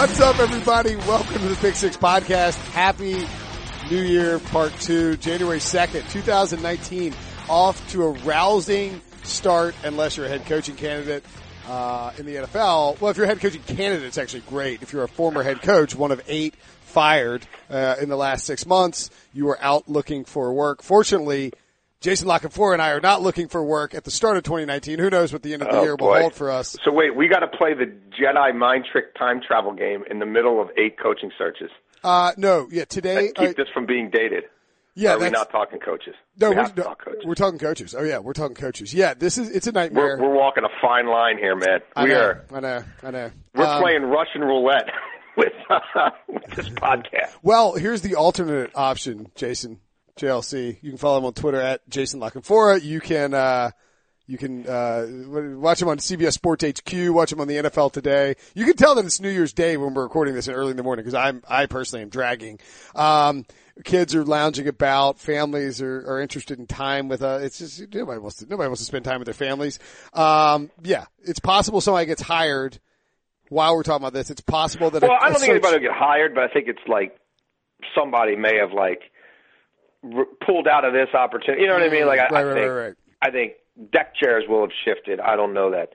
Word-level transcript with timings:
What's 0.00 0.18
up, 0.18 0.38
everybody? 0.38 0.96
Welcome 0.96 1.42
to 1.42 1.48
the 1.48 1.56
Pick 1.56 1.74
Six 1.74 1.94
Podcast. 1.94 2.56
Happy 2.70 3.28
New 3.90 4.00
Year, 4.00 4.38
Part 4.38 4.72
Two, 4.80 5.18
January 5.18 5.60
second, 5.60 6.08
two 6.08 6.22
thousand 6.22 6.62
nineteen. 6.62 7.12
Off 7.50 7.86
to 7.90 8.04
a 8.04 8.10
rousing 8.12 9.02
start, 9.24 9.74
unless 9.84 10.16
you're 10.16 10.24
a 10.24 10.28
head 10.30 10.46
coaching 10.46 10.74
candidate 10.74 11.22
uh, 11.68 12.12
in 12.16 12.24
the 12.24 12.36
NFL. 12.36 12.98
Well, 12.98 13.10
if 13.10 13.18
you're 13.18 13.26
a 13.26 13.28
head 13.28 13.40
coaching 13.40 13.60
candidate, 13.64 14.06
it's 14.06 14.16
actually 14.16 14.40
great. 14.48 14.80
If 14.80 14.94
you're 14.94 15.04
a 15.04 15.08
former 15.08 15.42
head 15.42 15.60
coach, 15.60 15.94
one 15.94 16.12
of 16.12 16.22
eight 16.26 16.54
fired 16.80 17.46
uh, 17.68 17.96
in 18.00 18.08
the 18.08 18.16
last 18.16 18.46
six 18.46 18.64
months, 18.64 19.10
you 19.34 19.50
are 19.50 19.58
out 19.60 19.86
looking 19.86 20.24
for 20.24 20.50
work. 20.54 20.82
Fortunately, 20.82 21.52
Jason 22.00 22.28
La 22.28 22.38
Canfora 22.38 22.72
and 22.72 22.80
I 22.82 22.90
are 22.92 23.00
not 23.00 23.20
looking 23.20 23.48
for 23.48 23.62
work 23.62 23.94
at 23.94 24.04
the 24.04 24.10
start 24.10 24.38
of 24.38 24.42
2019. 24.44 24.98
Who 24.98 25.10
knows 25.10 25.34
what 25.34 25.42
the 25.42 25.52
end 25.52 25.60
of 25.62 25.68
the 25.68 25.76
Oh, 25.76 25.82
year 25.82 25.90
will 25.92 25.98
boy. 25.98 26.20
hold 26.20 26.34
for 26.34 26.50
us? 26.50 26.74
So 26.82 26.90
wait, 26.92 27.14
we 27.14 27.28
got 27.28 27.40
to 27.40 27.48
play 27.48 27.74
the 27.74 27.92
Jedi 28.18 28.54
mind 28.56 28.86
trick 28.90 29.14
time 29.16 29.40
travel 29.46 29.72
game 29.74 30.04
in 30.10 30.18
the 30.18 30.24
middle 30.24 30.62
of 30.62 30.68
eight 30.78 30.98
coaching 30.98 31.30
searches. 31.36 31.70
Uh, 32.02 32.32
no, 32.38 32.68
yeah, 32.70 32.86
today. 32.86 33.26
Keep 33.36 33.50
uh, 33.50 33.52
this 33.54 33.68
from 33.74 33.84
being 33.84 34.08
dated. 34.10 34.44
yeah, 34.94 35.12
Are 35.12 35.18
we 35.18 35.24
that's, 35.24 35.34
not 35.34 35.50
talking 35.50 35.78
coaches? 35.78 36.14
no, 36.38 36.48
we 36.48 36.56
we're, 36.56 36.64
to 36.68 36.74
no, 36.74 36.82
talk 36.84 37.04
coaches. 37.04 37.22
we're 37.26 37.34
talking 37.34 37.58
coaches. 37.58 37.94
Oh 37.94 38.02
yeah, 38.02 38.16
we're 38.18 38.32
talking 38.32 38.56
coaches. 38.56 38.94
Yeah, 38.94 39.12
this 39.12 39.36
is 39.36 39.50
it's 39.50 39.66
a 39.66 39.72
nightmare. 39.72 40.16
We're, 40.18 40.28
we're 40.30 40.34
walking 40.34 40.64
a 40.64 40.70
fine 40.80 41.06
line 41.06 41.36
here, 41.36 41.54
man. 41.54 41.80
I 41.94 42.04
We 42.04 42.08
know, 42.10 42.20
are. 42.22 42.44
I 42.54 42.60
know, 42.60 42.84
I 43.02 43.10
know. 43.10 43.30
We're 43.54 43.64
Um, 43.66 43.82
playing 43.82 44.02
Russian 44.04 44.40
roulette 44.40 44.88
with, 45.36 45.52
uh, 45.68 46.10
with 46.28 46.46
this 46.56 46.70
podcast. 46.70 47.36
Well, 47.42 47.74
here's 47.74 48.00
the 48.00 48.14
alternate 48.14 48.70
option, 48.74 49.30
Jason 49.34 49.80
JLC. 50.16 50.78
You 50.82 50.90
can 50.90 50.98
follow 50.98 51.18
him 51.18 51.24
on 51.24 51.32
Twitter 51.34 51.60
at 51.60 51.88
Jason 51.88 52.20
La 52.20 52.30
Canfora. 52.30 52.82
You 52.82 53.00
can 53.00 53.34
uh, 53.34 53.70
you 54.26 54.38
can 54.38 54.66
uh, 54.66 55.06
watch 55.58 55.82
him 55.82 55.88
on 55.88 55.98
CBS 55.98 56.32
Sports 56.34 56.64
HQ. 56.64 56.92
Watch 57.12 57.32
him 57.32 57.40
on 57.40 57.48
the 57.48 57.56
NFL 57.56 57.92
Today. 57.92 58.36
You 58.54 58.64
can 58.64 58.76
tell 58.76 58.94
that 58.94 59.04
it's 59.04 59.20
New 59.20 59.28
Year's 59.30 59.52
Day 59.52 59.76
when 59.76 59.92
we're 59.94 60.02
recording 60.04 60.34
this 60.34 60.46
early 60.48 60.70
in 60.70 60.76
the 60.76 60.82
morning 60.82 61.04
because 61.04 61.14
I'm 61.14 61.42
I 61.48 61.66
personally 61.66 62.02
am 62.02 62.10
dragging. 62.10 62.60
Um, 62.94 63.44
kids 63.84 64.14
are 64.14 64.24
lounging 64.24 64.68
about. 64.68 65.18
Families 65.18 65.80
are, 65.82 65.98
are 66.06 66.20
interested 66.20 66.58
in 66.58 66.66
time 66.66 67.08
with 67.08 67.22
uh 67.22 67.38
It's 67.42 67.58
just 67.58 67.80
nobody 67.92 68.18
wants 68.20 68.36
to 68.38 68.46
nobody 68.46 68.68
wants 68.68 68.82
to 68.82 68.86
spend 68.86 69.04
time 69.04 69.18
with 69.18 69.26
their 69.26 69.34
families. 69.34 69.78
Um, 70.12 70.70
yeah, 70.82 71.06
it's 71.24 71.40
possible 71.40 71.80
somebody 71.80 72.06
gets 72.06 72.22
hired. 72.22 72.78
While 73.48 73.74
we're 73.74 73.82
talking 73.82 74.04
about 74.06 74.12
this, 74.12 74.30
it's 74.30 74.42
possible 74.42 74.90
that 74.90 75.02
Well, 75.02 75.10
a, 75.10 75.14
I 75.14 75.30
don't 75.30 75.40
think 75.40 75.40
search- 75.40 75.50
anybody 75.50 75.74
will 75.78 75.88
get 75.92 75.98
hired, 75.98 76.36
but 76.36 76.44
I 76.44 76.48
think 76.52 76.68
it's 76.68 76.78
like 76.86 77.18
somebody 77.96 78.36
may 78.36 78.58
have 78.58 78.72
like 78.72 79.00
r- 80.04 80.24
pulled 80.44 80.68
out 80.68 80.84
of 80.84 80.92
this 80.92 81.08
opportunity. 81.14 81.62
You 81.62 81.68
know 81.68 81.74
what 81.74 81.82
I 81.82 81.88
mean? 81.88 82.06
Like 82.06 82.20
I, 82.20 82.28
Right, 82.28 82.32
I 82.34 82.42
right, 82.44 82.54
think 82.54 82.70
right. 82.72 82.94
I 83.22 83.30
think 83.30 83.52
deck 83.92 84.14
chairs 84.14 84.44
will 84.48 84.60
have 84.62 84.70
shifted. 84.84 85.20
I 85.20 85.36
don't 85.36 85.54
know 85.54 85.70
that. 85.70 85.94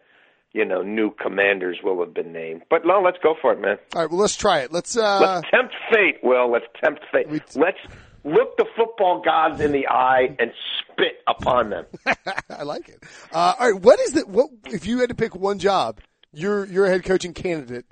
You 0.54 0.64
know, 0.64 0.82
new 0.82 1.12
commanders 1.22 1.80
will 1.84 2.00
have 2.00 2.14
been 2.14 2.32
named. 2.32 2.62
But 2.70 2.86
no, 2.86 3.02
let's 3.02 3.18
go 3.22 3.36
for 3.42 3.52
it, 3.52 3.60
man. 3.60 3.78
All 3.94 4.02
right, 4.04 4.10
well, 4.10 4.22
let's 4.22 4.38
try 4.38 4.60
it. 4.60 4.72
Let's. 4.72 4.96
uh 4.96 5.20
Let's 5.20 5.50
tempt 5.52 5.74
fate, 5.94 6.20
Will. 6.24 6.50
Let's 6.50 6.66
tempt 6.82 7.02
fate. 7.12 7.28
We- 7.28 7.42
Let's 7.56 7.78
look 8.24 8.56
the 8.58 8.66
football 8.76 9.22
gods 9.22 9.60
in 9.60 9.74
the 9.74 9.86
eye 9.90 10.34
and 10.40 10.52
spit 10.80 11.18
upon 11.28 11.72
them. 11.72 11.86
I 12.50 12.64
like 12.64 12.88
it. 12.88 13.04
Uh, 13.34 13.54
all 13.60 13.72
right, 13.74 13.82
what 13.82 14.00
is 14.00 14.14
the 14.14 14.22
what 14.22 14.50
if 14.68 14.86
you 14.88 15.00
had 15.00 15.10
to 15.10 15.16
pick 15.16 15.36
one 15.36 15.60
job? 15.60 16.00
You're 16.32 16.66
you're 16.68 16.86
a 16.86 16.90
head 16.90 17.04
coaching 17.04 17.34
candidate. 17.34 17.86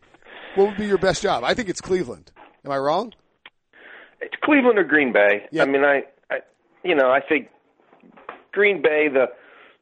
What 0.56 0.68
would 0.70 0.78
be 0.78 0.86
your 0.88 0.98
best 0.98 1.22
job? 1.22 1.44
I 1.44 1.54
think 1.56 1.68
it's 1.68 1.82
Cleveland. 1.82 2.32
Am 2.64 2.72
I 2.72 2.78
wrong? 2.78 3.12
It's 4.24 4.36
Cleveland 4.44 4.80
or 4.80 4.84
Green 4.84 5.12
Bay. 5.12 5.46
Yeah. 5.52 5.64
I 5.64 5.66
mean, 5.66 5.84
I, 5.84 6.04
I, 6.32 6.40
you 6.84 6.96
know, 6.96 7.12
I 7.12 7.20
think 7.20 7.50
Green 8.52 8.82
Bay, 8.82 9.08
the 9.12 9.28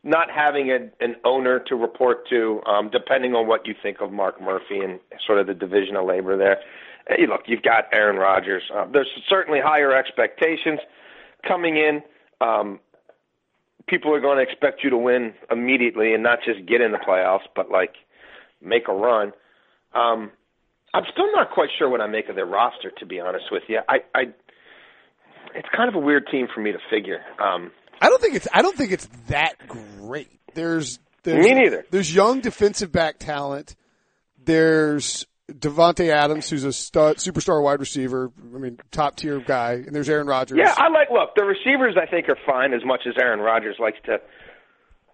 not 0.03 0.31
having 0.31 0.71
a, 0.71 1.03
an 1.03 1.15
owner 1.23 1.59
to 1.59 1.75
report 1.75 2.27
to, 2.29 2.61
um, 2.65 2.89
depending 2.89 3.35
on 3.35 3.47
what 3.47 3.67
you 3.67 3.75
think 3.81 4.01
of 4.01 4.11
Mark 4.11 4.41
Murphy 4.41 4.79
and 4.79 4.99
sort 5.25 5.39
of 5.39 5.47
the 5.47 5.53
division 5.53 5.95
of 5.95 6.05
labor 6.05 6.37
there. 6.37 6.57
Hey, 7.07 7.27
look, 7.27 7.41
you've 7.45 7.61
got 7.61 7.85
Aaron 7.93 8.17
Rodgers. 8.17 8.63
Uh, 8.73 8.85
there's 8.91 9.09
certainly 9.29 9.59
higher 9.63 9.95
expectations 9.95 10.79
coming 11.47 11.77
in. 11.77 12.01
Um, 12.39 12.79
people 13.87 14.13
are 14.13 14.21
going 14.21 14.37
to 14.37 14.43
expect 14.43 14.83
you 14.83 14.89
to 14.89 14.97
win 14.97 15.33
immediately 15.51 16.13
and 16.13 16.23
not 16.23 16.39
just 16.43 16.65
get 16.65 16.81
in 16.81 16.91
the 16.91 16.97
playoffs, 16.97 17.47
but 17.55 17.69
like 17.69 17.95
make 18.61 18.87
a 18.87 18.93
run. 18.93 19.33
Um, 19.93 20.31
I'm 20.93 21.03
still 21.11 21.31
not 21.33 21.51
quite 21.51 21.69
sure 21.77 21.89
what 21.89 22.01
I 22.01 22.07
make 22.07 22.27
of 22.29 22.35
their 22.35 22.45
roster, 22.45 22.91
to 22.99 23.05
be 23.05 23.19
honest 23.19 23.45
with 23.51 23.63
you. 23.67 23.79
I, 23.87 23.99
I 24.13 24.21
it's 25.55 25.67
kind 25.75 25.89
of 25.89 25.95
a 25.95 25.99
weird 25.99 26.27
team 26.31 26.47
for 26.53 26.61
me 26.61 26.71
to 26.71 26.79
figure. 26.89 27.19
Um, 27.39 27.71
I 27.99 28.09
don't 28.09 28.21
think 28.21 28.35
it's 28.35 28.47
I 28.53 28.61
don't 28.61 28.75
think 28.75 28.91
it's 28.91 29.07
that 29.27 29.55
great. 29.67 30.39
There's, 30.53 30.99
there's 31.23 31.45
Me 31.45 31.53
neither. 31.53 31.85
There's 31.91 32.13
young 32.13 32.41
defensive 32.41 32.91
back 32.91 33.19
talent. 33.19 33.75
There's 34.43 35.25
Davante 35.51 36.11
Adams, 36.11 36.49
who's 36.49 36.63
a 36.63 36.73
stud, 36.73 37.17
superstar 37.17 37.61
wide 37.63 37.79
receiver. 37.79 38.31
I 38.53 38.57
mean, 38.57 38.79
top 38.91 39.17
tier 39.17 39.39
guy. 39.39 39.73
And 39.73 39.93
there's 39.93 40.09
Aaron 40.09 40.27
Rodgers. 40.27 40.57
yeah, 40.57 40.73
I 40.77 40.89
like. 40.89 41.09
Look, 41.11 41.35
the 41.35 41.45
receivers 41.45 41.95
I 42.01 42.09
think 42.09 42.27
are 42.29 42.37
fine 42.45 42.73
as 42.73 42.81
much 42.85 43.01
as 43.07 43.13
Aaron 43.21 43.39
Rodgers 43.39 43.75
likes 43.79 43.97
to, 44.05 44.17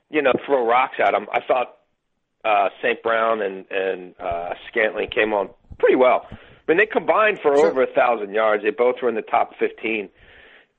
you 0.09 0.22
know, 0.22 0.34
throw 0.46 0.66
rocks 0.66 0.96
at 1.04 1.12
them. 1.12 1.28
I 1.32 1.40
thought 1.46 1.78
uh, 2.46 2.70
St. 2.82 3.02
Brown 3.04 3.42
and 3.42 3.66
and 3.70 4.16
uh, 4.20 4.54
Scantling 4.70 5.09
came 5.09 5.34
on 5.34 5.50
pretty 5.80 5.96
well. 5.96 6.28
I 6.32 6.36
mean, 6.68 6.78
they 6.78 6.86
combined 6.86 7.40
for 7.42 7.56
Sure. 7.56 7.68
over 7.72 7.84
a 7.84 7.88
thousand 7.94 8.34
yards. 8.34 8.64
They 8.64 8.72
both 8.72 8.96
were 9.02 9.10
in 9.10 9.16
the 9.16 9.22
top 9.22 9.54
fifteen 9.58 10.10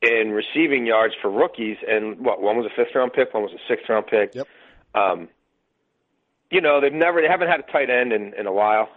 in 0.03 0.31
receiving 0.31 0.87
yards 0.87 1.15
for 1.21 1.31
rookies. 1.31 1.77
And 1.87 2.21
what 2.21 2.41
one 2.41 2.57
was 2.57 2.67
a 2.67 2.75
fifth 2.77 2.95
round 2.95 3.13
pick, 3.13 3.33
one 3.35 3.43
was 3.43 3.53
a 3.53 3.63
sixth 3.69 3.89
round 3.89 4.07
pick. 4.07 4.35
Yep. 4.35 4.47
Um, 4.95 5.29
you 6.51 6.61
know, 6.61 6.81
they've 6.81 6.93
never 6.93 7.21
they 7.21 7.29
haven't 7.29 7.49
had 7.49 7.61
a 7.61 7.73
tight 7.73 7.91
end 7.91 8.13
in, 8.13 8.35
in 8.39 8.47
a 8.47 8.53
while. 8.53 8.89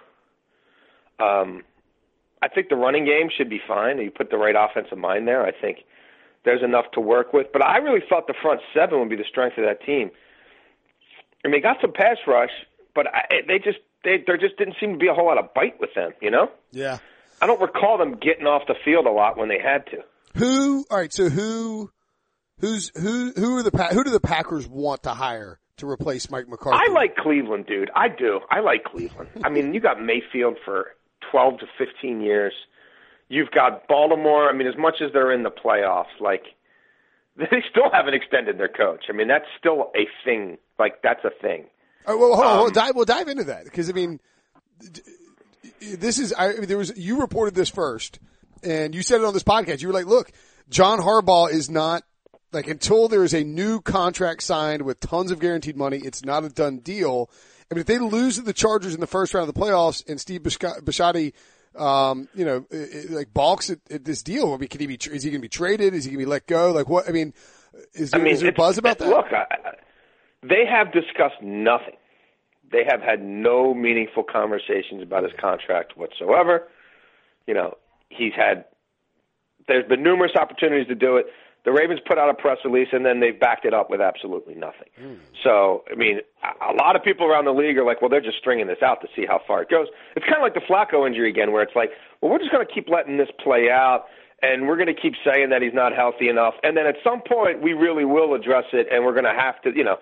Um, 1.19 1.63
I 2.41 2.47
think 2.47 2.69
the 2.69 2.75
running 2.75 3.05
game 3.05 3.29
should 3.35 3.49
be 3.49 3.61
fine. 3.67 3.99
You 3.99 4.09
put 4.11 4.31
the 4.31 4.37
right 4.37 4.55
offensive 4.57 4.97
mind 4.97 5.27
there. 5.27 5.45
I 5.45 5.51
think 5.51 5.79
there's 6.43 6.63
enough 6.63 6.85
to 6.93 6.99
work 6.99 7.33
with. 7.33 7.47
But 7.53 7.63
I 7.63 7.77
really 7.77 8.01
thought 8.07 8.25
the 8.27 8.33
front 8.41 8.61
seven 8.73 8.99
would 8.99 9.09
be 9.09 9.15
the 9.15 9.25
strength 9.29 9.57
of 9.57 9.65
that 9.65 9.83
team. 9.85 10.09
I 11.45 11.47
mean, 11.47 11.57
they 11.57 11.61
got 11.61 11.77
some 11.81 11.93
pass 11.93 12.17
rush, 12.27 12.49
but 12.95 13.07
I, 13.07 13.41
they 13.47 13.59
just 13.59 13.77
they 14.03 14.23
there 14.25 14.37
just 14.37 14.57
didn't 14.57 14.75
seem 14.79 14.93
to 14.93 14.97
be 14.99 15.07
a 15.07 15.13
whole 15.13 15.25
lot 15.27 15.37
of 15.37 15.53
bite 15.53 15.79
with 15.79 15.93
them. 15.95 16.11
You 16.21 16.31
know, 16.31 16.49
Yeah. 16.71 16.99
I 17.41 17.47
don't 17.47 17.59
recall 17.59 17.97
them 17.97 18.17
getting 18.17 18.45
off 18.45 18.63
the 18.67 18.75
field 18.85 19.07
a 19.07 19.11
lot 19.11 19.35
when 19.37 19.49
they 19.49 19.57
had 19.59 19.85
to. 19.87 20.03
Who? 20.37 20.85
All 20.91 20.97
right. 20.97 21.11
So 21.11 21.29
who? 21.29 21.89
Who's 22.59 22.91
who? 22.95 23.31
Who 23.35 23.57
are 23.57 23.63
the 23.63 23.71
who 23.91 24.03
do 24.03 24.11
the 24.11 24.19
Packers 24.19 24.67
want 24.67 25.03
to 25.03 25.09
hire 25.09 25.59
to 25.77 25.89
replace 25.89 26.29
Mike 26.29 26.47
McCarthy? 26.47 26.77
I 26.79 26.93
like 26.93 27.15
Cleveland, 27.15 27.65
dude. 27.65 27.89
I 27.95 28.07
do. 28.09 28.41
I 28.51 28.59
like 28.59 28.83
Cleveland. 28.83 29.29
I 29.43 29.49
mean, 29.49 29.73
you 29.73 29.79
got 29.79 29.99
Mayfield 30.01 30.57
for 30.63 30.91
12 31.31 31.59
to 31.61 31.65
15 31.79 32.21
years. 32.21 32.53
You've 33.29 33.49
got 33.51 33.87
Baltimore. 33.87 34.47
I 34.47 34.53
mean, 34.53 34.67
as 34.67 34.77
much 34.77 34.95
as 35.01 35.11
they're 35.13 35.31
in 35.31 35.41
the 35.43 35.49
playoffs, 35.51 36.19
like 36.19 36.43
they 37.37 37.63
still 37.71 37.89
haven't 37.91 38.13
extended 38.13 38.59
their 38.59 38.67
coach. 38.67 39.05
I 39.09 39.13
mean, 39.13 39.27
that's 39.27 39.45
still 39.57 39.91
a 39.95 40.05
thing. 40.23 40.59
Like 40.77 41.01
that's 41.01 41.23
a 41.25 41.31
thing. 41.41 41.65
Right, 42.07 42.15
well, 42.17 42.35
hold 42.35 42.45
on, 42.45 42.57
hold 42.57 42.59
on. 42.59 42.67
Um, 42.67 42.73
dive, 42.73 42.95
we'll 42.95 43.05
dive 43.05 43.27
into 43.27 43.43
that 43.45 43.63
because 43.65 43.89
I 43.89 43.93
mean, 43.93 44.19
this 45.81 46.19
is 46.19 46.33
I, 46.33 46.53
there 46.53 46.77
was 46.77 46.95
you 46.97 47.19
reported 47.21 47.55
this 47.55 47.69
first, 47.69 48.19
and 48.63 48.93
you 48.95 49.01
said 49.03 49.21
it 49.21 49.25
on 49.25 49.33
this 49.33 49.43
podcast. 49.43 49.81
You 49.81 49.87
were 49.87 49.93
like, 49.93 50.05
"Look, 50.05 50.31
John 50.69 50.99
Harbaugh 50.99 51.51
is 51.51 51.69
not 51.69 52.03
like 52.51 52.67
until 52.67 53.07
there 53.07 53.23
is 53.23 53.33
a 53.33 53.43
new 53.43 53.81
contract 53.81 54.43
signed 54.43 54.81
with 54.83 54.99
tons 54.99 55.31
of 55.31 55.39
guaranteed 55.39 55.77
money, 55.77 55.97
it's 56.03 56.23
not 56.25 56.43
a 56.43 56.49
done 56.49 56.79
deal." 56.79 57.29
I 57.69 57.73
mean, 57.75 57.81
if 57.81 57.87
they 57.87 57.99
lose 57.99 58.35
to 58.35 58.41
the 58.41 58.53
Chargers 58.53 58.93
in 58.93 58.99
the 58.99 59.07
first 59.07 59.33
round 59.33 59.47
of 59.47 59.55
the 59.55 59.59
playoffs, 59.61 60.07
and 60.09 60.19
Steve 60.19 60.41
Bisciotti, 60.41 61.31
um, 61.79 62.27
you 62.35 62.43
know, 62.43 62.65
i- 62.73 62.75
i- 62.75 63.05
like 63.13 63.33
balks 63.33 63.69
at, 63.69 63.79
at 63.89 64.03
this 64.03 64.21
deal, 64.23 64.53
I 64.53 64.57
mean, 64.57 64.67
can 64.67 64.81
he 64.81 64.87
be? 64.87 64.95
Is 64.95 65.23
he 65.23 65.29
going 65.29 65.39
to 65.39 65.45
be 65.45 65.47
traded? 65.47 65.93
Is 65.93 66.03
he 66.03 66.09
going 66.11 66.19
to 66.19 66.25
be 66.25 66.29
let 66.29 66.47
go? 66.47 66.71
Like 66.73 66.89
what? 66.89 67.07
I 67.07 67.11
mean, 67.13 67.33
is 67.93 68.13
I 68.13 68.17
there, 68.17 68.25
mean, 68.25 68.33
is 68.33 68.41
there 68.41 68.51
buzz 68.51 68.77
about 68.77 68.97
that? 68.97 69.07
Look, 69.07 69.27
I, 69.31 69.45
I- 69.51 69.71
they 70.43 70.65
have 70.65 70.91
discussed 70.91 71.41
nothing. 71.41 71.95
They 72.71 72.83
have 72.89 73.01
had 73.01 73.21
no 73.21 73.73
meaningful 73.73 74.23
conversations 74.23 75.01
about 75.03 75.23
his 75.23 75.33
contract 75.39 75.97
whatsoever. 75.97 76.67
You 77.47 77.53
know, 77.53 77.77
he's 78.09 78.33
had. 78.33 78.65
There's 79.67 79.87
been 79.87 80.03
numerous 80.03 80.31
opportunities 80.35 80.87
to 80.87 80.95
do 80.95 81.17
it. 81.17 81.27
The 81.63 81.71
Ravens 81.71 81.99
put 82.07 82.17
out 82.17 82.27
a 82.29 82.33
press 82.33 82.57
release, 82.65 82.87
and 82.91 83.05
then 83.05 83.19
they've 83.19 83.39
backed 83.39 83.65
it 83.65 83.73
up 83.73 83.91
with 83.91 84.01
absolutely 84.01 84.55
nothing. 84.55 84.89
Hmm. 84.99 85.13
So, 85.43 85.83
I 85.91 85.95
mean, 85.95 86.21
a- 86.43 86.71
a 86.71 86.73
lot 86.73 86.95
of 86.95 87.03
people 87.03 87.27
around 87.27 87.45
the 87.45 87.53
league 87.53 87.77
are 87.77 87.83
like, 87.85 88.01
well, 88.01 88.09
they're 88.09 88.19
just 88.21 88.39
stringing 88.39 88.65
this 88.65 88.81
out 88.81 89.01
to 89.01 89.07
see 89.15 89.27
how 89.27 89.39
far 89.45 89.61
it 89.61 89.69
goes. 89.69 89.85
It's 90.15 90.25
kind 90.25 90.37
of 90.37 90.41
like 90.41 90.55
the 90.55 90.61
Flacco 90.61 91.05
injury 91.05 91.29
again, 91.29 91.51
where 91.51 91.61
it's 91.61 91.75
like, 91.75 91.91
well, 92.19 92.31
we're 92.31 92.39
just 92.39 92.51
going 92.51 92.65
to 92.65 92.73
keep 92.73 92.89
letting 92.89 93.17
this 93.17 93.29
play 93.43 93.69
out, 93.69 94.05
and 94.41 94.67
we're 94.67 94.75
going 94.75 94.87
to 94.93 94.99
keep 94.99 95.13
saying 95.23 95.51
that 95.51 95.61
he's 95.61 95.73
not 95.73 95.93
healthy 95.93 96.29
enough, 96.29 96.55
and 96.63 96.75
then 96.75 96.87
at 96.87 96.95
some 97.03 97.21
point 97.21 97.61
we 97.61 97.73
really 97.73 98.05
will 98.05 98.33
address 98.33 98.65
it, 98.73 98.87
and 98.91 99.05
we're 99.05 99.13
going 99.13 99.25
to 99.25 99.39
have 99.39 99.61
to, 99.61 99.69
you 99.75 99.83
know, 99.83 99.97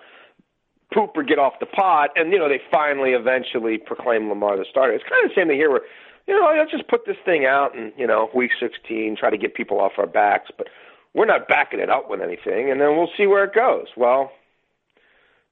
poop 0.92 1.12
or 1.16 1.22
get 1.22 1.38
off 1.38 1.54
the 1.60 1.66
pot, 1.66 2.10
and 2.16 2.32
you 2.32 2.38
know 2.38 2.48
they 2.48 2.60
finally 2.70 3.10
eventually 3.10 3.78
proclaim 3.78 4.28
Lamar 4.28 4.56
the 4.56 4.64
starter. 4.68 4.92
It's 4.92 5.04
kind 5.08 5.24
of 5.24 5.30
the 5.30 5.34
same 5.40 5.48
thing 5.48 5.56
here, 5.56 5.70
where 5.70 5.82
you 6.26 6.38
know 6.38 6.52
let's 6.56 6.70
just 6.70 6.88
put 6.88 7.06
this 7.06 7.16
thing 7.24 7.46
out 7.46 7.76
and 7.76 7.92
you 7.96 8.06
know 8.06 8.28
week 8.34 8.52
16 8.58 9.16
try 9.16 9.30
to 9.30 9.38
get 9.38 9.54
people 9.54 9.80
off 9.80 9.92
our 9.98 10.06
backs, 10.06 10.50
but 10.56 10.68
we're 11.14 11.26
not 11.26 11.48
backing 11.48 11.80
it 11.80 11.90
up 11.90 12.10
with 12.10 12.20
anything, 12.20 12.70
and 12.70 12.80
then 12.80 12.96
we'll 12.96 13.10
see 13.16 13.26
where 13.26 13.44
it 13.44 13.54
goes. 13.54 13.86
Well, 13.96 14.32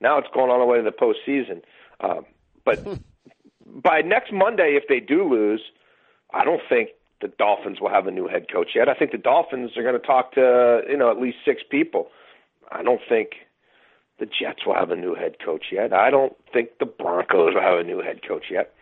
now 0.00 0.18
it's 0.18 0.28
going 0.32 0.50
all 0.50 0.60
the 0.60 0.66
way 0.66 0.78
to 0.78 0.84
the 0.84 0.90
postseason, 0.90 1.62
um, 2.00 2.24
but 2.64 2.84
by 3.66 4.02
next 4.02 4.32
Monday, 4.32 4.78
if 4.80 4.84
they 4.88 5.00
do 5.00 5.28
lose, 5.28 5.62
I 6.32 6.44
don't 6.44 6.62
think 6.68 6.90
the 7.20 7.28
Dolphins 7.28 7.80
will 7.80 7.90
have 7.90 8.06
a 8.06 8.12
new 8.12 8.28
head 8.28 8.46
coach 8.52 8.70
yet. 8.74 8.88
I 8.88 8.94
think 8.94 9.10
the 9.10 9.18
Dolphins 9.18 9.76
are 9.76 9.82
going 9.82 10.00
to 10.00 10.06
talk 10.06 10.32
to 10.32 10.82
you 10.88 10.96
know 10.96 11.10
at 11.10 11.18
least 11.18 11.38
six 11.44 11.62
people. 11.68 12.08
I 12.70 12.82
don't 12.82 13.00
think 13.08 13.30
the 14.18 14.26
Jets 14.26 14.66
will 14.66 14.74
have 14.74 14.90
a 14.90 14.96
new 14.96 15.14
head 15.14 15.36
coach 15.44 15.66
yet. 15.72 15.92
I 15.92 16.10
don't 16.10 16.34
think 16.52 16.78
the 16.80 16.86
Broncos 16.86 17.54
will 17.54 17.62
have 17.62 17.78
a 17.78 17.84
new 17.84 18.00
head 18.00 18.20
coach 18.26 18.46
yet. 18.50 18.72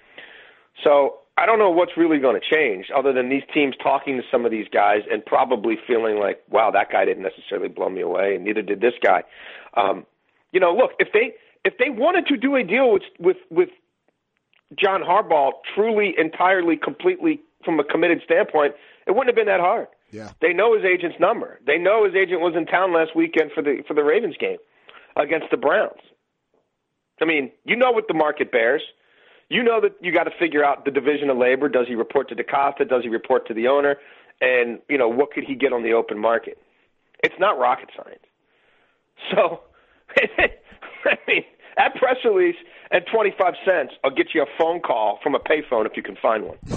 So 0.83 1.19
I 1.39 1.45
don't 1.45 1.59
know 1.59 1.71
what's 1.71 1.97
really 1.97 2.19
going 2.19 2.41
to 2.41 2.55
change 2.55 2.87
other 2.95 3.13
than 3.13 3.29
these 3.29 3.43
teams 3.53 3.75
talking 3.83 4.17
to 4.17 4.23
some 4.31 4.45
of 4.45 4.51
these 4.51 4.67
guys 4.73 5.01
and 5.11 5.25
probably 5.25 5.77
feeling 5.87 6.19
like, 6.19 6.43
wow, 6.51 6.71
that 6.71 6.91
guy 6.91 7.05
didn't 7.05 7.23
necessarily 7.23 7.69
blow 7.69 7.91
me 7.91 8.01
away, 8.01 8.35
and 8.35 8.45
neither 8.45 8.63
did 8.63 8.81
this 8.81 8.95
guy. 9.03 9.23
Um, 9.77 10.07
you 10.53 10.61
know, 10.61 10.75
look, 10.75 10.93
if 10.99 11.09
they 11.13 11.35
if 11.65 11.75
they 11.79 11.91
wanted 11.91 12.27
to 12.29 12.37
do 12.37 12.57
a 12.57 12.65
deal 12.65 12.93
with 12.93 13.03
with 13.19 13.37
with 13.51 13.69
John 14.79 15.03
Harbaugh 15.03 15.53
truly, 15.75 16.15
entirely, 16.17 16.77
completely 16.77 17.41
from 17.65 17.79
a 17.79 17.85
committed 17.85 18.23
standpoint, 18.25 18.75
it 19.07 19.11
wouldn't 19.11 19.29
have 19.29 19.37
been 19.37 19.47
that 19.47 19.61
hard. 19.61 19.89
Yeah. 20.11 20.31
They 20.41 20.55
know 20.55 20.75
his 20.75 20.85
agent's 20.85 21.19
number. 21.21 21.61
They 21.67 21.77
know 21.77 22.05
his 22.05 22.15
agent 22.15 22.41
was 22.41 22.55
in 22.57 22.65
town 22.65 22.95
last 22.95 23.15
weekend 23.15 23.51
for 23.53 23.63
the 23.63 23.83
for 23.87 23.93
the 23.93 24.05
Ravens 24.05 24.37
game 24.39 24.59
against 25.17 25.47
the 25.51 25.57
Browns. 25.57 26.01
I 27.21 27.25
mean, 27.25 27.51
you 27.65 27.77
know 27.77 27.91
what 27.91 28.09
the 28.09 28.15
market 28.15 28.53
bears. 28.53 28.83
You 29.49 29.63
know 29.63 29.81
that 29.81 29.93
you 30.01 30.13
got 30.13 30.25
to 30.25 30.33
figure 30.39 30.65
out 30.65 30.85
the 30.85 30.91
division 30.91 31.31
of 31.31 31.39
labor. 31.39 31.69
Does 31.69 31.87
he 31.89 31.95
report 31.95 32.29
to 32.29 32.35
DeCosta? 32.35 32.89
Does 32.89 33.03
he 33.03 33.09
report 33.09 33.47
to 33.49 33.55
the 33.55 33.69
owner? 33.69 33.97
And 34.41 34.81
you 34.89 34.99
know 34.99 35.09
what 35.09 35.33
could 35.33 35.45
he 35.45 35.55
get 35.55 35.73
on 35.73 35.83
the 35.83 35.93
open 35.93 36.19
market? 36.19 36.59
It's 37.23 37.35
not 37.39 37.59
rocket 37.59 37.89
science. 37.97 38.21
So, 39.31 39.61
I 41.07 41.17
mean, 41.27 41.45
that 41.77 41.95
press 41.95 42.17
release 42.25 42.57
and 42.91 43.05
25 43.11 43.55
cents, 43.65 43.93
I'll 44.05 44.11
get 44.11 44.29
you 44.35 44.43
a 44.43 44.47
phone 44.59 44.81
call 44.81 45.19
from 45.23 45.35
a 45.35 45.39
payphone 45.39 45.87
if 45.87 45.97
you 45.97 46.03
can 46.03 46.17
find 46.21 46.45
one. 46.45 46.59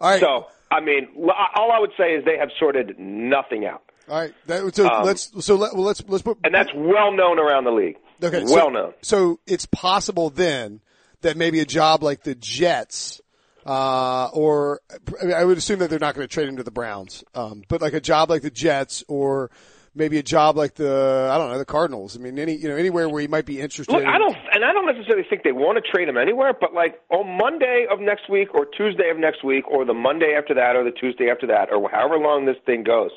All 0.00 0.10
right. 0.10 0.20
So, 0.20 0.46
I 0.70 0.80
mean, 0.80 1.08
all 1.54 1.70
I 1.70 1.78
would 1.78 1.92
say 1.96 2.14
is 2.14 2.24
they 2.24 2.36
have 2.36 2.50
sorted 2.58 2.98
nothing 2.98 3.64
out. 3.64 3.82
All 4.08 4.20
right. 4.20 4.34
That, 4.46 4.74
so 4.74 4.88
Um, 4.88 5.04
let's 5.04 5.30
so 5.44 5.56
let, 5.56 5.74
well, 5.74 5.84
let's 5.84 6.02
let's 6.06 6.22
put 6.22 6.38
And 6.44 6.54
that's 6.54 6.70
well 6.74 7.12
known 7.12 7.38
around 7.38 7.64
the 7.64 7.72
league. 7.72 7.96
okay. 8.22 8.44
well 8.44 8.66
so, 8.66 8.68
known. 8.68 8.94
So 9.02 9.40
it's 9.46 9.66
possible 9.66 10.30
then 10.30 10.80
that 11.22 11.36
maybe 11.36 11.60
a 11.60 11.66
job 11.66 12.02
like 12.02 12.22
the 12.22 12.34
Jets. 12.34 13.20
Uh, 13.66 14.28
or 14.34 14.80
I, 15.22 15.24
mean, 15.24 15.34
I 15.34 15.42
would 15.42 15.56
assume 15.56 15.78
that 15.78 15.88
they're 15.88 15.98
not 15.98 16.14
going 16.14 16.28
to 16.28 16.32
trade 16.32 16.48
him 16.48 16.58
to 16.58 16.62
the 16.62 16.70
Browns. 16.70 17.24
Um, 17.34 17.62
but 17.68 17.80
like 17.80 17.94
a 17.94 18.00
job 18.00 18.28
like 18.28 18.42
the 18.42 18.50
Jets 18.50 19.04
or 19.08 19.50
maybe 19.94 20.18
a 20.18 20.22
job 20.22 20.56
like 20.56 20.74
the, 20.74 21.30
I 21.32 21.38
don't 21.38 21.50
know, 21.50 21.58
the 21.58 21.64
Cardinals. 21.64 22.16
I 22.16 22.20
mean, 22.20 22.38
any, 22.38 22.56
you 22.56 22.68
know, 22.68 22.76
anywhere 22.76 23.08
where 23.08 23.22
he 23.22 23.28
might 23.28 23.46
be 23.46 23.60
interested. 23.60 23.92
Look, 23.92 24.04
I 24.04 24.18
don't, 24.18 24.36
and 24.52 24.64
I 24.64 24.72
don't 24.72 24.86
necessarily 24.86 25.24
think 25.28 25.44
they 25.44 25.52
want 25.52 25.82
to 25.82 25.90
trade 25.90 26.08
him 26.08 26.18
anywhere. 26.18 26.52
But 26.58 26.74
like 26.74 27.00
on 27.10 27.38
Monday 27.38 27.86
of 27.90 28.00
next 28.00 28.28
week, 28.28 28.54
or 28.54 28.66
Tuesday 28.66 29.08
of 29.10 29.18
next 29.18 29.44
week, 29.44 29.66
or 29.68 29.84
the 29.84 29.94
Monday 29.94 30.34
after 30.36 30.54
that, 30.54 30.76
or 30.76 30.84
the 30.84 30.90
Tuesday 30.92 31.30
after 31.30 31.46
that, 31.46 31.72
or 31.72 31.88
however 31.88 32.18
long 32.18 32.44
this 32.44 32.56
thing 32.66 32.82
goes. 32.82 33.12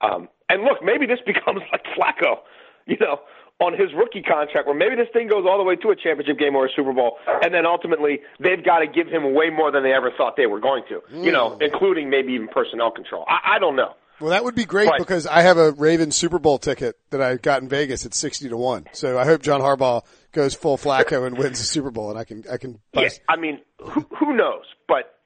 Um, 0.00 0.28
and 0.48 0.62
look, 0.62 0.78
maybe 0.82 1.06
this 1.06 1.18
becomes 1.26 1.60
like 1.72 1.84
Flacco, 1.96 2.38
you 2.86 2.96
know, 3.00 3.20
on 3.58 3.72
his 3.72 3.88
rookie 3.96 4.20
contract, 4.22 4.66
where 4.66 4.76
maybe 4.76 4.96
this 4.96 5.08
thing 5.14 5.28
goes 5.28 5.46
all 5.48 5.56
the 5.56 5.64
way 5.64 5.76
to 5.76 5.88
a 5.88 5.96
championship 5.96 6.38
game 6.38 6.54
or 6.54 6.66
a 6.66 6.68
Super 6.76 6.92
Bowl, 6.92 7.16
and 7.42 7.54
then 7.54 7.64
ultimately 7.64 8.20
they've 8.38 8.62
got 8.64 8.80
to 8.80 8.86
give 8.86 9.06
him 9.08 9.32
way 9.34 9.48
more 9.50 9.70
than 9.72 9.82
they 9.82 9.92
ever 9.94 10.10
thought 10.16 10.36
they 10.36 10.46
were 10.46 10.60
going 10.60 10.82
to, 10.90 11.00
you 11.10 11.32
know, 11.32 11.56
including 11.60 12.10
maybe 12.10 12.34
even 12.34 12.48
personnel 12.48 12.90
control. 12.90 13.24
I, 13.26 13.56
I 13.56 13.58
don't 13.58 13.74
know. 13.76 13.94
Well, 14.20 14.30
that 14.30 14.44
would 14.44 14.54
be 14.54 14.64
great 14.64 14.88
Right. 14.88 14.98
because 14.98 15.26
I 15.26 15.42
have 15.42 15.58
a 15.58 15.72
Ravens 15.72 16.16
Super 16.16 16.38
Bowl 16.38 16.58
ticket 16.58 16.96
that 17.10 17.20
I 17.20 17.36
got 17.36 17.60
in 17.62 17.68
Vegas 17.68 18.06
at 18.06 18.14
sixty 18.14 18.48
to 18.48 18.56
one. 18.56 18.86
So 18.92 19.18
I 19.18 19.24
hope 19.26 19.42
John 19.42 19.60
Harbaugh 19.60 20.04
goes 20.32 20.54
full 20.54 20.78
Flacco 20.78 21.26
and 21.26 21.36
wins 21.36 21.58
the 21.58 21.64
Super 21.66 21.90
Bowl, 21.90 22.08
and 22.10 22.18
I 22.18 22.24
can 22.24 22.44
I 22.50 22.56
can. 22.58 22.78
buy 22.92 23.02
Yeah, 23.02 23.08
I 23.28 23.36
mean, 23.36 23.60
who, 23.78 24.06
who 24.18 24.34
knows? 24.34 24.64
But 24.88 25.18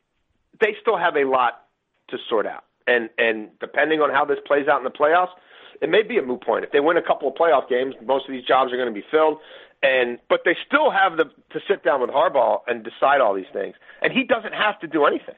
they 0.61 0.75
still 0.81 0.97
have 0.99 1.15
a 1.17 1.25
lot 1.25 1.65
to 2.09 2.17
sort 2.29 2.47
out, 2.47 2.65
and 2.87 3.11
and 3.19 3.51
depending 3.61 4.01
on 4.01 4.11
how 4.11 4.25
this 4.25 4.39
plays 4.47 4.69
out 4.69 4.79
in 4.79 4.85
the 4.85 4.91
playoffs, 4.91 5.33
it 5.81 5.89
may 5.89 6.03
be 6.03 6.19
a 6.19 6.23
moot 6.23 6.43
point. 6.43 6.65
If 6.65 6.73
they 6.73 6.81
win 6.81 6.97
a 6.97 7.03
couple 7.03 7.29
of 7.29 7.35
playoff 7.35 7.69
games, 7.69 7.95
most 8.05 8.27
of 8.27 8.33
these 8.33 8.45
jobs 8.45 8.73
are 8.73 8.77
going 8.77 8.93
to 8.93 8.95
be 8.95 9.07
filled. 9.11 9.39
And 9.83 10.19
but 10.29 10.41
they 10.45 10.57
still 10.67 10.91
have 10.91 11.17
the 11.17 11.25
to 11.25 11.61
sit 11.67 11.83
down 11.83 12.01
with 12.03 12.11
Harbaugh 12.11 12.61
and 12.67 12.85
decide 12.85 13.21
all 13.21 13.35
these 13.35 13.51
things, 13.53 13.75
and 14.03 14.13
he 14.13 14.25
doesn't 14.25 14.53
have 14.53 14.79
to 14.81 14.87
do 14.87 15.07
anything. 15.07 15.37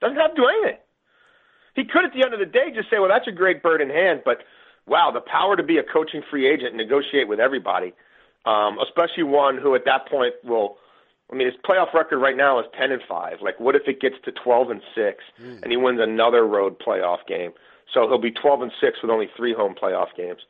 Doesn't 0.00 0.18
have 0.18 0.34
to 0.34 0.42
do 0.42 0.46
anything. 0.46 0.78
He 1.74 1.84
could, 1.84 2.04
at 2.04 2.12
the 2.12 2.22
end 2.22 2.34
of 2.34 2.40
the 2.40 2.46
day, 2.46 2.70
just 2.74 2.90
say, 2.90 2.98
"Well, 2.98 3.08
that's 3.08 3.26
a 3.28 3.32
great 3.32 3.62
bird 3.62 3.80
in 3.80 3.88
hand," 3.88 4.22
but 4.26 4.44
wow, 4.84 5.10
the 5.10 5.22
power 5.22 5.56
to 5.56 5.62
be 5.62 5.78
a 5.78 5.82
coaching 5.82 6.22
free 6.30 6.46
agent 6.46 6.68
and 6.68 6.76
negotiate 6.76 7.28
with 7.28 7.40
everybody, 7.40 7.94
um, 8.44 8.78
especially 8.78 9.22
one 9.22 9.56
who 9.56 9.74
at 9.74 9.86
that 9.86 10.06
point 10.06 10.34
will. 10.44 10.76
I 11.32 11.34
mean, 11.34 11.46
his 11.46 11.56
playoff 11.66 11.94
record 11.94 12.18
right 12.18 12.36
now 12.36 12.60
is 12.60 12.66
ten 12.78 12.92
and 12.92 13.02
five. 13.08 13.40
Like, 13.40 13.58
what 13.58 13.74
if 13.74 13.88
it 13.88 14.00
gets 14.00 14.16
to 14.26 14.32
twelve 14.32 14.70
and 14.70 14.82
six, 14.94 15.24
and 15.62 15.70
he 15.72 15.76
wins 15.76 15.98
another 16.00 16.46
road 16.46 16.78
playoff 16.78 17.26
game? 17.26 17.52
So 17.92 18.06
he'll 18.06 18.18
be 18.18 18.30
twelve 18.30 18.60
and 18.60 18.72
six 18.80 18.98
with 19.00 19.10
only 19.10 19.30
three 19.36 19.54
home 19.54 19.74
playoff 19.74 20.14
games, 20.14 20.42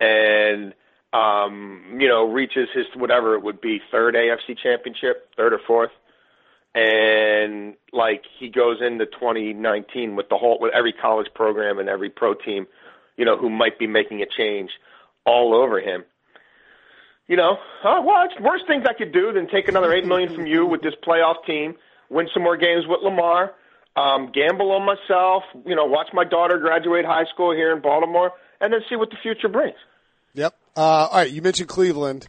and 0.00 0.72
um, 1.12 1.98
you 2.00 2.08
know 2.08 2.24
reaches 2.24 2.68
his 2.74 2.86
whatever 2.96 3.34
it 3.34 3.42
would 3.42 3.60
be 3.60 3.80
third 3.90 4.14
AFC 4.14 4.56
championship, 4.56 5.28
third 5.36 5.52
or 5.52 5.60
fourth, 5.66 5.90
and 6.74 7.74
like 7.92 8.24
he 8.38 8.48
goes 8.48 8.78
into 8.80 9.04
2019 9.04 10.16
with 10.16 10.30
the 10.30 10.38
whole 10.38 10.58
with 10.58 10.72
every 10.74 10.92
college 10.92 11.28
program 11.34 11.78
and 11.78 11.88
every 11.90 12.08
pro 12.08 12.32
team, 12.32 12.66
you 13.18 13.26
know, 13.26 13.36
who 13.36 13.50
might 13.50 13.78
be 13.78 13.86
making 13.86 14.22
a 14.22 14.26
change 14.26 14.70
all 15.26 15.54
over 15.54 15.78
him. 15.78 16.04
You 17.28 17.36
know, 17.36 17.56
oh, 17.84 18.02
well, 18.02 18.24
it's 18.24 18.38
worse 18.40 18.60
things 18.66 18.84
I 18.88 18.94
could 18.94 19.12
do 19.12 19.32
than 19.32 19.48
take 19.48 19.68
another 19.68 19.92
eight 19.92 20.04
million 20.04 20.34
from 20.34 20.46
you 20.46 20.66
with 20.66 20.82
this 20.82 20.94
playoff 21.06 21.44
team, 21.46 21.74
win 22.10 22.28
some 22.34 22.42
more 22.42 22.56
games 22.56 22.84
with 22.86 23.00
Lamar, 23.02 23.52
um, 23.96 24.30
gamble 24.32 24.72
on 24.72 24.84
myself, 24.84 25.44
you 25.66 25.76
know, 25.76 25.84
watch 25.84 26.08
my 26.12 26.24
daughter 26.24 26.58
graduate 26.58 27.04
high 27.04 27.24
school 27.32 27.52
here 27.52 27.74
in 27.74 27.80
Baltimore, 27.80 28.32
and 28.60 28.72
then 28.72 28.80
see 28.88 28.96
what 28.96 29.10
the 29.10 29.16
future 29.22 29.48
brings. 29.48 29.76
Yep. 30.34 30.54
Uh, 30.76 30.80
all 30.80 31.18
right. 31.18 31.30
You 31.30 31.42
mentioned 31.42 31.68
Cleveland. 31.68 32.28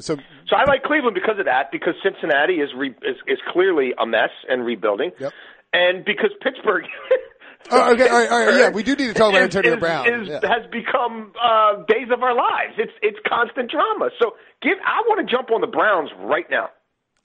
So 0.00 0.16
So 0.48 0.56
I 0.56 0.64
like 0.66 0.82
Cleveland 0.82 1.14
because 1.14 1.38
of 1.38 1.44
that, 1.44 1.70
because 1.70 1.94
Cincinnati 2.02 2.54
is 2.54 2.70
re, 2.76 2.90
is, 3.02 3.16
is 3.28 3.38
clearly 3.52 3.92
a 3.98 4.06
mess 4.06 4.30
and 4.48 4.64
rebuilding, 4.64 5.12
Yep. 5.20 5.32
and 5.72 6.04
because 6.04 6.30
Pittsburgh. 6.42 6.84
Oh, 7.70 7.92
okay, 7.94 8.08
all 8.08 8.18
right, 8.18 8.30
all 8.30 8.46
right, 8.46 8.58
yeah, 8.58 8.68
we 8.70 8.82
do 8.82 8.94
need 8.94 9.06
to 9.06 9.14
talk 9.14 9.30
about 9.30 9.42
is- 9.48 9.56
Antonio 9.56 9.74
is- 9.74 9.80
Brown. 9.80 10.06
is- 10.22 10.28
Yeah. 10.28 10.40
has 10.42 10.70
become 10.70 11.32
uh, 11.42 11.82
days 11.88 12.08
of 12.12 12.22
our 12.22 12.34
lives. 12.34 12.74
It's 12.78 12.92
it's 13.02 13.18
constant 13.26 13.70
drama. 13.70 14.10
So 14.20 14.32
give. 14.62 14.78
I 14.84 15.02
want 15.08 15.26
to 15.26 15.34
jump 15.34 15.50
on 15.50 15.60
the 15.60 15.66
Browns 15.66 16.10
right 16.18 16.46
now 16.50 16.70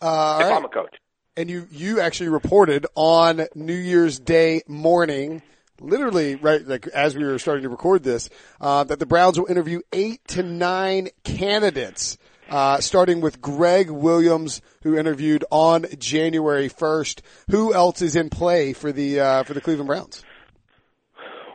uh, 0.01 0.37
if 0.41 0.47
right. 0.47 0.55
I'm 0.55 0.65
a 0.65 0.69
coach. 0.69 0.95
and 1.35 1.49
you 1.49 1.67
you 1.71 1.99
actually 1.99 2.29
reported 2.29 2.85
on 2.95 3.45
New 3.55 3.73
Year's 3.75 4.19
Day 4.19 4.61
morning, 4.67 5.41
literally 5.81 6.35
right 6.35 6.65
like 6.65 6.87
as 6.87 7.15
we 7.15 7.23
were 7.25 7.37
starting 7.37 7.63
to 7.63 7.69
record 7.69 8.03
this, 8.03 8.29
uh, 8.61 8.85
that 8.85 8.99
the 8.99 9.05
Browns 9.05 9.37
will 9.37 9.47
interview 9.47 9.81
eight 9.91 10.25
to 10.29 10.43
nine 10.43 11.09
candidates. 11.23 12.17
Uh, 12.49 12.81
starting 12.81 13.21
with 13.21 13.39
Gregg 13.41 13.91
Williams, 13.91 14.59
who 14.81 14.97
interviewed 14.97 15.45
on 15.51 15.85
January 15.99 16.67
1st. 16.67 17.21
Who 17.51 17.75
else 17.75 18.01
is 18.01 18.15
in 18.15 18.31
play 18.31 18.73
for 18.73 18.91
the, 18.91 19.19
uh, 19.19 19.43
for 19.43 19.53
the 19.53 19.61
Cleveland 19.61 19.85
Browns? 19.85 20.23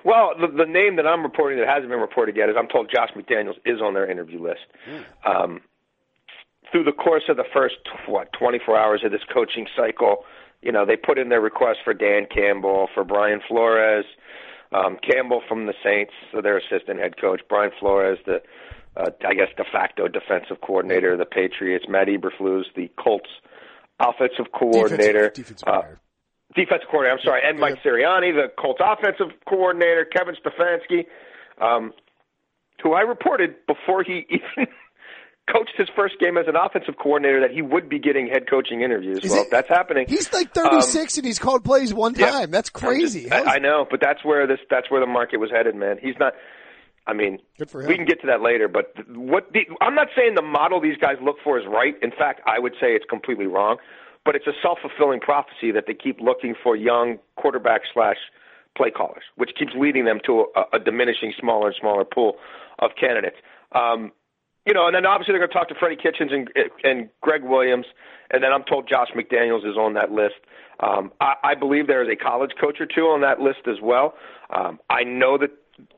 Well, 0.04 0.34
the, 0.38 0.48
the 0.48 0.70
name 0.70 0.96
that 0.96 1.06
I'm 1.06 1.22
reporting 1.22 1.58
that 1.58 1.68
hasn't 1.68 1.88
been 1.88 2.00
reported 2.00 2.36
yet 2.36 2.48
is 2.48 2.56
I'm 2.58 2.68
told 2.68 2.90
Josh 2.94 3.10
McDaniels 3.16 3.56
is 3.64 3.80
on 3.80 3.94
their 3.94 4.08
interview 4.08 4.42
list. 4.42 4.66
Um, 5.26 5.62
through 6.70 6.84
the 6.84 6.92
course 6.92 7.24
of 7.28 7.36
the 7.36 7.44
first 7.52 7.76
what 8.06 8.32
24 8.38 8.78
hours 8.78 9.00
of 9.04 9.12
this 9.12 9.22
coaching 9.32 9.66
cycle, 9.76 10.24
you 10.60 10.72
know 10.72 10.84
they 10.84 10.96
put 10.96 11.18
in 11.18 11.28
their 11.28 11.40
request 11.40 11.78
for 11.84 11.94
Dan 11.94 12.26
Campbell, 12.32 12.88
for 12.94 13.04
Brian 13.04 13.40
Flores, 13.46 14.04
um, 14.72 14.98
Campbell 15.08 15.42
from 15.48 15.66
the 15.66 15.74
Saints, 15.82 16.12
so 16.32 16.40
their 16.40 16.58
assistant 16.58 16.98
head 16.98 17.20
coach, 17.20 17.40
Brian 17.48 17.70
Flores, 17.78 18.18
the 18.26 18.42
uh, 18.96 19.10
I 19.26 19.34
guess 19.34 19.48
de 19.56 19.64
facto 19.72 20.08
defensive 20.08 20.60
coordinator 20.60 21.12
of 21.12 21.18
the 21.18 21.24
Patriots, 21.24 21.86
Matt 21.88 22.08
Eberflus, 22.08 22.64
the 22.76 22.90
Colts 22.98 23.30
offensive 24.00 24.52
coordinator. 24.52 25.30
Defensive, 25.30 25.34
defensive 25.34 25.66
coordinator. 25.66 26.00
Defensive 26.54 26.88
coordinator. 26.90 27.18
I'm 27.18 27.24
sorry, 27.24 27.42
and 27.44 27.58
Mike 27.58 27.82
Sirianni, 27.84 28.32
the 28.34 28.52
Colts 28.60 28.80
offensive 28.84 29.28
coordinator, 29.48 30.04
Kevin 30.04 30.34
Stefanski, 30.36 31.06
um, 31.60 31.92
who 32.82 32.92
I 32.94 33.00
reported 33.02 33.54
before 33.66 34.02
he 34.02 34.26
even 34.30 34.72
coached 35.52 35.74
his 35.76 35.88
first 35.94 36.14
game 36.18 36.38
as 36.38 36.46
an 36.48 36.56
offensive 36.56 36.94
coordinator 37.00 37.40
that 37.40 37.50
he 37.50 37.60
would 37.62 37.88
be 37.88 37.98
getting 37.98 38.26
head 38.26 38.48
coaching 38.48 38.80
interviews. 38.80 39.18
Is 39.22 39.30
well, 39.30 39.42
it- 39.42 39.50
that's 39.50 39.68
happening. 39.68 40.06
He's 40.08 40.32
like 40.32 40.52
36 40.52 41.18
and 41.18 41.26
he's 41.26 41.38
called 41.38 41.64
plays 41.64 41.92
one 41.92 42.14
time. 42.14 42.50
That's 42.50 42.70
crazy. 42.70 43.30
I, 43.30 43.54
I 43.56 43.58
know, 43.58 43.86
but 43.90 44.00
that's 44.00 44.24
where 44.24 44.46
this 44.46 44.60
that's 44.70 44.90
where 44.90 45.00
the 45.00 45.06
market 45.06 45.38
was 45.38 45.50
headed, 45.50 45.74
man. 45.74 45.98
He's 46.00 46.16
not. 46.18 46.34
I 47.06 47.12
mean, 47.12 47.38
Good 47.58 47.68
for 47.70 47.82
him. 47.82 47.88
we 47.88 47.96
can 47.96 48.06
get 48.06 48.22
to 48.22 48.26
that 48.28 48.40
later, 48.40 48.66
but 48.66 48.94
what 49.14 49.52
the, 49.52 49.60
I'm 49.82 49.94
not 49.94 50.08
saying 50.16 50.36
the 50.36 50.42
model 50.42 50.80
these 50.80 50.96
guys 50.96 51.16
look 51.22 51.36
for 51.44 51.58
is 51.58 51.66
right. 51.68 51.94
In 52.00 52.10
fact, 52.12 52.40
I 52.46 52.58
would 52.58 52.72
say 52.80 52.94
it's 52.94 53.04
completely 53.10 53.46
wrong. 53.46 53.76
But 54.24 54.36
it's 54.36 54.46
a 54.46 54.52
self 54.62 54.78
fulfilling 54.80 55.20
prophecy 55.20 55.70
that 55.72 55.84
they 55.86 55.94
keep 55.94 56.20
looking 56.20 56.54
for 56.62 56.76
young 56.76 57.18
quarterback 57.36 57.82
slash 57.92 58.16
play 58.76 58.90
callers, 58.90 59.24
which 59.36 59.50
keeps 59.58 59.72
leading 59.76 60.04
them 60.04 60.20
to 60.26 60.46
a, 60.56 60.76
a 60.76 60.78
diminishing 60.78 61.32
smaller 61.38 61.68
and 61.68 61.76
smaller 61.78 62.04
pool 62.04 62.36
of 62.78 62.92
candidates. 62.98 63.36
Um, 63.72 64.12
you 64.66 64.72
know, 64.72 64.86
and 64.86 64.94
then 64.94 65.04
obviously 65.04 65.32
they're 65.32 65.40
going 65.40 65.50
to 65.50 65.54
talk 65.54 65.68
to 65.68 65.74
Freddie 65.74 65.96
Kitchens 65.96 66.32
and 66.32 66.48
and 66.82 67.10
Gregg 67.20 67.44
Williams, 67.44 67.86
and 68.30 68.42
then 68.42 68.52
I'm 68.52 68.64
told 68.64 68.88
Josh 68.88 69.08
McDaniels 69.14 69.68
is 69.68 69.76
on 69.76 69.94
that 69.94 70.10
list. 70.10 70.36
Um, 70.80 71.12
I, 71.20 71.34
I 71.44 71.54
believe 71.54 71.86
there 71.86 72.02
is 72.02 72.08
a 72.10 72.16
college 72.16 72.52
coach 72.60 72.80
or 72.80 72.86
two 72.86 73.02
on 73.02 73.20
that 73.20 73.40
list 73.40 73.68
as 73.68 73.80
well. 73.82 74.14
Um, 74.50 74.80
I 74.90 75.04
know 75.04 75.38
that 75.38 75.50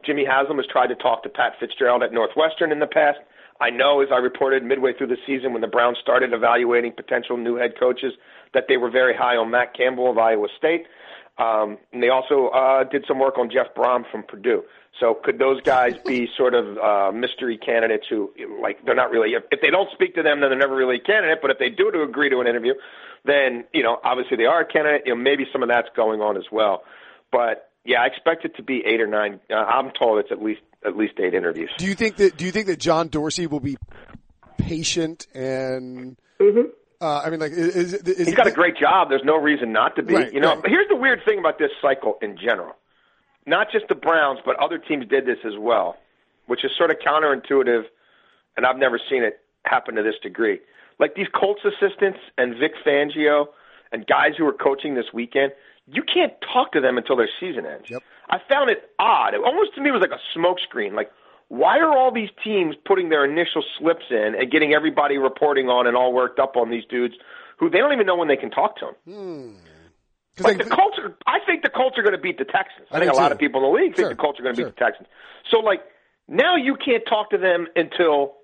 Jimmy 0.04 0.24
Haslam 0.24 0.56
has 0.58 0.66
tried 0.66 0.88
to 0.88 0.94
talk 0.94 1.22
to 1.22 1.28
Pat 1.28 1.54
Fitzgerald 1.60 2.02
at 2.02 2.12
Northwestern 2.12 2.72
in 2.72 2.80
the 2.80 2.86
past. 2.86 3.18
I 3.60 3.70
know, 3.70 4.02
as 4.02 4.08
I 4.12 4.18
reported 4.18 4.62
midway 4.62 4.92
through 4.92 5.08
the 5.08 5.16
season 5.26 5.52
when 5.52 5.62
the 5.62 5.68
Browns 5.68 5.98
started 6.00 6.32
evaluating 6.32 6.92
potential 6.92 7.36
new 7.36 7.56
head 7.56 7.72
coaches, 7.78 8.12
that 8.54 8.64
they 8.68 8.76
were 8.76 8.90
very 8.90 9.14
high 9.14 9.36
on 9.36 9.50
Matt 9.50 9.74
Campbell 9.74 10.10
of 10.10 10.18
Iowa 10.18 10.48
State. 10.56 10.86
Um, 11.38 11.78
and 11.92 12.02
they 12.02 12.08
also 12.08 12.48
uh, 12.48 12.84
did 12.84 13.04
some 13.06 13.18
work 13.18 13.36
on 13.38 13.50
Jeff 13.50 13.74
Brohm 13.76 14.10
from 14.10 14.22
Purdue. 14.22 14.62
So 14.98 15.18
could 15.22 15.38
those 15.38 15.60
guys 15.60 15.92
be 16.06 16.28
sort 16.36 16.54
of 16.54 16.78
uh, 16.78 17.12
mystery 17.12 17.58
candidates 17.58 18.06
who, 18.08 18.32
like, 18.62 18.82
they're 18.86 18.94
not 18.94 19.10
really, 19.10 19.34
if, 19.34 19.42
if 19.50 19.60
they 19.60 19.68
don't 19.68 19.90
speak 19.92 20.14
to 20.14 20.22
them, 20.22 20.40
then 20.40 20.48
they're 20.48 20.58
never 20.58 20.74
really 20.74 20.96
a 20.96 21.00
candidate. 21.00 21.40
But 21.42 21.50
if 21.50 21.58
they 21.58 21.68
do 21.68 21.90
to 21.90 22.02
agree 22.02 22.30
to 22.30 22.40
an 22.40 22.46
interview, 22.46 22.72
then, 23.26 23.64
you 23.74 23.82
know, 23.82 23.98
obviously 24.02 24.38
they 24.38 24.46
are 24.46 24.62
a 24.62 24.64
candidate. 24.66 25.02
You 25.04 25.14
know, 25.14 25.20
maybe 25.20 25.44
some 25.52 25.62
of 25.62 25.68
that's 25.68 25.88
going 25.94 26.22
on 26.22 26.38
as 26.38 26.44
well. 26.50 26.84
But 27.30 27.70
yeah, 27.84 28.00
I 28.00 28.06
expect 28.06 28.46
it 28.46 28.56
to 28.56 28.62
be 28.62 28.82
eight 28.86 29.02
or 29.02 29.06
nine. 29.06 29.40
Uh, 29.50 29.56
I'm 29.56 29.90
told 29.90 30.18
it's 30.18 30.32
at 30.32 30.42
least 30.42 30.62
at 30.84 30.96
least 30.96 31.14
eight 31.18 31.34
interviews. 31.34 31.70
Do 31.78 31.86
you 31.86 31.94
think 31.94 32.16
that? 32.16 32.36
Do 32.36 32.44
you 32.44 32.52
think 32.52 32.66
that 32.66 32.78
John 32.78 33.08
Dorsey 33.08 33.46
will 33.46 33.60
be 33.60 33.76
patient 34.58 35.26
and? 35.34 36.16
Mm-hmm. 36.40 36.70
Uh, 36.98 37.20
I 37.24 37.30
mean, 37.30 37.40
like, 37.40 37.52
is, 37.52 37.76
is, 37.76 37.94
is 37.94 38.26
he's 38.28 38.34
got 38.34 38.46
a 38.46 38.52
great 38.52 38.76
job. 38.78 39.10
There's 39.10 39.24
no 39.24 39.36
reason 39.36 39.70
not 39.72 39.96
to 39.96 40.02
be. 40.02 40.14
Right, 40.14 40.32
you 40.32 40.40
know, 40.40 40.54
right. 40.54 40.64
here's 40.66 40.88
the 40.88 40.96
weird 40.96 41.20
thing 41.26 41.38
about 41.38 41.58
this 41.58 41.70
cycle 41.82 42.16
in 42.22 42.38
general. 42.38 42.74
Not 43.46 43.68
just 43.70 43.86
the 43.88 43.94
Browns, 43.94 44.40
but 44.44 44.56
other 44.56 44.78
teams 44.78 45.06
did 45.06 45.26
this 45.26 45.38
as 45.44 45.52
well, 45.58 45.96
which 46.46 46.64
is 46.64 46.70
sort 46.76 46.90
of 46.90 46.96
counterintuitive, 47.06 47.82
and 48.56 48.64
I've 48.64 48.78
never 48.78 48.98
seen 49.10 49.22
it 49.22 49.40
happen 49.64 49.94
to 49.96 50.02
this 50.02 50.14
degree. 50.22 50.60
Like 50.98 51.14
these 51.14 51.28
Colts 51.38 51.60
assistants 51.64 52.18
and 52.38 52.54
Vic 52.58 52.72
Fangio 52.84 53.46
and 53.92 54.06
guys 54.06 54.32
who 54.38 54.46
are 54.46 54.52
coaching 54.52 54.94
this 54.94 55.06
weekend, 55.12 55.52
you 55.86 56.02
can't 56.02 56.32
talk 56.52 56.72
to 56.72 56.80
them 56.80 56.96
until 56.98 57.16
their 57.16 57.28
season 57.38 57.66
ends. 57.66 57.90
Yep. 57.90 58.02
I 58.28 58.38
found 58.48 58.70
it 58.70 58.90
odd. 58.98 59.34
It 59.34 59.40
almost 59.44 59.74
to 59.76 59.80
me 59.80 59.90
was 59.90 60.00
like 60.00 60.10
a 60.10 60.38
smokescreen. 60.38 60.92
Like, 60.94 61.10
why 61.48 61.78
are 61.78 61.96
all 61.96 62.12
these 62.12 62.30
teams 62.42 62.74
putting 62.84 63.08
their 63.08 63.24
initial 63.24 63.62
slips 63.78 64.04
in 64.10 64.34
and 64.38 64.50
getting 64.50 64.74
everybody 64.74 65.16
reporting 65.18 65.68
on 65.68 65.86
and 65.86 65.96
all 65.96 66.12
worked 66.12 66.38
up 66.40 66.56
on 66.56 66.70
these 66.70 66.84
dudes 66.90 67.14
who 67.58 67.70
they 67.70 67.78
don't 67.78 67.92
even 67.92 68.06
know 68.06 68.16
when 68.16 68.28
they 68.28 68.36
can 68.36 68.50
talk 68.50 68.76
to 68.78 68.86
them? 69.06 69.56
Because 70.34 70.44
Like 70.56 70.58
the 70.64 70.70
Colts 70.74 70.98
are, 70.98 71.16
I 71.26 71.38
think 71.46 71.62
the 71.62 71.70
Colts 71.70 71.96
are 71.98 72.02
going 72.02 72.14
to 72.16 72.20
beat 72.20 72.36
the 72.38 72.44
Texans. 72.44 72.88
I, 72.90 72.96
I 72.96 73.00
think 73.00 73.12
do 73.12 73.16
a 73.18 73.20
lot 73.20 73.32
of 73.32 73.38
people 73.38 73.64
in 73.64 73.72
the 73.72 73.78
league 73.80 73.96
think 73.96 74.08
the 74.08 74.16
Colts 74.16 74.38
are 74.40 74.42
going 74.42 74.54
to 74.56 74.60
Sure. 74.60 74.68
beat 74.70 74.76
the 74.78 74.84
Texans. 74.84 75.08
So 75.50 75.58
like 75.60 75.80
now 76.28 76.56
you 76.56 76.76
can't 76.76 77.04
talk 77.08 77.30
to 77.30 77.38
them 77.38 77.68
until 77.76 78.34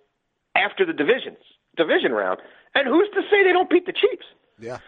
after 0.57 0.87
the 0.87 0.93
divisions 0.93 1.39
division 1.77 2.13
round. 2.13 2.39
And 2.75 2.87
who's 2.87 3.09
to 3.15 3.23
say 3.31 3.45
they 3.45 3.53
don't 3.53 3.69
beat 3.69 3.85
the 3.87 3.93
Chiefs? 3.93 4.25
yeah, 4.59 4.79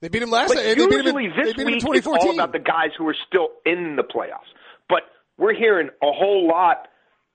they 0.00 0.08
beat 0.08 0.22
him 0.22 0.30
last. 0.30 0.48
But 0.48 0.56
night. 0.56 0.62
They 0.64 0.74
beat 0.74 0.84
him 0.84 0.90
usually 0.92 1.24
in, 1.24 1.30
this 1.36 1.46
beat 1.54 1.58
him 1.58 1.68
in 1.68 1.74
week 1.74 1.84
it's 1.98 2.06
all 2.06 2.34
about 2.34 2.52
the 2.52 2.58
guys 2.58 2.90
who 2.96 3.06
are 3.08 3.16
still 3.26 3.48
in 3.64 3.96
the 3.96 4.02
playoffs. 4.02 4.50
But 4.88 5.02
we're 5.38 5.54
hearing 5.54 5.88
a 6.02 6.12
whole 6.12 6.46
lot. 6.48 6.88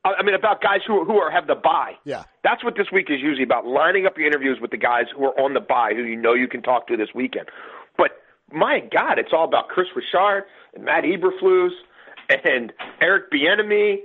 I 0.04 0.14
I 0.20 0.24
mean, 0.24 0.36
about 0.36 0.62
guys 0.62 0.82
who 0.86 1.06
who 1.06 1.18
are 1.18 1.32
have 1.32 1.48
the 1.48 1.56
buy. 1.56 1.94
Yeah. 2.04 2.24
that's 2.44 2.64
what 2.64 2.76
this 2.76 2.88
week 2.92 3.08
is 3.10 3.22
usually 3.22 3.44
about: 3.44 3.66
lining 3.66 4.06
up 4.06 4.18
your 4.18 4.28
interviews 4.28 4.60
with 4.62 4.72
the 4.72 4.78
guys 4.78 5.06
who 5.16 5.26
are 5.26 5.40
on 5.40 5.54
the 5.54 5.60
buy, 5.60 5.94
who 5.96 6.04
you 6.04 6.16
know 6.16 6.34
you 6.34 6.48
can 6.48 6.62
talk 6.62 6.88
to 6.88 6.98
this 6.98 7.10
weekend. 7.14 7.48
But 7.98 8.12
my 8.52 8.80
God, 8.80 9.20
it's 9.20 9.32
all 9.34 9.46
about 9.46 9.70
Kris 9.70 9.88
Richard 9.96 10.46
and 10.74 10.86
Matt 10.86 11.04
Eberflus 11.04 11.72
and 12.30 12.74
Eric 13.02 13.32
Bieniemy. 13.32 14.00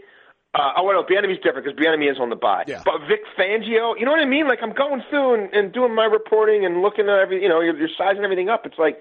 Uh, 0.52 0.72
oh, 0.78 0.82
well, 0.84 0.94
no, 1.00 1.02
Bieniemy's 1.04 1.40
different 1.42 1.64
because 1.64 1.78
Bieniemy 1.78 2.10
is 2.10 2.18
on 2.20 2.28
the 2.28 2.36
bye. 2.36 2.64
Yeah. 2.66 2.82
But 2.84 3.06
Vic 3.08 3.20
Fangio, 3.38 3.94
you 3.98 4.04
know 4.04 4.10
what 4.10 4.20
I 4.20 4.24
mean? 4.24 4.48
Like 4.48 4.58
I'm 4.62 4.72
going 4.72 5.02
through 5.08 5.34
and, 5.34 5.54
and 5.54 5.72
doing 5.72 5.94
my 5.94 6.04
reporting 6.06 6.64
and 6.64 6.82
looking 6.82 7.08
at 7.08 7.18
every, 7.20 7.42
you 7.42 7.48
know, 7.48 7.60
you're, 7.60 7.78
you're 7.78 7.88
sizing 7.96 8.24
everything 8.24 8.48
up. 8.48 8.66
It's 8.66 8.78
like 8.78 9.00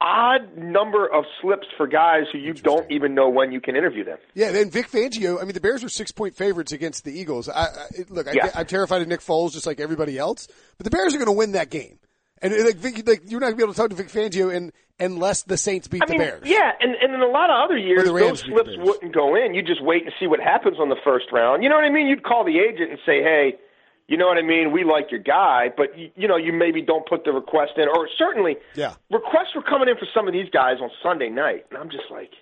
odd 0.00 0.56
number 0.56 1.06
of 1.06 1.24
slips 1.42 1.66
for 1.76 1.86
guys 1.86 2.24
who 2.32 2.38
you 2.38 2.54
don't 2.54 2.90
even 2.90 3.14
know 3.14 3.28
when 3.28 3.52
you 3.52 3.60
can 3.60 3.76
interview 3.76 4.04
them. 4.04 4.18
Yeah, 4.34 4.50
then 4.50 4.70
Vic 4.70 4.88
Fangio. 4.88 5.38
I 5.40 5.44
mean, 5.44 5.52
the 5.52 5.60
Bears 5.60 5.82
were 5.82 5.88
six 5.88 6.10
point 6.12 6.34
favorites 6.36 6.72
against 6.72 7.04
the 7.04 7.12
Eagles. 7.18 7.48
I, 7.48 7.64
I 7.64 7.66
look, 8.08 8.28
I, 8.28 8.32
Yeah. 8.32 8.50
I'm 8.54 8.66
terrified 8.66 9.02
of 9.02 9.08
Nick 9.08 9.20
Foles, 9.20 9.52
just 9.52 9.66
like 9.66 9.80
everybody 9.80 10.16
else. 10.18 10.48
But 10.78 10.84
the 10.84 10.90
Bears 10.90 11.14
are 11.14 11.18
going 11.18 11.26
to 11.26 11.32
win 11.32 11.52
that 11.52 11.68
game, 11.68 11.98
and 12.42 12.52
like, 12.64 12.76
Vic, 12.76 13.06
like 13.06 13.22
you're 13.30 13.40
not 13.40 13.46
going 13.48 13.52
to 13.52 13.56
be 13.56 13.62
able 13.64 13.72
to 13.74 13.76
talk 13.78 13.90
to 13.90 13.96
Vic 13.96 14.08
Fangio 14.08 14.54
and, 14.54 14.72
unless 14.98 15.42
the 15.42 15.56
Saints 15.56 15.88
beat 15.88 16.02
I 16.02 16.10
mean, 16.10 16.18
the 16.18 16.24
Bears. 16.24 16.42
yeah, 16.44 16.72
and, 16.80 16.94
and 16.94 17.14
in 17.14 17.20
a 17.22 17.26
lot 17.26 17.48
of 17.48 17.64
other 17.64 17.78
years, 17.78 18.04
those 18.04 18.40
slips 18.40 18.70
wouldn't 18.78 19.14
go 19.14 19.34
in. 19.34 19.54
You 19.54 19.62
just 19.62 19.82
wait 19.82 20.04
and 20.04 20.12
see 20.20 20.26
what 20.26 20.40
happens 20.40 20.76
on 20.78 20.90
the 20.90 20.96
first 21.02 21.26
round. 21.32 21.62
You 21.62 21.68
know 21.70 21.76
what 21.76 21.84
I 21.84 21.90
mean? 21.90 22.06
You'd 22.06 22.22
call 22.22 22.44
the 22.44 22.58
agent 22.58 22.90
and 22.90 22.98
say, 23.06 23.22
hey, 23.22 23.54
you 24.08 24.16
know 24.18 24.26
what 24.26 24.36
I 24.38 24.42
mean? 24.42 24.72
We 24.72 24.84
like 24.84 25.10
your 25.10 25.20
guy, 25.20 25.70
but 25.74 25.96
you, 25.98 26.10
you 26.16 26.28
know, 26.28 26.36
you 26.36 26.52
maybe 26.52 26.82
don't 26.82 27.06
put 27.08 27.24
the 27.24 27.32
request 27.32 27.72
in, 27.76 27.88
or 27.88 28.08
certainly, 28.18 28.56
Yeah. 28.74 28.94
requests 29.10 29.54
were 29.54 29.62
coming 29.62 29.88
in 29.88 29.96
for 29.96 30.06
some 30.12 30.26
of 30.26 30.34
these 30.34 30.50
guys 30.52 30.76
on 30.82 30.90
Sunday 31.02 31.28
night, 31.30 31.64
and 31.70 31.78
I'm 31.78 31.88
just 31.90 32.10
like, 32.10 32.32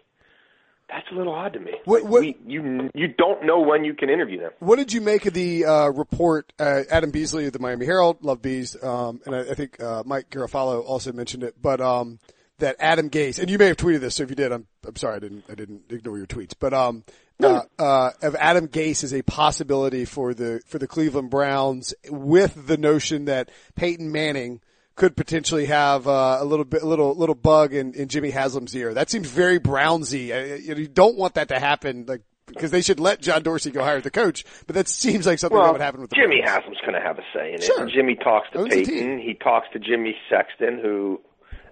that's 0.88 1.06
a 1.12 1.14
little 1.14 1.34
odd 1.34 1.52
to 1.52 1.60
me. 1.60 1.72
What- 1.84 2.04
what- 2.04 2.20
we, 2.22 2.36
you 2.46 2.90
you 2.94 3.08
don't 3.08 3.44
know 3.44 3.60
when 3.60 3.84
you 3.84 3.94
can 3.94 4.08
interview 4.10 4.40
them. 4.40 4.52
What 4.60 4.76
did 4.76 4.92
you 4.92 5.00
make 5.00 5.26
of 5.26 5.34
the 5.34 5.64
uh, 5.66 5.88
report? 5.88 6.52
Uh, 6.58 6.82
Adam 6.90 7.10
Beasley 7.10 7.46
of 7.46 7.52
the 7.52 7.58
Miami 7.58 7.86
Herald, 7.86 8.24
love 8.24 8.40
Bees, 8.42 8.76
um, 8.82 9.20
and 9.26 9.34
I, 9.34 9.40
I 9.50 9.54
think 9.54 9.80
uh, 9.82 10.02
Mike 10.06 10.30
Garafolo 10.30 10.82
also 10.84 11.12
mentioned 11.12 11.42
it. 11.42 11.60
But 11.60 11.80
um, 11.80 12.18
that 12.58 12.76
Adam 12.80 13.10
Gase, 13.10 13.38
and 13.38 13.50
you 13.50 13.58
may 13.58 13.66
have 13.66 13.76
tweeted 13.76 14.00
this. 14.00 14.16
So 14.16 14.24
if 14.24 14.30
you 14.30 14.36
did, 14.36 14.50
I'm 14.52 14.66
I'm 14.86 14.96
sorry, 14.96 15.16
I 15.16 15.18
didn't 15.20 15.44
I 15.48 15.54
didn't 15.54 15.82
ignore 15.90 16.16
your 16.16 16.26
tweets. 16.26 16.54
But 16.58 16.72
um, 16.74 17.04
uh, 17.42 17.60
uh, 17.78 18.10
of 18.22 18.34
Adam 18.36 18.66
Gase 18.66 19.04
is 19.04 19.14
a 19.14 19.22
possibility 19.22 20.04
for 20.04 20.34
the 20.34 20.60
for 20.66 20.78
the 20.78 20.88
Cleveland 20.88 21.30
Browns, 21.30 21.94
with 22.08 22.66
the 22.66 22.76
notion 22.76 23.26
that 23.26 23.50
Peyton 23.76 24.10
Manning 24.10 24.60
could 24.98 25.16
potentially 25.16 25.66
have 25.66 26.08
uh, 26.08 26.38
a 26.40 26.44
little 26.44 26.64
bit, 26.64 26.82
a 26.82 26.86
little, 26.86 27.14
little 27.14 27.36
bug 27.36 27.72
in, 27.72 27.94
in 27.94 28.08
Jimmy 28.08 28.30
Haslam's 28.30 28.74
ear. 28.74 28.92
That 28.92 29.08
seems 29.08 29.28
very 29.28 29.60
Brownsy. 29.60 30.30
Uh, 30.32 30.56
You, 30.56 30.74
know, 30.74 30.80
you 30.80 30.88
don't 30.88 31.16
want 31.16 31.34
that 31.34 31.48
to 31.48 31.58
happen, 31.58 32.04
like 32.06 32.22
because 32.46 32.70
they 32.70 32.82
should 32.82 32.98
let 32.98 33.20
John 33.20 33.42
Dorsey 33.42 33.70
go 33.70 33.84
hire 33.84 34.00
the 34.00 34.10
coach. 34.10 34.44
But 34.66 34.74
that 34.74 34.88
seems 34.88 35.24
like 35.26 35.38
something 35.38 35.58
that 35.58 35.72
would 35.72 35.80
happen 35.80 36.00
with 36.00 36.10
the 36.10 36.16
Jimmy 36.16 36.40
Browns. 36.42 36.64
Haslam's 36.64 36.80
going 36.80 36.94
to 36.94 37.00
have 37.00 37.18
a 37.18 37.22
say 37.32 37.50
in 37.50 37.54
it. 37.56 37.62
Sure. 37.62 37.86
Jimmy 37.86 38.16
talks 38.16 38.48
to 38.52 38.58
Owns 38.58 38.74
Peyton. 38.74 39.18
He 39.18 39.34
talks 39.34 39.68
to 39.72 39.78
Jimmy 39.78 40.16
Sexton, 40.28 40.80
who 40.82 41.20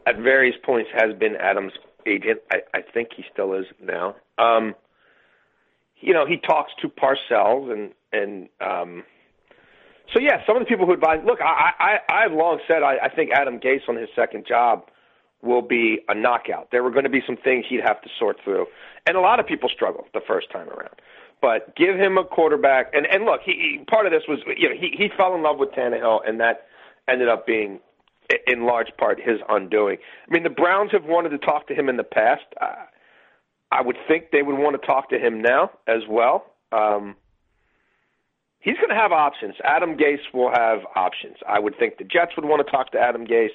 at 0.07 0.17
various 0.19 0.55
points 0.65 0.91
has 0.95 1.13
been 1.19 1.35
Adams' 1.37 1.73
agent. 2.07 2.41
I, 2.53 2.59
I 2.75 2.83
think 2.83 3.09
he 3.17 3.25
still 3.33 3.55
is 3.55 3.67
now. 3.83 4.15
Um, 4.39 4.75
you 6.01 6.13
know, 6.13 6.27
he 6.27 6.37
talks 6.37 6.73
to 6.83 6.89
Parcells 6.89 7.73
and 7.73 7.93
and 8.13 8.49
um, 8.61 9.03
so 10.13 10.21
yeah, 10.21 10.45
some 10.47 10.57
of 10.57 10.61
the 10.63 10.67
people 10.67 10.87
who 10.87 10.93
advise. 10.93 11.21
Look, 11.25 11.41
I 11.41 11.71
I 12.09 12.25
I've 12.25 12.33
long 12.33 12.61
said 12.69 12.83
I, 12.83 12.97
I 13.05 13.09
think 13.09 13.31
Adam 13.33 13.59
Gase 13.59 13.89
on 13.89 13.97
his 13.97 14.09
second 14.15 14.47
job 14.47 14.85
will 15.43 15.63
be 15.63 15.99
a 16.09 16.15
knockout. 16.15 16.69
There 16.73 16.83
were 16.83 16.91
going 16.91 17.05
to 17.05 17.11
be 17.11 17.23
some 17.27 17.37
things 17.37 17.67
he'd 17.69 17.83
have 17.85 18.01
to 18.03 18.09
sort 18.19 18.39
through, 18.45 18.67
and 19.07 19.17
a 19.17 19.21
lot 19.21 19.41
of 19.41 19.47
people 19.47 19.69
struggle 19.69 20.07
the 20.15 20.21
first 20.27 20.51
time 20.51 20.69
around. 20.69 20.95
But 21.43 21.77
give 21.77 21.97
him 21.97 22.17
a 22.19 22.25
quarterback, 22.25 22.93
and 22.95 23.07
and 23.07 23.25
look, 23.25 23.41
he, 23.45 23.53
he 23.79 23.85
part 23.85 24.07
of 24.07 24.13
this 24.13 24.23
was 24.29 24.39
you 24.57 24.69
know 24.69 24.75
he 24.79 24.95
he 24.97 25.09
fell 25.17 25.35
in 25.35 25.43
love 25.43 25.59
with 25.59 25.71
Tannehill, 25.73 26.21
and 26.27 26.41
that 26.41 26.67
ended 27.09 27.29
up 27.29 27.47
being 27.47 27.81
i- 28.33 28.39
in 28.47 28.65
large 28.65 28.89
part 28.99 29.21
his 29.21 29.39
undoing. 29.49 29.99
I 30.29 30.33
mean, 30.33 30.43
the 30.45 30.51
Browns 30.51 30.93
have 30.93 31.05
wanted 31.05 31.31
to 31.31 31.39
talk 31.39 31.69
to 31.69 31.75
him 31.75 31.89
in 31.89 31.97
the 31.97 32.05
past. 32.05 32.45
Uh, 32.61 32.75
I 33.71 33.83
would 33.83 33.97
think 34.09 34.31
they 34.33 34.43
would 34.43 34.59
want 34.59 34.81
to 34.81 34.87
talk 34.87 35.11
to 35.11 35.19
him 35.19 35.41
now 35.43 35.71
as 35.87 36.03
well. 36.09 36.47
Um, 36.73 37.17
he's 38.67 38.77
going 38.77 38.91
to 38.91 38.97
have 38.97 39.13
options. 39.13 39.55
Adam 39.65 39.97
Gase 39.97 40.27
will 40.35 40.51
have 40.51 40.81
options. 40.97 41.37
I 41.49 41.61
would 41.61 41.79
think 41.79 41.99
the 41.99 42.05
Jets 42.05 42.33
would 42.37 42.45
want 42.45 42.67
to 42.67 42.71
talk 42.71 42.91
to 42.93 42.99
Adam 42.99 43.25
Gase. 43.27 43.49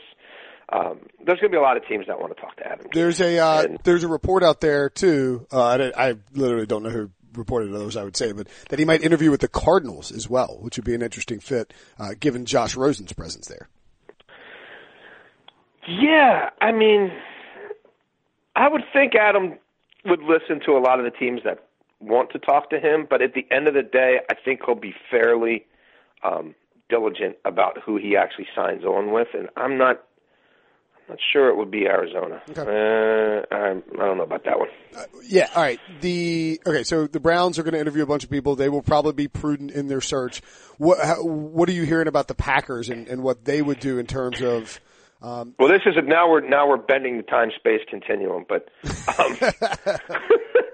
Um, 0.73 1.01
there's 1.25 1.39
going 1.39 1.51
to 1.51 1.55
be 1.55 1.57
a 1.57 1.61
lot 1.61 1.75
of 1.75 1.85
teams 1.85 2.07
that 2.07 2.17
want 2.19 2.33
to 2.33 2.41
talk 2.41 2.55
to 2.55 2.65
Adam. 2.65 2.85
Gase. 2.87 2.93
There's 2.93 3.19
a 3.21 3.37
uh, 3.39 3.63
And- 3.63 3.79
there's 3.83 4.03
a 4.05 4.07
report 4.07 4.41
out 4.43 4.61
there 4.61 4.89
too. 4.89 5.45
Uh, 5.51 5.91
I, 5.95 6.09
I 6.11 6.15
literally 6.33 6.65
don't 6.65 6.83
know 6.83 6.89
who 6.89 7.11
reported 7.33 7.73
those. 7.73 7.97
I 7.97 8.03
would 8.03 8.15
say, 8.15 8.31
but 8.31 8.47
that 8.69 8.79
he 8.79 8.85
might 8.85 9.01
interview 9.03 9.31
with 9.31 9.41
the 9.41 9.47
Cardinals 9.49 10.11
as 10.11 10.29
well, 10.29 10.57
which 10.61 10.77
would 10.77 10.85
be 10.85 10.95
an 10.95 11.01
interesting 11.01 11.39
fit 11.39 11.73
uh, 11.99 12.09
given 12.19 12.45
Josh 12.45 12.75
Rosen's 12.75 13.13
presence 13.13 13.47
there. 13.47 13.67
Yeah, 15.87 16.49
I 16.61 16.71
mean, 16.71 17.11
I 18.55 18.67
would 18.69 18.83
think 18.93 19.13
Adam 19.15 19.57
would 20.05 20.21
listen 20.21 20.61
to 20.65 20.71
a 20.73 20.79
lot 20.79 20.99
of 20.99 21.05
the 21.05 21.11
teams 21.11 21.41
that 21.43 21.67
want 22.01 22.31
to 22.31 22.39
talk 22.39 22.69
to 22.71 22.79
him, 22.79 23.07
but 23.09 23.21
at 23.21 23.33
the 23.33 23.45
end 23.51 23.67
of 23.67 23.73
the 23.73 23.83
day, 23.83 24.19
I 24.29 24.33
think 24.33 24.61
he'll 24.65 24.75
be 24.75 24.93
fairly 25.09 25.65
um, 26.23 26.55
diligent 26.89 27.37
about 27.45 27.77
who 27.85 27.97
he 27.97 28.17
actually 28.17 28.47
signs 28.55 28.83
on 28.83 29.11
with, 29.11 29.29
and 29.33 29.49
I'm 29.55 29.77
not. 29.77 30.03
I'm 30.97 31.15
not 31.15 31.19
sure 31.33 31.49
it 31.49 31.57
would 31.57 31.71
be 31.71 31.87
Arizona. 31.87 32.41
Uh, 32.55 33.53
I'm, 33.53 33.83
I 33.99 34.05
don't 34.05 34.17
know 34.17 34.23
about 34.23 34.45
that 34.45 34.59
one. 34.59 34.69
Uh, 34.95 35.03
Yeah. 35.23 35.49
All 35.55 35.61
right. 35.61 35.79
The 35.99 36.61
okay. 36.65 36.83
So 36.83 37.07
the 37.07 37.19
Browns 37.19 37.57
are 37.57 37.63
going 37.63 37.73
to 37.73 37.79
interview 37.79 38.03
a 38.03 38.05
bunch 38.05 38.23
of 38.23 38.29
people. 38.29 38.55
They 38.55 38.69
will 38.69 38.83
probably 38.83 39.13
be 39.13 39.27
prudent 39.27 39.71
in 39.71 39.87
their 39.87 39.99
search. 39.99 40.41
What 40.77 41.03
how, 41.03 41.23
What 41.23 41.67
are 41.69 41.73
you 41.73 41.83
hearing 41.83 42.07
about 42.07 42.27
the 42.27 42.35
Packers 42.35 42.89
and, 42.89 43.07
and 43.07 43.23
what 43.23 43.45
they 43.45 43.61
would 43.61 43.79
do 43.79 43.97
in 43.97 44.05
terms 44.05 44.41
of 44.41 44.79
Um, 45.21 45.53
well, 45.59 45.69
this 45.69 45.81
is 45.85 45.95
a, 45.97 46.01
now 46.01 46.29
we're 46.29 46.41
now 46.41 46.67
we're 46.67 46.77
bending 46.77 47.17
the 47.17 47.23
time 47.23 47.51
space 47.55 47.81
continuum, 47.87 48.45
but 48.49 48.69
um, 49.19 49.37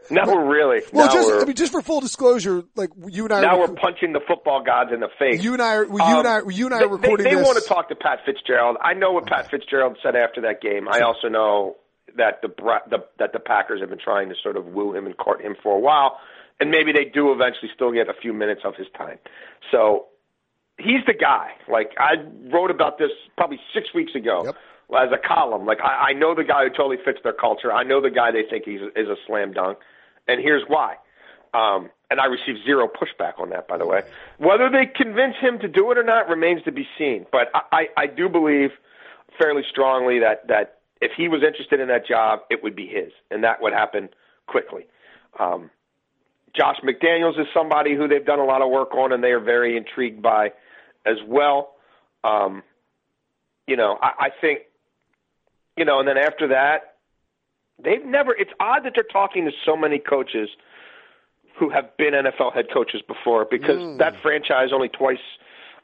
now 0.09 0.25
we're 0.25 0.47
really 0.47 0.81
well, 0.93 1.07
now 1.07 1.13
just 1.13 1.27
we're, 1.27 1.41
I 1.41 1.45
mean, 1.45 1.55
just 1.55 1.73
for 1.73 1.81
full 1.81 1.99
disclosure, 1.99 2.63
like 2.75 2.91
you 3.09 3.25
and 3.25 3.33
I, 3.33 3.41
now 3.41 3.59
we're 3.59 3.67
punching 3.75 4.13
the 4.13 4.21
football 4.25 4.63
gods 4.63 4.91
in 4.93 5.01
the 5.01 5.09
face. 5.19 5.43
you 5.43 5.51
and 5.51 5.61
I, 5.61 5.75
are, 5.75 5.83
you 5.83 5.99
and 5.99 6.27
I, 6.27 6.41
you 6.49 6.65
and 6.65 6.73
I 6.73 6.79
are 6.79 6.83
Um, 6.83 6.89
they, 6.91 6.95
recording 6.95 7.23
they, 7.25 7.35
they 7.35 7.41
want 7.41 7.61
to 7.61 7.67
talk 7.67 7.89
to 7.89 7.95
Pat 7.95 8.19
Fitzgerald. 8.25 8.77
I 8.81 8.93
know 8.93 9.11
what 9.11 9.27
Pat 9.27 9.51
Fitzgerald 9.51 9.97
said 10.01 10.15
after 10.15 10.41
that 10.41 10.61
game. 10.61 10.87
I 10.87 11.01
also 11.01 11.27
know 11.27 11.75
that 12.15 12.41
the, 12.41 12.47
the 12.89 12.99
that 13.19 13.33
the 13.33 13.39
Packers 13.39 13.81
have 13.81 13.89
been 13.89 13.99
trying 13.99 14.29
to 14.29 14.35
sort 14.41 14.55
of 14.55 14.65
woo 14.65 14.95
him 14.95 15.07
and 15.07 15.17
court 15.17 15.41
him 15.41 15.55
for 15.61 15.75
a 15.75 15.79
while, 15.79 16.19
and 16.61 16.71
maybe 16.71 16.93
they 16.93 17.03
do 17.03 17.33
eventually 17.33 17.69
still 17.75 17.91
get 17.91 18.07
a 18.07 18.13
few 18.21 18.31
minutes 18.31 18.61
of 18.63 18.75
his 18.75 18.87
time. 18.97 19.17
So 19.71 20.05
he's 20.77 21.05
the 21.05 21.13
guy. 21.13 21.51
Like 21.69 21.91
I 21.99 22.15
wrote 22.53 22.71
about 22.71 22.97
this 22.97 23.11
probably 23.35 23.59
six 23.73 23.93
weeks 23.93 24.15
ago 24.15 24.43
Yep. 24.45 24.55
as 25.07 25.11
a 25.11 25.17
column. 25.27 25.65
Like 25.65 25.79
I, 25.83 26.09
I 26.09 26.13
know 26.13 26.35
the 26.35 26.43
guy 26.43 26.63
who 26.63 26.69
totally 26.69 26.97
fits 27.03 27.19
their 27.23 27.33
culture. 27.33 27.71
I 27.71 27.83
know 27.83 28.01
the 28.01 28.09
guy 28.11 28.31
they 28.31 28.43
think 28.49 28.65
he's 28.65 28.81
is 28.95 29.07
a 29.07 29.15
slam 29.25 29.53
dunk, 29.53 29.79
and 30.27 30.41
here's 30.41 30.63
why. 30.67 30.95
Um, 31.53 31.89
and 32.11 32.19
I 32.19 32.25
received 32.25 32.59
zero 32.65 32.87
pushback 32.87 33.39
on 33.39 33.49
that, 33.49 33.67
by 33.67 33.77
the 33.77 33.85
way. 33.85 34.01
Whether 34.37 34.69
they 34.69 34.85
convince 34.85 35.35
him 35.41 35.59
to 35.59 35.67
do 35.67 35.91
it 35.91 35.97
or 35.97 36.03
not 36.03 36.29
remains 36.29 36.61
to 36.63 36.71
be 36.71 36.87
seen. 36.97 37.25
But 37.31 37.47
I, 37.53 37.61
I, 37.97 38.01
I 38.03 38.07
do 38.07 38.29
believe 38.29 38.71
fairly 39.39 39.63
strongly 39.69 40.19
that 40.19 40.47
that 40.47 40.79
if 41.01 41.11
he 41.15 41.27
was 41.27 41.41
interested 41.43 41.79
in 41.79 41.87
that 41.89 42.05
job, 42.07 42.39
it 42.49 42.63
would 42.63 42.75
be 42.75 42.87
his, 42.87 43.11
and 43.31 43.43
that 43.43 43.61
would 43.61 43.73
happen 43.73 44.09
quickly. 44.47 44.85
Um, 45.39 45.69
Josh 46.55 46.77
McDaniels 46.83 47.39
is 47.39 47.45
somebody 47.53 47.95
who 47.95 48.07
they've 48.07 48.25
done 48.25 48.39
a 48.39 48.45
lot 48.45 48.61
of 48.61 48.69
work 48.71 48.93
on, 48.95 49.11
and 49.11 49.23
they 49.23 49.31
are 49.31 49.39
very 49.39 49.77
intrigued 49.77 50.21
by 50.21 50.51
as 51.07 51.17
well. 51.27 51.75
Um, 52.23 52.63
you 53.67 53.75
know, 53.75 53.97
I, 54.01 54.25
I 54.25 54.29
think, 54.41 54.61
you 55.77 55.85
know, 55.85 55.99
and 55.99 56.07
then 56.07 56.17
after 56.17 56.47
that, 56.49 56.95
they've 57.83 58.05
never. 58.05 58.33
It's 58.35 58.51
odd 58.59 58.85
that 58.85 58.93
they're 58.95 59.03
talking 59.03 59.45
to 59.45 59.51
so 59.65 59.75
many 59.75 59.99
coaches 59.99 60.49
who 61.57 61.69
have 61.69 61.95
been 61.97 62.13
NFL 62.13 62.53
head 62.53 62.65
coaches 62.71 63.01
before, 63.07 63.45
because 63.49 63.97
that 63.97 64.13
franchise 64.21 64.69
only 64.73 64.89
twice 64.89 65.17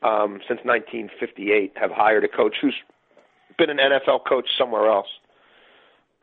um, 0.03 0.39
since 0.48 0.60
1958 0.63 1.74
have 1.75 1.92
hired 1.92 2.24
a 2.24 2.27
coach 2.27 2.56
who's 2.62 2.75
been 3.58 3.70
an 3.70 3.77
NFL 3.77 4.25
coach 4.27 4.48
somewhere 4.58 4.88
else. 4.89 5.08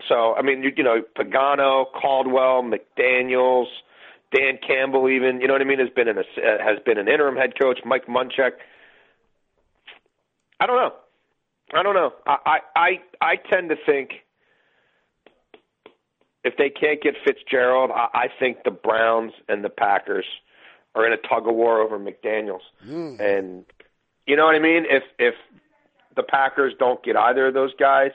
So 0.09 0.35
I 0.35 0.43
mean, 0.43 0.63
you, 0.63 0.73
you 0.77 0.85
know, 0.85 1.03
Pagano, 1.17 1.85
Caldwell, 1.93 2.63
McDaniels, 2.63 3.67
Dan 4.35 4.59
Campbell, 4.67 5.09
even 5.09 5.41
you 5.41 5.47
know 5.47 5.55
what 5.55 5.63
I 5.63 5.65
mean, 5.65 5.79
has 5.79 5.91
been 5.91 6.09
an 6.09 6.19
uh, 6.19 6.23
has 6.63 6.79
been 6.85 6.99
an 6.99 7.09
interim 7.09 7.37
head 7.37 7.59
coach. 7.61 7.81
Mike 7.85 8.07
Munchak. 8.07 8.53
I 10.61 10.67
don't 10.67 10.77
know. 10.77 10.93
I 11.73 11.83
don't 11.83 11.95
know. 11.95 12.13
I 12.27 12.59
I 12.77 12.89
I, 13.21 13.37
tend 13.37 13.71
to 13.71 13.77
think 13.87 14.11
if 16.45 16.57
they 16.57 16.69
can't 16.69 17.01
get 17.03 17.15
Fitzgerald, 17.25 17.91
I, 17.95 18.09
I 18.13 18.27
think 18.39 18.59
the 18.65 18.71
Browns 18.71 19.33
and 19.49 19.65
the 19.65 19.69
Packers 19.69 20.27
are 20.95 21.07
in 21.07 21.13
a 21.13 21.17
tug 21.17 21.47
of 21.47 21.55
war 21.55 21.81
over 21.81 21.99
McDaniels. 21.99 22.61
And 23.21 23.65
you 24.27 24.37
know 24.37 24.45
what 24.45 24.55
I 24.55 24.59
mean? 24.59 24.85
If 24.89 25.05
if 25.19 25.35
the 26.17 26.23
Packers 26.23 26.75
don't 26.79 27.03
get 27.03 27.17
either 27.17 27.49
of 27.49 27.55
those 27.55 27.73
guys, 27.79 28.11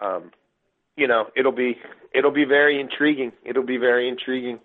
um, 0.00 0.30
you 0.96 1.08
know, 1.08 1.26
it'll 1.36 1.52
be 1.52 1.76
it'll 2.14 2.30
be 2.32 2.44
very 2.44 2.80
intriguing. 2.80 3.32
It'll 3.44 3.66
be 3.66 3.78
very 3.78 4.08
intriguing. 4.08 4.60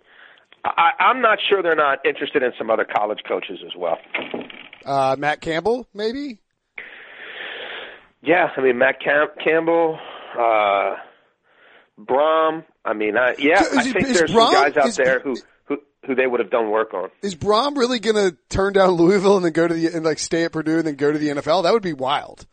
I, 0.64 0.90
I'm 0.98 1.20
not 1.20 1.38
sure 1.48 1.62
they're 1.62 1.76
not 1.76 2.04
interested 2.04 2.42
in 2.42 2.52
some 2.58 2.70
other 2.70 2.84
college 2.84 3.20
coaches 3.26 3.60
as 3.64 3.72
well. 3.76 3.98
uh, 4.84 5.14
Matt 5.18 5.40
Campbell, 5.40 5.86
maybe. 5.94 6.40
Yeah, 8.26 8.50
I 8.56 8.60
mean 8.60 8.78
Matt 8.78 9.00
Cam- 9.00 9.28
Campbell, 9.42 9.98
uh, 10.38 10.96
Brohm. 11.98 12.64
I 12.84 12.92
mean, 12.92 13.16
I, 13.16 13.34
yeah, 13.38 13.62
Is 13.62 13.76
I 13.76 13.82
think 13.84 14.06
there's 14.08 14.30
Brohm- 14.30 14.52
some 14.52 14.52
guys 14.52 14.76
out 14.76 14.88
is- 14.88 14.96
there 14.96 15.20
who 15.20 15.36
who 15.64 15.78
who 16.06 16.14
they 16.14 16.26
would 16.26 16.40
have 16.40 16.50
done 16.50 16.70
work 16.70 16.92
on. 16.94 17.10
Is 17.22 17.34
Brohm 17.34 17.76
really 17.76 17.98
going 18.00 18.16
to 18.16 18.36
turn 18.48 18.72
down 18.74 18.90
Louisville 18.90 19.36
and 19.36 19.44
then 19.44 19.52
go 19.52 19.66
to 19.66 19.74
the 19.74 19.86
and 19.88 20.04
like 20.04 20.18
stay 20.18 20.44
at 20.44 20.52
Purdue 20.52 20.78
and 20.78 20.86
then 20.86 20.96
go 20.96 21.10
to 21.12 21.18
the 21.18 21.28
NFL? 21.28 21.62
That 21.62 21.72
would 21.72 21.82
be 21.82 21.92
wild. 21.92 22.46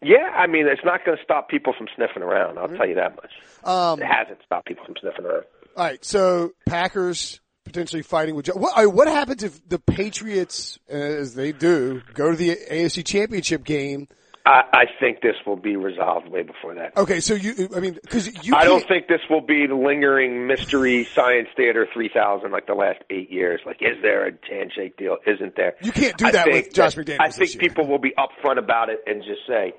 Yeah, 0.00 0.30
I 0.36 0.46
mean, 0.46 0.68
it's 0.68 0.84
not 0.84 1.04
going 1.04 1.18
to 1.18 1.24
stop 1.24 1.48
people 1.48 1.72
from 1.76 1.88
sniffing 1.96 2.22
around. 2.22 2.56
I'll 2.56 2.68
tell 2.68 2.86
you 2.86 2.94
that 2.94 3.16
much. 3.16 3.32
Um, 3.64 4.00
It 4.00 4.06
hasn't 4.06 4.38
stopped 4.46 4.68
people 4.68 4.84
from 4.84 4.94
sniffing 5.00 5.24
around. 5.24 5.42
All 5.76 5.84
right, 5.84 6.04
so 6.04 6.52
Packers 6.68 7.40
potentially 7.64 8.02
fighting 8.02 8.36
with. 8.36 8.46
What, 8.48 8.94
what 8.94 9.08
happens 9.08 9.42
if 9.42 9.68
the 9.68 9.80
Patriots, 9.80 10.78
as 10.88 11.34
they 11.34 11.50
do, 11.50 12.00
go 12.14 12.30
to 12.30 12.36
the 12.36 12.50
AFC 12.70 13.04
Championship 13.04 13.64
game? 13.64 14.06
I, 14.48 14.62
I 14.72 14.84
think 14.98 15.20
this 15.20 15.34
will 15.46 15.56
be 15.56 15.76
resolved 15.76 16.28
way 16.28 16.42
before 16.42 16.74
that. 16.74 16.96
Okay, 16.96 17.20
so 17.20 17.34
you, 17.34 17.68
I 17.76 17.80
mean, 17.80 17.98
because 18.00 18.46
you, 18.46 18.54
I 18.56 18.64
don't 18.64 18.86
think 18.88 19.06
this 19.06 19.20
will 19.28 19.42
be 19.42 19.66
the 19.66 19.74
lingering 19.74 20.46
mystery 20.46 21.04
science 21.04 21.48
theater 21.54 21.86
3000 21.92 22.50
like 22.50 22.66
the 22.66 22.72
last 22.72 23.00
eight 23.10 23.30
years. 23.30 23.60
Like, 23.66 23.82
is 23.82 24.00
there 24.00 24.26
a 24.26 24.32
handshake 24.48 24.96
deal? 24.96 25.18
Isn't 25.26 25.54
there? 25.54 25.74
You 25.82 25.92
can't 25.92 26.16
do 26.16 26.26
I 26.26 26.30
that 26.30 26.46
with 26.46 26.72
Josh 26.72 26.96
McDaniels 26.96 27.20
I 27.20 27.28
think 27.30 27.58
people 27.58 27.86
will 27.86 27.98
be 27.98 28.14
upfront 28.16 28.58
about 28.58 28.88
it 28.88 29.00
and 29.06 29.22
just 29.22 29.46
say, 29.46 29.74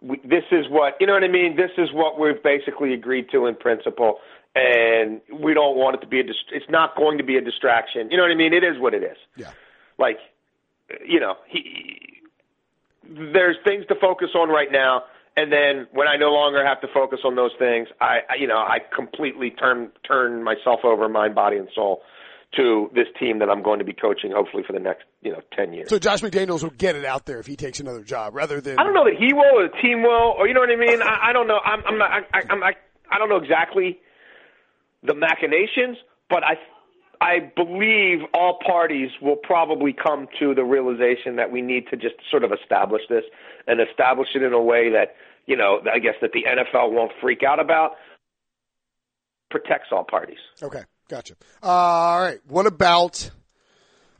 this 0.00 0.44
is 0.52 0.66
what, 0.70 0.94
you 1.00 1.08
know 1.08 1.14
what 1.14 1.24
I 1.24 1.28
mean? 1.28 1.56
This 1.56 1.72
is 1.76 1.88
what 1.92 2.20
we've 2.20 2.40
basically 2.40 2.94
agreed 2.94 3.26
to 3.32 3.46
in 3.46 3.56
principle. 3.56 4.18
And 4.54 5.20
we 5.32 5.54
don't 5.54 5.76
want 5.76 5.96
it 5.96 6.00
to 6.02 6.06
be 6.06 6.20
a, 6.20 6.22
dist- 6.22 6.52
it's 6.52 6.70
not 6.70 6.96
going 6.96 7.18
to 7.18 7.24
be 7.24 7.36
a 7.36 7.40
distraction. 7.40 8.12
You 8.12 8.16
know 8.16 8.22
what 8.22 8.30
I 8.30 8.36
mean? 8.36 8.54
It 8.54 8.62
is 8.62 8.78
what 8.78 8.94
it 8.94 9.02
is. 9.02 9.16
Yeah. 9.36 9.50
Like, 9.98 10.18
you 11.04 11.18
know, 11.18 11.34
he, 11.48 12.07
there's 13.08 13.56
things 13.64 13.86
to 13.88 13.94
focus 14.00 14.28
on 14.34 14.48
right 14.48 14.68
now. 14.70 15.02
And 15.36 15.52
then 15.52 15.86
when 15.92 16.08
I 16.08 16.16
no 16.16 16.30
longer 16.30 16.66
have 16.66 16.80
to 16.80 16.88
focus 16.92 17.20
on 17.24 17.36
those 17.36 17.52
things, 17.58 17.88
I, 18.00 18.18
I 18.28 18.34
you 18.40 18.48
know, 18.48 18.58
I 18.58 18.78
completely 18.94 19.50
turn 19.50 19.90
turn 20.06 20.42
myself 20.42 20.80
over, 20.84 21.08
mind, 21.08 21.34
body, 21.34 21.56
and 21.56 21.68
soul, 21.74 22.02
to 22.56 22.90
this 22.94 23.06
team 23.20 23.38
that 23.38 23.48
I'm 23.48 23.62
going 23.62 23.78
to 23.78 23.84
be 23.84 23.92
coaching, 23.92 24.32
hopefully 24.34 24.64
for 24.66 24.72
the 24.72 24.80
next, 24.80 25.04
you 25.22 25.30
know, 25.30 25.40
ten 25.56 25.72
years. 25.72 25.90
So 25.90 25.98
Josh 25.98 26.22
McDaniels 26.22 26.62
will 26.62 26.70
get 26.70 26.96
it 26.96 27.04
out 27.04 27.24
there 27.26 27.38
if 27.38 27.46
he 27.46 27.54
takes 27.54 27.78
another 27.78 28.02
job, 28.02 28.34
rather 28.34 28.60
than 28.60 28.80
I 28.80 28.82
don't 28.82 28.94
know 28.94 29.04
that 29.04 29.14
he 29.18 29.32
will 29.32 29.60
or 29.60 29.68
the 29.68 29.76
team 29.80 30.02
will, 30.02 30.34
or 30.36 30.48
you 30.48 30.54
know 30.54 30.60
what 30.60 30.70
I 30.70 30.76
mean. 30.76 31.02
I, 31.02 31.30
I 31.30 31.32
don't 31.32 31.46
know. 31.46 31.60
I'm, 31.64 31.82
I'm 31.86 31.98
not. 31.98 32.10
I, 32.10 32.18
I, 32.34 32.42
I'm. 32.50 32.62
I, 32.62 32.72
I 33.10 33.18
don't 33.18 33.28
know 33.28 33.36
exactly 33.36 34.00
the 35.02 35.14
machinations, 35.14 35.98
but 36.28 36.42
I, 36.42 36.54
I 37.20 37.50
believe 37.56 38.20
all 38.32 38.58
parties 38.64 39.10
will 39.20 39.36
probably 39.36 39.92
come 39.92 40.28
to 40.38 40.54
the 40.54 40.64
realization 40.64 41.36
that 41.36 41.50
we 41.50 41.62
need 41.62 41.88
to 41.90 41.96
just 41.96 42.14
sort 42.30 42.44
of 42.44 42.52
establish 42.52 43.02
this 43.08 43.24
and 43.66 43.80
establish 43.80 44.28
it 44.34 44.42
in 44.42 44.52
a 44.52 44.62
way 44.62 44.90
that 44.90 45.14
you 45.48 45.56
know, 45.56 45.80
I 45.92 45.98
guess 45.98 46.14
that 46.20 46.32
the 46.32 46.44
NFL 46.44 46.92
won't 46.92 47.10
freak 47.20 47.42
out 47.42 47.58
about. 47.58 47.92
Protects 49.50 49.88
all 49.90 50.04
parties. 50.04 50.38
Okay, 50.62 50.82
gotcha. 51.08 51.34
Uh, 51.62 51.66
all 51.66 52.20
right. 52.20 52.38
What 52.46 52.66
about? 52.66 53.30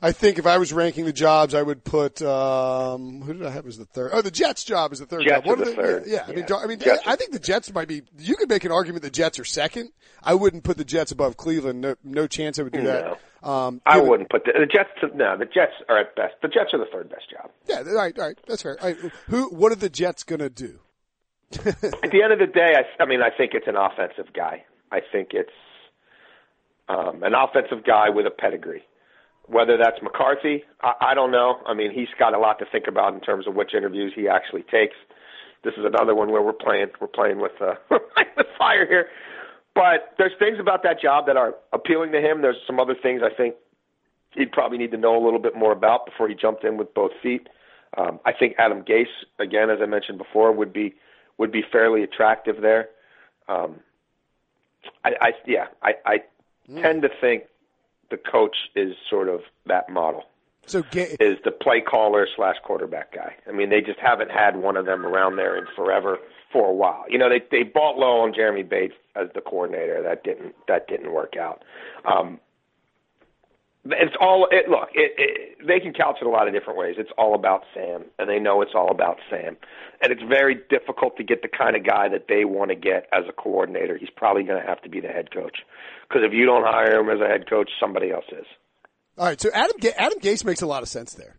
I 0.01 0.13
think 0.13 0.39
if 0.39 0.45
I 0.45 0.57
was 0.57 0.71
ranking 0.71 1.03
the 1.03 1.11
jobs, 1.11 1.53
I 1.53 1.61
would 1.61 1.83
put 1.83 2.21
um, 2.21 3.21
who 3.21 3.33
did 3.33 3.45
I 3.45 3.49
have 3.49 3.67
as 3.67 3.77
the 3.77 3.85
third? 3.85 4.11
Oh, 4.13 4.21
the 4.21 4.31
Jets 4.31 4.63
job 4.63 4.93
is 4.93 4.99
the 4.99 5.05
third 5.05 5.23
Jets 5.23 5.45
job. 5.45 5.45
What 5.45 5.59
are 5.59 5.65
the 5.65 5.75
third. 5.75 6.03
Yeah, 6.07 6.23
I 6.25 6.31
mean, 6.31 6.45
I 6.49 6.65
mean, 6.67 6.79
Jets 6.79 7.03
I 7.05 7.17
think 7.17 7.31
the 7.33 7.39
Jets 7.39 7.73
might 7.73 7.89
be. 7.89 8.03
You 8.17 8.35
could 8.37 8.47
make 8.49 8.63
an 8.63 8.71
argument 8.71 9.03
the 9.03 9.09
Jets 9.09 9.39
are 9.39 9.45
second. 9.45 9.89
I 10.23 10.35
wouldn't 10.35 10.63
put 10.63 10.77
the 10.77 10.85
Jets 10.85 11.11
above 11.11 11.35
Cleveland. 11.35 11.81
No, 11.81 11.95
no 12.03 12.27
chance 12.27 12.59
I 12.59 12.63
would 12.63 12.73
do 12.73 12.83
that. 12.83 13.19
Um, 13.43 13.81
I 13.85 13.95
given- 13.95 14.09
wouldn't 14.09 14.29
put 14.29 14.45
the, 14.45 14.53
the 14.53 14.65
Jets. 14.65 14.89
No, 15.15 15.37
the 15.37 15.45
Jets 15.45 15.73
are 15.89 15.97
at 15.99 16.15
best. 16.15 16.35
The 16.41 16.47
Jets 16.47 16.73
are 16.73 16.77
the 16.79 16.89
third 16.91 17.09
best 17.09 17.29
job. 17.29 17.51
Yeah, 17.67 17.79
all 17.79 17.95
right, 17.95 18.17
all 18.17 18.25
right, 18.27 18.37
that's 18.47 18.61
fair. 18.61 18.77
Right, 18.81 18.97
who? 19.27 19.49
What 19.49 19.71
are 19.71 19.75
the 19.75 19.89
Jets 19.89 20.23
gonna 20.23 20.49
do? 20.49 20.79
At 21.65 22.11
the 22.11 22.21
end 22.23 22.31
of 22.31 22.37
the 22.39 22.45
day, 22.45 22.75
I, 22.77 23.03
I 23.03 23.07
mean, 23.07 23.21
I 23.23 23.31
think 23.35 23.53
it's 23.55 23.67
an 23.67 23.75
offensive 23.75 24.33
guy. 24.33 24.65
I 24.91 24.99
think 25.11 25.29
it's 25.31 25.49
um, 26.87 27.23
an 27.23 27.33
offensive 27.33 27.83
guy 27.83 28.09
with 28.09 28.27
a 28.27 28.31
pedigree. 28.31 28.83
Whether 29.49 29.77
that's 29.77 30.01
McCarthy, 30.01 30.63
I, 30.81 30.93
I 31.01 31.13
don't 31.13 31.31
know. 31.31 31.59
I 31.65 31.73
mean, 31.73 31.91
he's 31.91 32.07
got 32.17 32.33
a 32.33 32.39
lot 32.39 32.59
to 32.59 32.65
think 32.71 32.85
about 32.87 33.13
in 33.13 33.19
terms 33.19 33.47
of 33.47 33.55
which 33.55 33.73
interviews 33.73 34.13
he 34.15 34.27
actually 34.27 34.63
takes. 34.63 34.95
This 35.63 35.73
is 35.73 35.85
another 35.85 36.15
one 36.15 36.31
where 36.31 36.41
we're 36.41 36.53
playing 36.53 36.87
we're 37.01 37.07
playing 37.07 37.39
with 37.39 37.53
uh, 37.61 37.75
with 37.89 38.47
fire 38.57 38.85
here. 38.85 39.07
But 39.75 40.13
there's 40.17 40.31
things 40.39 40.57
about 40.59 40.83
that 40.83 41.01
job 41.01 41.25
that 41.27 41.37
are 41.37 41.55
appealing 41.73 42.11
to 42.11 42.19
him. 42.19 42.41
There's 42.41 42.57
some 42.65 42.79
other 42.79 42.95
things 42.95 43.21
I 43.23 43.33
think 43.33 43.55
he'd 44.31 44.51
probably 44.51 44.77
need 44.77 44.91
to 44.91 44.97
know 44.97 45.21
a 45.21 45.23
little 45.23 45.39
bit 45.39 45.55
more 45.55 45.71
about 45.71 46.05
before 46.05 46.27
he 46.27 46.35
jumped 46.35 46.63
in 46.63 46.77
with 46.77 46.93
both 46.93 47.11
feet. 47.21 47.47
Um, 47.97 48.19
I 48.25 48.33
think 48.33 48.55
Adam 48.57 48.83
Gase, 48.83 49.05
again, 49.39 49.69
as 49.69 49.79
I 49.81 49.85
mentioned 49.85 50.17
before, 50.17 50.51
would 50.51 50.71
be 50.71 50.95
would 51.37 51.51
be 51.51 51.63
fairly 51.71 52.03
attractive 52.03 52.61
there. 52.61 52.89
Um, 53.47 53.79
I, 55.03 55.11
I 55.21 55.31
yeah, 55.47 55.67
I, 55.81 55.93
I 56.05 56.17
tend 56.81 57.01
to 57.01 57.09
think 57.19 57.43
the 58.11 58.17
coach 58.17 58.55
is 58.75 58.93
sort 59.09 59.29
of 59.29 59.41
that 59.65 59.89
model 59.89 60.23
So, 60.65 60.83
ga- 60.91 61.15
is 61.19 61.37
the 61.43 61.51
play 61.51 61.81
caller 61.81 62.27
slash 62.35 62.55
quarterback 62.63 63.13
guy. 63.13 63.35
I 63.47 63.51
mean, 63.51 63.69
they 63.69 63.81
just 63.81 63.99
haven't 63.99 64.31
had 64.31 64.57
one 64.57 64.77
of 64.77 64.85
them 64.85 65.05
around 65.05 65.35
there 65.35 65.57
in 65.57 65.65
forever 65.75 66.17
for 66.51 66.67
a 66.69 66.73
while. 66.73 67.05
You 67.09 67.17
know, 67.17 67.29
they 67.29 67.41
they 67.51 67.63
bought 67.63 67.97
low 67.97 68.21
on 68.21 68.33
Jeremy 68.33 68.63
Bates 68.63 68.95
as 69.15 69.27
the 69.35 69.41
coordinator. 69.41 70.01
That 70.01 70.23
didn't 70.23 70.55
that 70.67 70.87
didn't 70.87 71.11
work 71.13 71.35
out. 71.37 71.63
Um, 72.05 72.39
it's 73.85 74.15
all 74.19 74.47
it 74.51 74.69
look 74.69 74.89
it, 74.93 75.13
it 75.17 75.57
they 75.67 75.79
can 75.79 75.93
couch 75.93 76.17
it 76.21 76.25
a 76.27 76.29
lot 76.29 76.47
of 76.47 76.53
different 76.53 76.77
ways. 76.77 76.95
It's 76.97 77.11
all 77.17 77.33
about 77.35 77.63
sam 77.73 78.05
and 78.17 78.29
they 78.29 78.39
know 78.39 78.61
it's 78.61 78.73
all 78.75 78.91
about 78.91 79.17
sam. 79.29 79.57
And 80.01 80.11
it's 80.11 80.21
very 80.21 80.59
difficult 80.69 81.17
to 81.17 81.23
get 81.23 81.41
the 81.41 81.47
kind 81.49 81.75
of 81.75 81.85
guy 81.85 82.07
that 82.09 82.25
they 82.29 82.45
want 82.45 82.69
to 82.69 82.75
get 82.75 83.07
as 83.11 83.23
a 83.27 83.33
coordinator. 83.33 83.97
He's 83.97 84.09
probably 84.15 84.43
going 84.43 84.61
to 84.61 84.67
have 84.67 84.81
to 84.83 84.89
be 84.89 84.99
the 85.01 85.07
head 85.07 85.31
coach 85.33 85.59
because 86.07 86.23
if 86.25 86.33
you 86.33 86.45
don't 86.45 86.63
hire 86.63 86.99
him 86.99 87.09
as 87.09 87.19
a 87.21 87.27
head 87.27 87.49
coach 87.49 87.69
somebody 87.79 88.11
else 88.11 88.25
is. 88.31 88.45
All 89.17 89.25
right 89.25 89.39
so 89.39 89.49
adam 89.53 89.75
adam 89.97 90.19
gase 90.19 90.43
makes 90.45 90.61
a 90.61 90.67
lot 90.67 90.83
of 90.83 90.89
sense 90.89 91.13
there. 91.13 91.37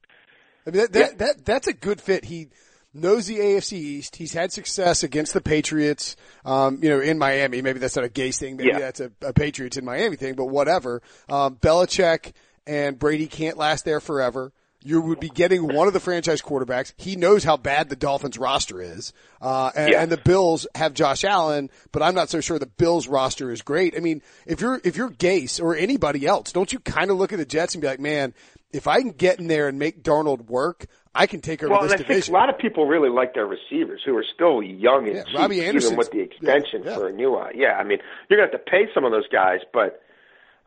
I 0.66 0.70
mean 0.70 0.81
that 0.81 0.92
that, 0.92 1.11
Yeah. 1.12 1.16
that 1.26 1.44
that's 1.44 1.66
a 1.66 1.72
good 1.72 2.00
fit. 2.00 2.24
He 2.24 2.48
knows 2.92 3.26
the 3.26 3.38
AFC 3.38 3.72
East. 3.74 4.16
He's 4.16 4.33
had 4.33 4.53
success 4.53 5.03
against 5.03 5.33
the 5.33 5.40
Patriots, 5.40 6.16
um, 6.44 6.79
you 6.83 6.88
know, 6.88 7.00
in 7.00 7.18
Miami. 7.18 7.62
Maybe 7.62 7.79
that's 7.79 7.96
not 7.96 8.05
a 8.05 8.09
Gase 8.09 8.38
thing. 8.38 8.57
Maybe 8.57 8.70
Yeah. 8.70 8.79
that's 8.81 9.00
a, 9.00 9.11
a 9.22 9.33
Patriots 9.33 9.76
in 9.76 9.85
Miami 9.85 10.16
thing, 10.16 10.35
but 10.35 10.46
whatever. 10.46 11.03
Um, 11.29 11.57
Belichick 11.57 12.33
and 12.66 12.98
Brady 12.98 13.26
can't 13.26 13.57
last 13.57 13.85
there 13.85 14.00
forever. 14.00 14.53
You 14.83 15.03
would 15.03 15.20
be 15.20 15.29
getting 15.29 15.74
one 15.74 15.88
of 15.88 15.92
the 15.92 16.00
franchise 16.00 16.40
quarterbacks. 16.40 16.94
He 16.96 17.14
knows 17.14 17.44
how 17.44 17.59
bad 17.59 17.90
the 17.90 17.96
Dolphins 17.96 18.38
roster 18.38 18.81
is. 18.81 19.12
Uh, 19.40 19.70
and, 19.76 19.92
Yeah. 19.92 20.03
and 20.03 20.11
the 20.11 20.16
Bills 20.16 20.66
have 20.74 20.94
Josh 20.94 21.22
Allen, 21.22 21.68
but 21.92 22.03
I'm 22.03 22.14
not 22.14 22.31
so 22.31 22.40
sure 22.40 22.59
the 22.59 22.64
Bills 22.64 23.07
roster 23.07 23.50
is 23.50 23.61
great. 23.61 23.94
I 23.94 24.00
mean, 24.00 24.22
if 24.46 24.62
you're, 24.62 24.81
if 24.83 24.96
you're 24.96 25.11
Gase 25.11 25.62
or 25.62 25.76
anybody 25.76 26.26
else, 26.26 26.50
don't 26.50 26.72
you 26.72 26.79
kind 26.81 27.11
of 27.11 27.18
look 27.18 27.31
at 27.33 27.38
the 27.38 27.44
Jets 27.44 27.74
and 27.74 27.83
be 27.83 27.88
like, 27.88 28.00
man, 28.00 28.33
if 28.72 28.87
I 28.87 29.00
can 29.00 29.11
get 29.11 29.38
in 29.40 29.48
there 29.48 29.68
and 29.68 29.78
make 29.78 30.02
Darnold 30.02 30.46
work, 30.48 30.87
I 31.14 31.26
can 31.26 31.40
take 31.40 31.62
over 31.62 31.72
well 31.72 31.83
this 31.83 31.92
i 31.92 31.96
think 31.96 32.06
division. 32.09 32.35
a 32.35 32.38
lot 32.38 32.48
of 32.50 32.59
people 32.59 32.87
really 32.87 33.09
like 33.11 33.35
their 33.35 33.46
receivers 33.46 34.00
who 34.04 34.16
are 34.16 34.24
still 34.35 34.62
young 34.62 35.06
and 35.09 35.16
Yeah, 35.16 35.24
cheap, 35.24 35.38
Robby 35.38 35.56
even 35.56 35.68
Anderson's- 35.68 35.98
with 35.98 36.11
the 36.12 36.20
extension 36.20 36.83
yeah, 36.85 36.90
yeah. 36.90 36.96
for 36.96 37.09
a 37.09 37.12
new 37.12 37.35
eye 37.37 37.50
yeah 37.54 37.72
i 37.78 37.83
mean 37.83 37.98
you're 38.28 38.38
going 38.38 38.48
to 38.48 38.56
have 38.56 38.64
to 38.64 38.70
pay 38.70 38.87
some 38.94 39.04
of 39.04 39.11
those 39.11 39.26
guys 39.26 39.59
but 39.72 40.00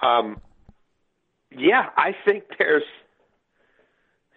um 0.01 0.41
yeah 1.49 1.85
i 1.95 2.13
think 2.25 2.43
there's 2.59 2.83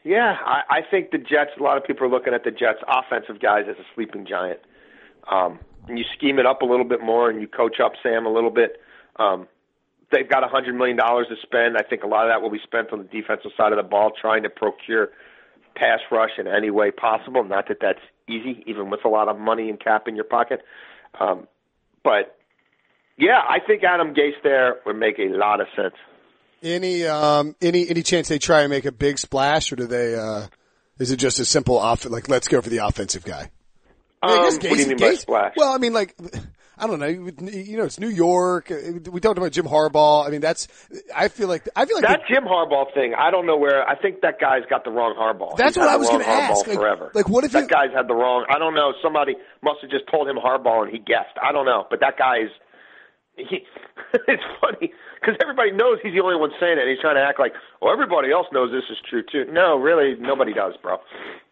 Yeah, 0.05 0.37
I, 0.45 0.61
I 0.71 0.81
think 0.89 1.11
the 1.11 1.19
Jets. 1.19 1.51
A 1.59 1.63
lot 1.63 1.77
of 1.77 1.83
people 1.85 2.07
are 2.07 2.09
looking 2.09 2.33
at 2.35 2.45
the 2.45 2.53
Jets' 2.53 2.79
offensive 2.87 3.41
guys 3.43 3.65
as 3.69 3.75
a 3.77 3.87
sleeping 3.97 4.25
giant. 4.25 4.61
Um, 5.29 5.59
and 5.89 5.99
you 5.99 6.05
scheme 6.17 6.39
it 6.39 6.47
up 6.47 6.63
a 6.63 6.65
little 6.65 6.85
bit 6.85 7.03
more, 7.03 7.29
and 7.29 7.41
you 7.41 7.49
coach 7.49 7.81
up 7.85 7.95
Sam 8.05 8.25
a 8.25 8.33
little 8.33 8.51
bit. 8.51 8.81
Um, 9.17 9.49
they've 10.13 10.29
got 10.29 10.45
a 10.45 10.49
hundred 10.49 10.75
million 10.75 10.97
dollars 10.97 11.27
to 11.29 11.37
spend. 11.43 11.77
I 11.77 11.83
think 11.89 12.03
a 12.03 12.07
lot 12.07 12.27
of 12.27 12.31
that 12.33 12.43
will 12.43 12.51
be 12.51 12.61
spent 12.63 12.93
on 12.93 12.99
the 12.99 13.05
defensive 13.05 13.51
side 13.57 13.73
of 13.73 13.77
the 13.77 13.89
ball, 13.89 14.13
trying 14.21 14.43
to 14.45 14.51
procure 14.51 15.09
pass 15.75 16.01
rush 16.11 16.31
in 16.39 16.47
any 16.47 16.71
way 16.71 16.91
possible. 16.91 17.45
Not 17.45 17.69
that 17.69 17.79
that's 17.81 18.01
easy, 18.29 18.63
even 18.67 18.91
with 18.91 19.05
a 19.05 19.09
lot 19.09 19.29
of 19.29 19.39
money 19.39 19.69
and 19.69 19.79
cap 19.79 20.09
in 20.09 20.17
your 20.17 20.25
pocket. 20.25 20.63
Um, 21.21 21.47
but 22.03 22.37
yeah, 23.19 23.41
I 23.49 23.59
think 23.67 23.83
Adam 23.85 24.15
Gase 24.15 24.43
there 24.43 24.77
would 24.87 24.97
make 24.97 25.19
a 25.19 25.29
lot 25.35 25.61
of 25.61 25.67
sense. 25.77 25.95
Any 26.63 27.05
um 27.07 27.55
any 27.61 27.89
any 27.89 28.03
chance 28.03 28.29
they 28.29 28.39
try 28.39 28.63
and 28.63 28.71
make 28.71 28.85
a 28.87 28.93
big 28.93 29.19
splash, 29.19 29.71
or 29.73 29.77
do 29.77 29.87
they? 29.87 30.15
uh 30.15 30.47
Is 30.99 31.11
it 31.11 31.17
just 31.19 31.39
a 31.39 31.45
simple 31.45 31.77
off 31.79 32.05
like 32.09 32.29
let's 32.29 32.49
go 32.49 32.61
for 32.63 32.71
the 32.71 32.79
offensive 32.79 33.25
guy? 33.25 33.51
I 34.23 34.27
mean, 34.29 34.39
I 34.39 34.41
Um, 34.41 34.45
guess 34.45 34.55
what 34.55 34.63
do 34.63 34.69
you 34.69 34.85
Gase- 34.87 34.89
mean 34.89 34.97
by 34.99 35.15
splash? 35.15 35.53
Well, 35.57 35.73
I 35.73 35.77
mean, 35.79 35.93
like, 35.93 36.17
I 36.79 36.87
don't 36.87 37.01
know. 37.01 37.07
You 37.07 37.77
know, 37.79 37.85
it's 37.85 37.99
New 37.99 38.09
York. 38.11 38.71
Uh, 38.71 39.01
we 39.11 39.21
talked 39.21 39.39
about 39.39 39.53
Jim 39.53 39.65
Harbaugh. 39.65 40.27
I 40.27 40.31
mean, 40.31 40.41
that's. 40.43 40.69
I 41.15 41.29
feel 41.29 41.49
like 41.49 41.67
I 41.75 41.87
feel 41.87 41.97
like 41.97 42.05
That 42.07 42.21
the- 42.29 42.35
Jim 42.35 42.45
Harbaugh 42.45 42.93
thing, 42.93 43.15
I 43.19 43.31
don't 43.31 43.47
know 43.47 43.57
where. 43.57 43.83
I 43.89 43.97
think 43.97 44.21
that 44.21 44.39
guy's 44.39 44.65
got 44.69 44.85
the 44.85 44.91
wrong 44.91 45.15
Harbaugh. 45.19 45.57
That's 45.57 45.77
He's 45.77 45.79
what 45.81 45.89
I 45.89 45.97
was 45.97 46.11
gonna 46.11 46.25
ask. 46.25 46.67
Like- 46.67 46.77
forever. 46.77 47.11
like, 47.15 47.29
what 47.29 47.45
if 47.45 47.53
that 47.53 47.63
you- 47.63 47.69
guy's 47.69 47.93
had 47.97 48.09
the 48.09 48.15
wrong? 48.15 48.45
I 48.51 48.59
don't 48.59 48.75
know. 48.75 48.93
Somebody 49.03 49.37
must 49.63 49.79
have 49.81 49.91
just 49.91 50.05
told 50.11 50.29
him 50.29 50.37
Harbaugh 50.37 50.83
and 50.85 50.93
he 50.93 50.99
guessed. 50.99 51.33
I 51.43 51.53
don't 51.53 51.65
know, 51.67 51.87
but 51.89 52.01
that 52.01 52.19
guy's. 52.19 52.51
He, 53.37 53.65
it's 54.29 54.43
funny 54.61 54.93
because 55.21 55.37
everybody 55.43 55.73
knows 55.73 55.99
he's 56.03 56.13
the 56.15 56.21
only 56.23 56.37
one 56.41 56.51
saying 56.61 56.77
it. 56.79 56.81
And 56.85 56.91
he's 56.91 57.01
trying 57.01 57.17
to 57.17 57.23
act 57.25 57.39
like, 57.41 57.53
well, 57.81 57.93
everybody 57.93 58.33
else 58.33 58.47
knows 58.53 58.71
this 58.71 58.85
is 58.91 58.97
true 59.09 59.23
too. 59.25 59.51
No, 59.53 59.77
really, 59.79 60.15
nobody 60.21 60.53
does, 60.53 60.75
bro. 60.83 60.99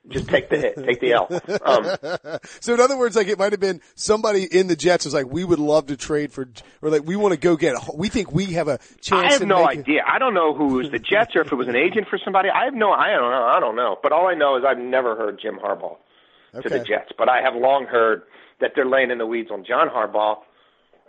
Just 0.09 0.29
take 0.29 0.51
the 0.51 0.59
hit, 0.59 0.77
take 0.77 1.01
the 1.01 1.13
L. 1.13 1.29
Um, 1.65 2.39
so 2.61 2.75
in 2.75 2.81
other 2.81 2.99
words, 2.99 3.17
like 3.17 3.29
it 3.29 3.39
might 3.39 3.53
have 3.53 3.61
been 3.61 3.81
somebody 3.95 4.45
in 4.45 4.67
the 4.67 4.77
Jets 4.77 5.07
was 5.07 5.15
like, 5.15 5.27
we 5.27 5.45
would 5.45 5.59
love 5.59 5.87
to 5.87 5.97
trade 5.97 6.31
for, 6.33 6.47
or 6.83 6.91
like 6.91 7.05
we 7.07 7.17
want 7.17 7.33
to 7.33 7.39
go 7.39 7.57
get. 7.57 7.75
We 7.95 8.09
think 8.09 8.31
we 8.31 8.47
have 8.53 8.69
a 8.69 8.79
chance. 9.01 9.27
I 9.27 9.33
have 9.33 9.47
no 9.47 9.67
idea. 9.67 10.03
I 10.07 10.19
don't 10.19 10.35
know 10.35 10.53
who 10.53 10.75
was 10.75 10.91
the 10.91 10.99
Jets 10.99 11.35
or 11.35 11.41
if 11.41 11.53
it 11.53 11.55
was 11.55 11.69
an 11.69 11.77
agent 11.77 12.09
for 12.09 12.19
somebody. 12.23 12.51
I 12.51 12.67
have 12.67 12.75
no. 12.75 12.93
I 12.93 13.13
don't 13.13 13.31
know. 13.31 13.45
I 13.45 13.61
don't 13.61 13.77
know. 13.77 13.99
But 14.03 14.13
all 14.13 14.27
I 14.27 14.35
know 14.35 14.57
is 14.57 14.65
I've 14.69 14.79
never 14.79 15.17
heard 15.17 15.39
Jim 15.41 15.59
Harbaugh 15.63 15.97
to 16.63 16.69
the 16.69 16.81
Jets. 16.81 17.13
But 17.17 17.29
I 17.31 17.41
have 17.43 17.55
long 17.55 17.87
heard 17.87 18.23
that 18.61 18.73
they're 18.77 18.87
laying 18.87 19.11
in 19.11 19.19
the 19.19 19.27
weeds 19.27 19.51
on 19.51 19.65
John 19.65 19.89
Harbaugh, 19.89 20.39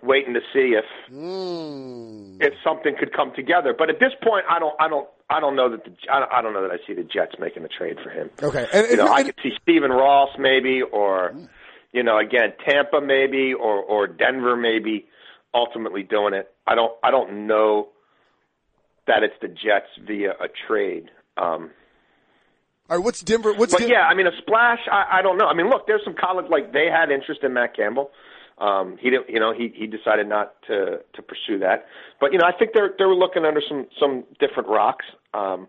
waiting 0.06 0.34
to 0.36 0.42
see 0.54 0.76
if 0.78 0.86
Mm. 1.14 2.42
if 2.42 2.54
something 2.64 2.96
could 2.98 3.14
come 3.14 3.34
together. 3.36 3.74
But 3.78 3.90
at 3.90 4.00
this 4.00 4.14
point, 4.24 4.46
I 4.50 4.60
don't. 4.60 4.76
I 4.80 4.88
don't. 4.88 5.08
I 5.30 5.40
don't 5.40 5.56
know 5.56 5.70
that 5.72 5.84
the. 5.84 5.92
I 6.12 6.20
don't, 6.20 6.32
I 6.32 6.42
don't 6.42 6.54
know 6.54 6.62
that 6.62 6.72
I 6.72 6.78
see 6.88 6.94
the 6.94 7.04
Jets 7.04 7.36
making 7.40 7.64
a 7.64 7.68
trade 7.68 7.98
for 8.04 8.10
him. 8.10 8.30
Okay, 8.42 8.68
and, 8.74 8.88
You 8.90 8.98
know, 8.98 9.08
I 9.08 9.20
and- 9.20 9.26
could 9.28 9.36
see 9.44 9.52
Stephen 9.62 9.92
Ross 9.92 10.30
maybe, 10.38 10.82
or 10.82 11.34
you 11.92 12.04
know, 12.04 12.18
again 12.18 12.54
Tampa 12.68 13.02
maybe, 13.02 13.54
or 13.54 13.78
or 13.82 14.08
Denver 14.08 14.56
maybe, 14.56 15.08
ultimately 15.54 16.04
doing 16.04 16.34
it. 16.34 16.52
I 16.68 16.76
don't. 16.76 16.94
I 17.04 17.12
don't 17.12 17.48
know 17.48 17.90
that 19.08 19.24
it's 19.24 19.36
the 19.42 19.48
Jets 19.48 19.90
via 20.06 20.32
a 20.32 20.48
trade. 20.68 21.10
Um, 21.38 21.70
all 22.90 22.98
right, 22.98 23.04
what's 23.04 23.22
Denver? 23.22 23.54
What's 23.54 23.74
but 23.74 23.82
Den- 23.82 23.90
yeah, 23.90 24.02
I 24.02 24.14
mean, 24.14 24.28
a 24.28 24.36
splash. 24.38 24.80
I, 24.92 25.20
I 25.20 25.22
don't 25.22 25.38
know. 25.38 25.48
I 25.48 25.54
mean, 25.56 25.70
look, 25.70 25.88
there's 25.88 26.04
some 26.04 26.16
college 26.20 26.46
like 26.50 26.72
they 26.74 26.88
had 26.92 27.10
interest 27.12 27.42
in 27.44 27.54
Matt 27.54 27.76
Campbell. 27.76 28.12
Um, 28.58 28.98
he 29.00 29.10
didn't, 29.10 29.30
you 29.30 29.40
know, 29.40 29.54
he 29.54 29.74
he 29.76 29.86
decided 29.86 30.28
not 30.28 30.54
to 30.68 31.00
to 31.14 31.22
pursue 31.22 31.60
that. 31.60 31.86
But 32.22 32.32
you 32.32 32.40
know, 32.40 32.46
I 32.46 32.58
think 32.58 32.72
they're 32.74 32.94
they 32.98 33.06
were 33.06 33.16
looking 33.16 33.46
under 33.46 33.62
some 33.68 33.88
some 34.00 34.24
different 34.40 34.70
rocks. 34.70 35.06
Um, 35.34 35.68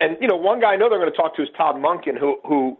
and 0.00 0.16
you 0.20 0.28
know, 0.28 0.36
one 0.36 0.60
guy 0.60 0.74
I 0.74 0.76
know 0.76 0.88
they're 0.88 1.00
going 1.00 1.10
to 1.10 1.16
talk 1.16 1.36
to 1.36 1.42
is 1.42 1.48
Todd 1.56 1.76
Monken, 1.76 2.18
who 2.18 2.38
who 2.46 2.78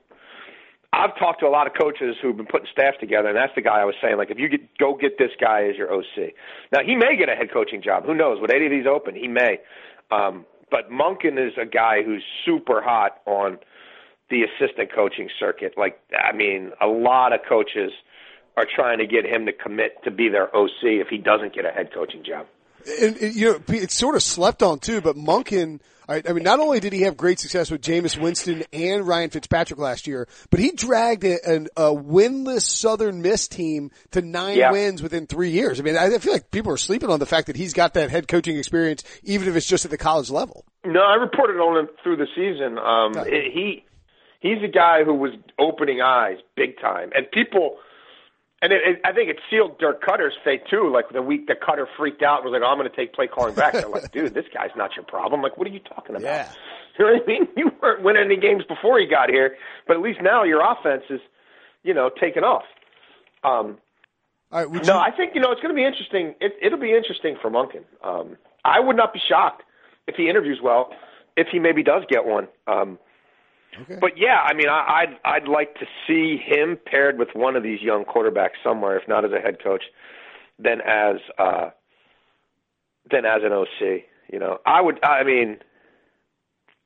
I've 0.92 1.18
talked 1.18 1.40
to 1.40 1.46
a 1.46 1.48
lot 1.50 1.66
of 1.66 1.72
coaches 1.80 2.16
who've 2.20 2.36
been 2.36 2.46
putting 2.46 2.68
staff 2.70 2.94
together, 3.00 3.28
and 3.28 3.36
that's 3.36 3.54
the 3.54 3.62
guy 3.62 3.80
I 3.80 3.84
was 3.84 3.94
saying. 4.02 4.16
Like, 4.16 4.30
if 4.30 4.38
you 4.38 4.48
get 4.48 4.60
go 4.78 4.94
get 4.94 5.18
this 5.18 5.30
guy 5.40 5.64
as 5.68 5.76
your 5.76 5.92
OC, 5.92 6.34
now 6.72 6.80
he 6.84 6.94
may 6.94 7.16
get 7.16 7.28
a 7.28 7.34
head 7.34 7.52
coaching 7.52 7.82
job. 7.82 8.04
Who 8.04 8.14
knows? 8.14 8.40
With 8.40 8.50
any 8.50 8.66
of 8.66 8.70
these 8.70 8.86
open, 8.86 9.16
he 9.16 9.26
may. 9.26 9.58
Um, 10.10 10.44
but 10.70 10.90
Monken 10.90 11.44
is 11.44 11.52
a 11.60 11.66
guy 11.66 12.02
who's 12.04 12.22
super 12.44 12.82
hot 12.82 13.18
on 13.26 13.58
the 14.30 14.42
assistant 14.42 14.90
coaching 14.94 15.28
circuit. 15.38 15.74
Like, 15.76 15.98
I 16.16 16.34
mean, 16.34 16.72
a 16.80 16.86
lot 16.86 17.32
of 17.32 17.40
coaches 17.48 17.92
are 18.56 18.66
trying 18.74 18.98
to 18.98 19.06
get 19.06 19.24
him 19.24 19.46
to 19.46 19.52
commit 19.52 20.02
to 20.04 20.10
be 20.10 20.28
their 20.28 20.54
OC 20.54 20.82
if 20.82 21.08
he 21.08 21.18
doesn't 21.18 21.54
get 21.54 21.64
a 21.64 21.70
head 21.70 21.90
coaching 21.92 22.22
job. 22.24 22.46
and, 23.00 23.16
and, 23.16 23.34
you 23.34 23.52
know, 23.52 23.60
it's 23.68 23.94
sort 23.94 24.14
of 24.16 24.22
slept 24.22 24.62
on 24.62 24.78
too, 24.78 25.00
but 25.00 25.16
Monken, 25.16 25.80
I, 26.08 26.20
I 26.28 26.32
mean, 26.32 26.42
not 26.42 26.58
only 26.58 26.80
did 26.80 26.92
he 26.92 27.02
have 27.02 27.16
great 27.16 27.38
success 27.38 27.70
with 27.70 27.80
Jameis 27.80 28.20
Winston 28.20 28.64
and 28.72 29.06
Ryan 29.06 29.30
Fitzpatrick 29.30 29.78
last 29.78 30.06
year, 30.08 30.26
but 30.50 30.58
he 30.58 30.72
dragged 30.72 31.22
a, 31.24 31.38
an, 31.48 31.68
a 31.76 31.94
winless 31.94 32.62
Southern 32.62 33.22
Miss 33.22 33.46
team 33.48 33.90
to 34.10 34.20
nine 34.20 34.58
Yeah. 34.58 34.72
wins 34.72 35.00
within 35.00 35.26
three 35.26 35.50
years. 35.50 35.78
I 35.78 35.84
mean, 35.84 35.96
I 35.96 36.10
feel 36.18 36.32
like 36.32 36.50
people 36.50 36.72
are 36.72 36.76
sleeping 36.76 37.08
on 37.08 37.20
the 37.20 37.26
fact 37.26 37.46
that 37.46 37.56
he's 37.56 37.72
got 37.72 37.94
that 37.94 38.10
head 38.10 38.26
coaching 38.28 38.56
experience, 38.58 39.04
even 39.22 39.48
if 39.48 39.54
it's 39.56 39.66
just 39.66 39.84
at 39.84 39.90
the 39.92 39.96
college 39.98 40.28
level. 40.28 40.64
No, 40.84 41.00
I 41.00 41.14
reported 41.14 41.58
on 41.60 41.78
him 41.78 41.88
through 42.02 42.16
the 42.16 42.26
season. 42.34 42.78
Um, 42.78 43.12
Yeah. 43.14 43.34
it- 43.38 43.52
he 43.52 43.84
he's 44.40 44.60
a 44.64 44.68
guy 44.68 45.04
who 45.04 45.14
was 45.14 45.30
opening 45.56 46.00
eyes 46.02 46.38
big 46.56 46.80
time, 46.80 47.12
and 47.14 47.30
people. 47.30 47.76
And 48.62 48.72
it, 48.72 48.80
it, 48.86 49.00
I 49.04 49.12
think 49.12 49.28
it 49.28 49.40
sealed 49.50 49.78
Dirk 49.80 50.02
Koetter's 50.02 50.34
fate 50.44 50.62
too. 50.70 50.88
Like 50.90 51.10
the 51.12 51.20
week 51.20 51.48
that 51.48 51.60
Cutter 51.60 51.88
freaked 51.98 52.22
out 52.22 52.44
was 52.44 52.52
like, 52.52 52.62
oh, 52.64 52.70
"I'm 52.70 52.78
going 52.78 52.88
to 52.88 52.96
take 52.96 53.12
play 53.12 53.26
calling 53.26 53.54
back." 53.54 53.72
They're 53.72 53.88
like, 53.88 54.12
"Dude, 54.12 54.32
this 54.34 54.46
guy's 54.54 54.70
not 54.76 54.94
your 54.94 55.04
problem." 55.04 55.42
Like, 55.42 55.58
what 55.58 55.66
are 55.66 55.70
you 55.70 55.80
talking 55.80 56.16
about? 56.16 56.22
Yeah. 56.22 56.48
You 56.98 57.06
know 57.06 57.12
what 57.12 57.22
I 57.22 57.26
mean? 57.26 57.48
You 57.56 57.72
weren't 57.80 58.02
winning 58.02 58.24
any 58.24 58.36
games 58.36 58.64
before 58.68 58.98
he 58.98 59.06
got 59.06 59.30
here, 59.30 59.56
but 59.86 59.96
at 59.96 60.02
least 60.02 60.20
now 60.20 60.44
your 60.44 60.60
offense 60.60 61.04
is, 61.08 61.20
you 61.82 61.94
know, 61.94 62.10
taking 62.20 62.42
off. 62.42 62.64
Um, 63.42 63.78
All 64.52 64.66
right, 64.66 64.70
no, 64.70 64.96
you, 64.96 65.00
I 65.00 65.10
think 65.10 65.34
you 65.34 65.40
know 65.40 65.50
it's 65.52 65.62
going 65.62 65.74
to 65.74 65.74
be 65.74 65.86
interesting. 65.86 66.34
It, 66.38 66.52
it'll 66.60 66.78
be 66.78 66.94
interesting 66.94 67.36
for 67.40 67.50
Monken. 67.50 67.84
Um, 68.04 68.36
I 68.62 68.78
would 68.78 68.94
not 68.94 69.14
be 69.14 69.20
shocked 69.26 69.62
if 70.06 70.16
he 70.16 70.28
interviews 70.28 70.60
well, 70.62 70.90
if 71.34 71.46
he 71.50 71.58
maybe 71.58 71.82
does 71.82 72.02
get 72.10 72.26
one. 72.26 72.48
Um, 72.66 72.98
Okay. 73.80 73.96
But 74.00 74.12
yeah, 74.16 74.38
I 74.44 74.54
mean, 74.54 74.68
I, 74.68 75.04
I'd 75.04 75.18
I'd 75.24 75.48
like 75.48 75.74
to 75.76 75.86
see 76.06 76.36
him 76.36 76.78
paired 76.84 77.18
with 77.18 77.28
one 77.34 77.56
of 77.56 77.62
these 77.62 77.80
young 77.80 78.04
quarterbacks 78.04 78.60
somewhere, 78.62 78.98
if 78.98 79.08
not 79.08 79.24
as 79.24 79.30
a 79.32 79.40
head 79.40 79.56
coach, 79.62 79.82
then 80.58 80.80
as 80.80 81.16
uh, 81.38 81.70
then 83.10 83.24
as 83.24 83.42
an 83.44 83.52
OC. 83.52 84.02
You 84.32 84.38
know, 84.38 84.58
I 84.66 84.80
would. 84.80 85.02
I 85.04 85.24
mean, 85.24 85.58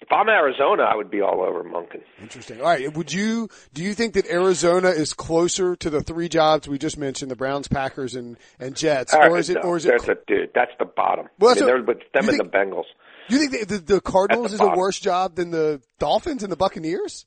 if 0.01 0.13
I'm 0.13 0.29
Arizona, 0.29 0.83
I 0.85 0.95
would 0.95 1.11
be 1.11 1.21
all 1.21 1.41
over 1.43 1.65
Monken. 1.65 2.03
Interesting. 2.21 2.61
All 2.61 2.67
right. 2.67 2.93
Would 2.97 3.13
you, 3.13 3.49
do 3.73 3.83
you 3.83 3.95
think 3.95 4.15
that 4.15 4.27
Arizona 4.29 4.89
is 4.89 5.13
closer 5.15 5.75
to 5.77 5.91
the 5.91 6.03
three 6.03 6.29
jobs 6.29 6.69
we 6.69 6.79
just 6.79 6.99
mentioned, 6.99 7.31
the 7.31 7.37
Browns, 7.37 7.67
Packers, 7.67 8.15
and, 8.15 8.37
and 8.61 8.77
Jets? 8.77 9.15
Or 9.15 9.39
is 9.39 9.49
it, 9.49 9.55
no, 9.63 9.71
or 9.71 9.77
is 9.79 9.87
it, 9.87 9.93
that's 9.93 10.09
a 10.09 10.17
dude. 10.27 10.51
That's 10.55 10.73
the 10.79 10.85
bottom. 10.85 11.29
Well, 11.39 11.53
I 11.53 11.55
mean, 11.55 11.65
what- 11.65 11.67
they're 11.67 11.83
with 11.83 11.99
them 12.13 12.29
and 12.29 12.29
think- 12.29 12.43
the 12.43 12.49
Bengals. 12.59 12.85
You 13.35 13.49
think 13.49 13.69
the, 13.69 13.79
the 13.79 14.01
Cardinals 14.01 14.51
the 14.51 14.55
is 14.55 14.61
a 14.61 14.77
worse 14.77 14.99
job 14.99 15.35
than 15.37 15.51
the 15.51 15.81
Dolphins 15.99 16.43
and 16.43 16.53
the 16.53 16.57
Buccaneers? 16.57 17.27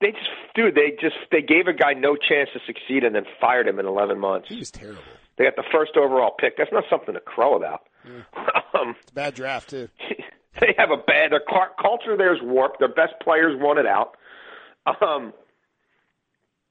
They 0.00 0.12
just, 0.12 0.28
dude, 0.54 0.74
they 0.74 0.90
just 1.00 1.16
they 1.32 1.42
gave 1.42 1.66
a 1.66 1.72
guy 1.72 1.94
no 1.94 2.16
chance 2.16 2.50
to 2.52 2.60
succeed 2.66 3.04
and 3.04 3.14
then 3.14 3.24
fired 3.40 3.66
him 3.66 3.78
in 3.78 3.86
11 3.86 4.18
months. 4.18 4.48
He 4.48 4.58
was 4.58 4.70
terrible. 4.70 5.02
They 5.36 5.44
got 5.44 5.56
the 5.56 5.64
first 5.72 5.92
overall 5.96 6.34
pick. 6.38 6.56
That's 6.56 6.72
not 6.72 6.84
something 6.90 7.14
to 7.14 7.20
crow 7.20 7.56
about. 7.56 7.82
Um, 8.78 8.94
Bad 9.14 9.34
draft 9.34 9.70
too. 9.70 9.88
They 10.60 10.74
have 10.76 10.90
a 10.90 10.96
bad. 10.96 11.30
Their 11.32 11.40
culture 11.80 12.16
there's 12.16 12.40
warped. 12.42 12.80
Their 12.80 12.88
best 12.88 13.14
players 13.22 13.56
want 13.60 13.78
it 13.78 13.86
out. 13.86 14.16
Um, 15.00 15.32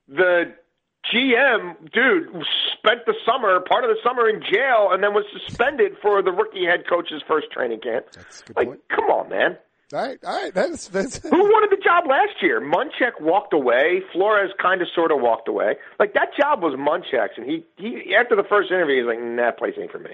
the 0.07 0.53
GM 1.13 1.91
dude 1.93 2.27
spent 2.77 3.05
the 3.05 3.13
summer, 3.25 3.59
part 3.61 3.83
of 3.83 3.89
the 3.89 3.97
summer, 4.03 4.27
in 4.29 4.41
jail, 4.41 4.89
and 4.91 5.03
then 5.03 5.13
was 5.13 5.25
suspended 5.45 5.93
for 6.01 6.21
the 6.21 6.31
rookie 6.31 6.65
head 6.65 6.83
coach's 6.89 7.21
first 7.27 7.47
training 7.51 7.79
camp. 7.81 8.05
That's 8.13 8.41
good 8.41 8.55
Like, 8.57 8.67
point. 8.67 8.81
come 8.89 9.05
on, 9.05 9.29
man. 9.29 9.57
All 9.93 10.01
right, 10.05 10.19
all 10.25 10.43
right. 10.43 10.53
That's, 10.53 10.89
that's 10.89 11.17
Who 11.23 11.29
wanted 11.37 11.71
the 11.77 11.81
job 11.81 12.03
last 12.09 12.41
year? 12.41 12.59
Munchak 12.59 13.21
walked 13.21 13.53
away. 13.53 14.01
Flores 14.11 14.51
kind 14.61 14.81
of 14.81 14.89
sort 14.93 15.11
of 15.13 15.21
walked 15.21 15.47
away. 15.47 15.75
Like 15.97 16.13
that 16.13 16.29
job 16.37 16.61
was 16.61 16.73
Munchak's, 16.75 17.37
and 17.37 17.45
he 17.49 17.63
he 17.77 18.13
after 18.13 18.35
the 18.35 18.43
first 18.43 18.69
interview, 18.69 18.97
he's 18.97 19.07
like, 19.07 19.21
"Nah, 19.21 19.43
that 19.43 19.57
place 19.57 19.75
ain't 19.79 19.91
for 19.91 19.99
me." 19.99 20.11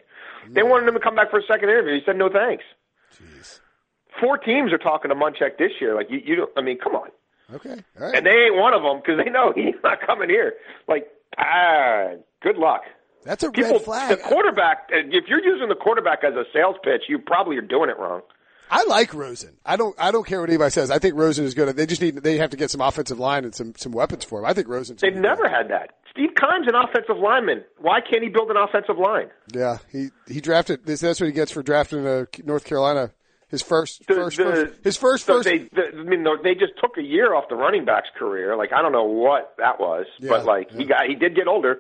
They 0.52 0.62
wanted 0.62 0.88
him 0.90 0.94
to 0.94 1.00
come 1.00 1.16
back 1.16 1.32
for 1.32 1.40
a 1.40 1.44
second 1.48 1.70
interview. 1.70 1.96
He 1.96 2.02
said, 2.06 2.18
"No, 2.18 2.30
thanks." 2.30 2.64
Jeez. 3.18 3.62
Four 4.22 4.38
teams 4.38 4.72
are 4.72 4.78
talking 4.78 5.10
to 5.10 5.16
Munchak 5.16 5.58
this 5.58 5.72
year. 5.82 5.96
Like 5.96 6.12
you, 6.12 6.22
you 6.24 6.36
don't. 6.36 6.52
I 6.56 6.62
mean, 6.62 6.78
come 6.78 6.94
on. 6.96 7.10
Okay, 7.54 7.76
all 8.00 8.06
right. 8.08 8.16
And 8.16 8.26
they 8.26 8.32
ain't 8.32 8.56
one 8.56 8.74
of 8.74 8.82
them 8.84 8.98
because 8.98 9.24
they 9.24 9.30
know 9.32 9.52
he's 9.56 9.76
not 9.84 10.00
coming 10.06 10.30
here. 10.30 10.54
Like, 10.88 11.08
ah, 11.38 12.10
good 12.42 12.58
luck. 12.58 12.82
That's 13.26 13.44
a 13.44 13.52
People, 13.52 13.74
red 13.74 13.82
flag. 13.84 14.10
the 14.18 14.24
quarterback. 14.24 14.90
If 14.90 15.26
you're 15.28 15.44
using 15.44 15.70
the 15.70 15.76
quarterback 15.76 16.24
as 16.26 16.34
a 16.34 16.44
sales 16.54 16.76
pitch, 16.84 17.04
you 17.08 17.20
probably 17.20 17.58
are 17.58 17.62
doing 17.62 17.90
it 17.90 17.98
wrong. 17.98 18.22
I 18.70 18.84
like 18.86 19.14
Rosen. 19.14 19.58
I 19.66 19.76
don't. 19.76 19.96
I 20.00 20.12
don't 20.12 20.26
care 20.26 20.40
what 20.42 20.50
anybody 20.50 20.72
says. 20.72 20.90
I 20.90 21.00
think 21.00 21.16
Rosen 21.16 21.46
is 21.46 21.54
good. 21.54 21.76
They 21.76 21.86
just 21.86 22.02
need. 22.02 22.16
They 22.18 22.38
have 22.38 22.50
to 22.52 22.58
get 22.58 22.72
some 22.72 22.82
offensive 22.82 23.20
line 23.20 23.46
and 23.46 23.54
some 23.54 23.74
some 23.78 23.92
weapons 23.92 24.24
for 24.24 24.40
him. 24.40 24.46
I 24.46 24.54
think 24.54 24.68
Rosen's. 24.68 25.02
They've 25.02 25.16
never 25.16 25.48
had 25.48 25.70
that. 25.70 25.92
Steve 26.12 26.32
Keim's 26.40 26.68
an 26.68 26.76
offensive 26.76 27.18
lineman. 27.18 27.64
Why 27.80 28.00
can't 28.02 28.24
he 28.24 28.30
build 28.30 28.50
an 28.52 28.58
offensive 28.58 28.98
line? 28.98 29.30
Yeah, 29.54 29.78
he 29.92 30.10
he 30.28 30.42
drafted. 30.42 30.86
This, 30.86 31.02
that's 31.02 31.20
what 31.20 31.28
he 31.28 31.34
gets 31.34 31.52
for 31.52 31.62
drafting 31.64 32.06
uh, 32.08 32.26
North 32.44 32.64
Carolina. 32.66 33.12
His 33.54 33.62
first, 33.62 34.08
The- 34.08 34.16
first, 34.16 34.38
the- 34.38 34.44
first 34.44 34.84
his 34.84 34.98
first, 34.98 35.26
So 35.28 35.34
first. 35.36 35.46
they, 35.46 35.60
the, 35.60 35.84
I 35.96 36.04
mean, 36.04 36.26
they 36.44 36.56
just 36.56 36.74
took 36.82 36.98
a 36.98 37.04
year 37.04 37.36
off 37.36 37.44
the 37.50 37.56
running 37.56 37.86
back's 37.86 38.10
career. 38.18 38.56
Like 38.58 38.74
I 38.74 38.82
don't 38.82 38.92
know 38.92 39.04
what 39.04 39.54
that 39.60 39.80
was, 39.80 40.08
Yeah, 40.18 40.30
but 40.30 40.46
like 40.46 40.72
he 40.72 40.86
got, 40.86 41.06
he 41.08 41.14
did 41.14 41.36
get 41.36 41.48
older. 41.48 41.80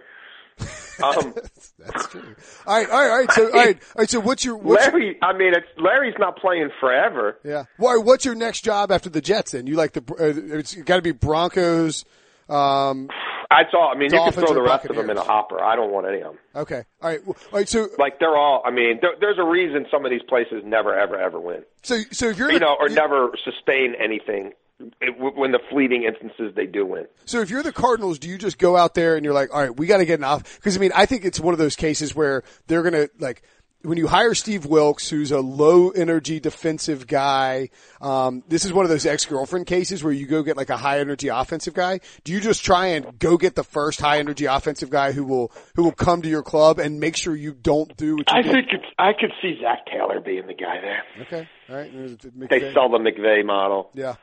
Um, 1.03 1.33
that's 1.79 2.05
true. 2.09 2.35
All 2.67 2.75
right, 2.77 2.87
all 2.87 3.01
right, 3.01 3.09
all 3.09 3.17
right. 3.17 3.31
So, 3.31 3.45
all 3.45 3.51
right, 3.51 3.77
all 3.81 3.83
right. 3.97 4.09
So, 4.11 4.19
what's 4.19 4.45
your 4.45 4.55
what's 4.55 4.85
your, 4.85 4.93
Larry, 4.93 5.17
I 5.23 5.33
mean, 5.35 5.53
it's 5.55 5.65
Larry's 5.79 6.13
not 6.19 6.37
playing 6.37 6.69
forever. 6.79 7.39
yeah? 7.43 7.63
Why? 7.77 7.97
What's 7.97 8.25
your 8.25 8.35
next 8.35 8.63
job 8.63 8.91
after 8.91 9.09
the 9.09 9.19
Jets? 9.19 9.53
Then 9.53 9.65
you 9.65 9.75
like 9.75 9.93
the? 9.93 10.01
Uh, 10.13 10.57
it's 10.59 10.75
got 10.75 10.97
to 10.97 11.01
be 11.01 11.11
Broncos. 11.11 12.05
Um, 12.47 13.09
That's 13.57 13.73
all. 13.73 13.91
I 13.93 13.97
mean, 13.97 14.11
you 14.13 14.19
can 14.19 14.31
throw 14.33 14.53
the 14.53 14.61
rest 14.61 14.85
of 14.85 14.95
them 14.95 15.09
in 15.09 15.17
a 15.17 15.23
hopper. 15.23 15.61
I 15.61 15.75
don't 15.75 15.91
want 15.91 16.07
any 16.07 16.17
of 16.21 16.33
them. 16.33 16.37
okay, 16.55 16.83
all 17.01 17.09
right, 17.09 17.21
all 17.27 17.35
right. 17.51 17.69
So, 17.69 17.87
Like 17.97 18.19
they're 18.19 18.35
all. 18.37 18.61
I 18.65 18.71
mean, 18.71 18.99
there, 19.01 19.11
there's 19.19 19.37
a 19.39 19.43
reason 19.43 19.85
some 19.91 20.05
of 20.05 20.11
these 20.11 20.23
places 20.27 20.63
never, 20.65 20.97
ever, 20.97 21.19
ever 21.19 21.39
win. 21.39 21.63
so, 21.81 21.99
so 22.11 22.29
if 22.29 22.37
you're 22.37 22.51
You 22.51 22.59
the- 22.59 22.65
know, 22.65 22.75
or 22.79 22.89
never 22.89 23.29
sustain 23.43 23.95
anything 23.99 24.53
it, 25.01 25.15
when 25.17 25.51
the 25.51 25.59
fleeting 25.69 26.03
instances 26.03 26.53
they 26.55 26.65
do 26.65 26.85
win. 26.85 27.05
So 27.25 27.39
if 27.41 27.49
you're 27.49 27.63
the 27.63 27.71
Cardinals, 27.71 28.19
do 28.19 28.27
you 28.27 28.37
just 28.37 28.57
go 28.57 28.75
out 28.75 28.95
there 28.95 29.15
and 29.15 29.23
you're 29.23 29.33
like, 29.33 29.53
all 29.53 29.61
right, 29.61 29.75
we 29.77 29.85
got 29.87 29.97
to 29.97 30.05
get 30.05 30.19
an 30.19 30.25
off? 30.25 30.55
Because 30.55 30.75
I 30.75 30.79
mean, 30.79 30.91
I 30.95 31.05
think 31.05 31.23
it's 31.25 31.39
one 31.39 31.53
of 31.53 31.57
those 31.59 31.75
cases 31.75 32.13
where 32.15 32.43
they're 32.67 32.81
going 32.81 32.93
to 32.93 33.09
like 33.19 33.43
when 33.83 33.97
you 33.97 34.07
hire 34.07 34.33
Steve 34.33 34.65
Wilks, 34.65 35.09
who's 35.09 35.31
a 35.31 35.39
low 35.41 35.89
energy 35.89 36.39
defensive 36.39 37.05
guy. 37.05 37.69
Um, 38.01 38.43
this 38.47 38.65
is 38.65 38.73
one 38.73 38.85
of 38.85 38.89
those 38.89 39.05
ex 39.05 39.25
girlfriend 39.25 39.67
cases 39.67 40.03
where 40.03 40.13
you 40.13 40.25
go 40.25 40.41
get 40.41 40.57
like 40.57 40.69
a 40.69 40.77
high 40.77 40.99
energy 40.99 41.27
offensive 41.27 41.73
guy. 41.73 41.99
Do 42.23 42.31
you 42.31 42.39
just 42.39 42.63
try 42.63 42.87
and 42.87 43.19
go 43.19 43.37
get 43.37 43.55
the 43.55 43.63
first 43.63 43.99
high 43.99 44.19
energy 44.19 44.45
offensive 44.45 44.89
guy 44.89 45.11
who 45.11 45.25
will 45.25 45.51
who 45.75 45.83
will 45.83 45.91
come 45.91 46.21
to 46.21 46.29
your 46.29 46.43
club 46.43 46.79
and 46.79 46.99
make 46.99 47.15
sure 47.15 47.35
you 47.35 47.53
don't 47.53 47.95
do 47.97 48.15
what 48.17 48.31
you 48.31 48.37
I 48.37 48.41
did? 48.41 48.51
think 48.53 48.67
it's, 48.71 48.85
I 48.97 49.11
could 49.13 49.31
see 49.41 49.59
Zac 49.61 49.85
Taylor 49.85 50.19
being 50.19 50.47
the 50.47 50.53
guy 50.53 50.79
there. 50.81 51.03
Okay, 51.21 51.49
all 51.69 51.75
right. 51.75 51.93
McVay. 51.93 52.49
They 52.49 52.73
sell 52.73 52.89
the 52.89 52.99
McVay 52.99 53.45
model. 53.45 53.89
Yeah. 53.93 54.15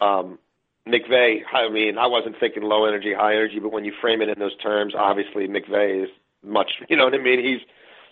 um, 0.00 0.38
McVay, 0.86 1.38
I 1.52 1.68
mean, 1.68 1.98
I 1.98 2.06
wasn't 2.06 2.36
thinking 2.38 2.62
low 2.62 2.84
energy, 2.86 3.12
high 3.12 3.32
energy, 3.32 3.58
but 3.58 3.72
when 3.72 3.84
you 3.84 3.92
frame 4.00 4.22
it 4.22 4.28
in 4.28 4.38
those 4.38 4.56
terms, 4.58 4.94
obviously 4.96 5.48
McVay 5.48 6.04
is 6.04 6.10
much, 6.44 6.70
you 6.88 6.96
know 6.96 7.04
what 7.04 7.14
I 7.14 7.18
mean? 7.18 7.44
He's, 7.44 7.60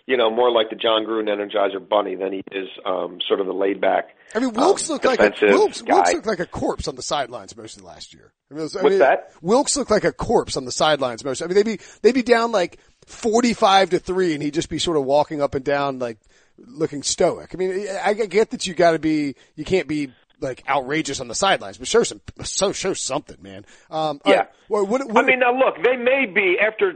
you 0.07 0.17
know, 0.17 0.29
more 0.29 0.51
like 0.51 0.69
the 0.69 0.75
Jon 0.75 1.03
Gruden 1.05 1.27
Energizer 1.29 1.87
Bunny 1.87 2.15
than 2.15 2.31
he 2.33 2.43
is 2.51 2.67
um, 2.85 3.19
sort 3.27 3.39
of 3.39 3.47
the 3.47 3.53
laid 3.53 3.81
back. 3.81 4.15
I 4.35 4.39
mean, 4.39 4.53
Wilks 4.53 4.87
um, 4.89 4.93
looked 4.93 5.05
like 5.05 5.19
a 5.19 5.33
Wilks. 5.41 5.81
Wilks 5.83 6.13
looked 6.13 6.27
like 6.27 6.39
a 6.39 6.45
corpse 6.45 6.87
on 6.87 6.95
the 6.95 7.01
sidelines 7.01 7.55
most 7.57 7.75
of 7.75 7.81
the 7.81 7.87
last 7.87 8.13
year. 8.13 8.31
I 8.51 8.53
mean, 8.53 8.63
was- 8.63 8.75
I 8.75 8.83
What's 8.83 8.91
mean, 8.93 8.99
that? 8.99 9.31
Wilks 9.41 9.75
looked 9.75 9.91
like 9.91 10.03
a 10.03 10.11
corpse 10.11 10.57
on 10.57 10.65
the 10.65 10.71
sidelines 10.71 11.23
most. 11.23 11.41
I 11.41 11.47
mean, 11.47 11.55
they'd 11.55 11.65
be 11.65 11.79
they'd 12.01 12.13
be 12.13 12.23
down 12.23 12.51
like 12.51 12.79
forty 13.07 13.53
five 13.53 13.89
to 13.91 13.99
three, 13.99 14.33
and 14.33 14.43
he'd 14.43 14.53
just 14.53 14.69
be 14.69 14.79
sort 14.79 14.97
of 14.97 15.05
walking 15.05 15.41
up 15.41 15.55
and 15.55 15.65
down 15.65 15.99
like 15.99 16.17
looking 16.57 17.01
stoic. 17.03 17.51
I 17.53 17.57
mean, 17.57 17.87
I 17.89 18.09
I 18.09 18.13
get 18.13 18.51
that 18.51 18.67
you 18.67 18.73
got 18.75 18.91
to 18.91 18.99
be 18.99 19.35
you 19.55 19.65
can't 19.65 19.87
be 19.87 20.11
like 20.41 20.63
outrageous 20.69 21.19
on 21.19 21.27
the 21.27 21.35
sidelines, 21.35 21.77
but 21.77 21.87
show 21.87 22.03
some 22.03 22.21
so 22.43 22.71
show 22.73 22.93
something, 22.93 23.37
man. 23.41 23.65
Um, 23.89 24.21
Yeah. 24.25 24.35
right. 24.35 24.47
What, 24.67 25.01
I 25.01 25.05
what, 25.05 25.25
mean, 25.25 25.39
now 25.39 25.57
look, 25.57 25.75
they 25.83 25.95
may 25.95 26.25
be 26.25 26.57
after 26.59 26.95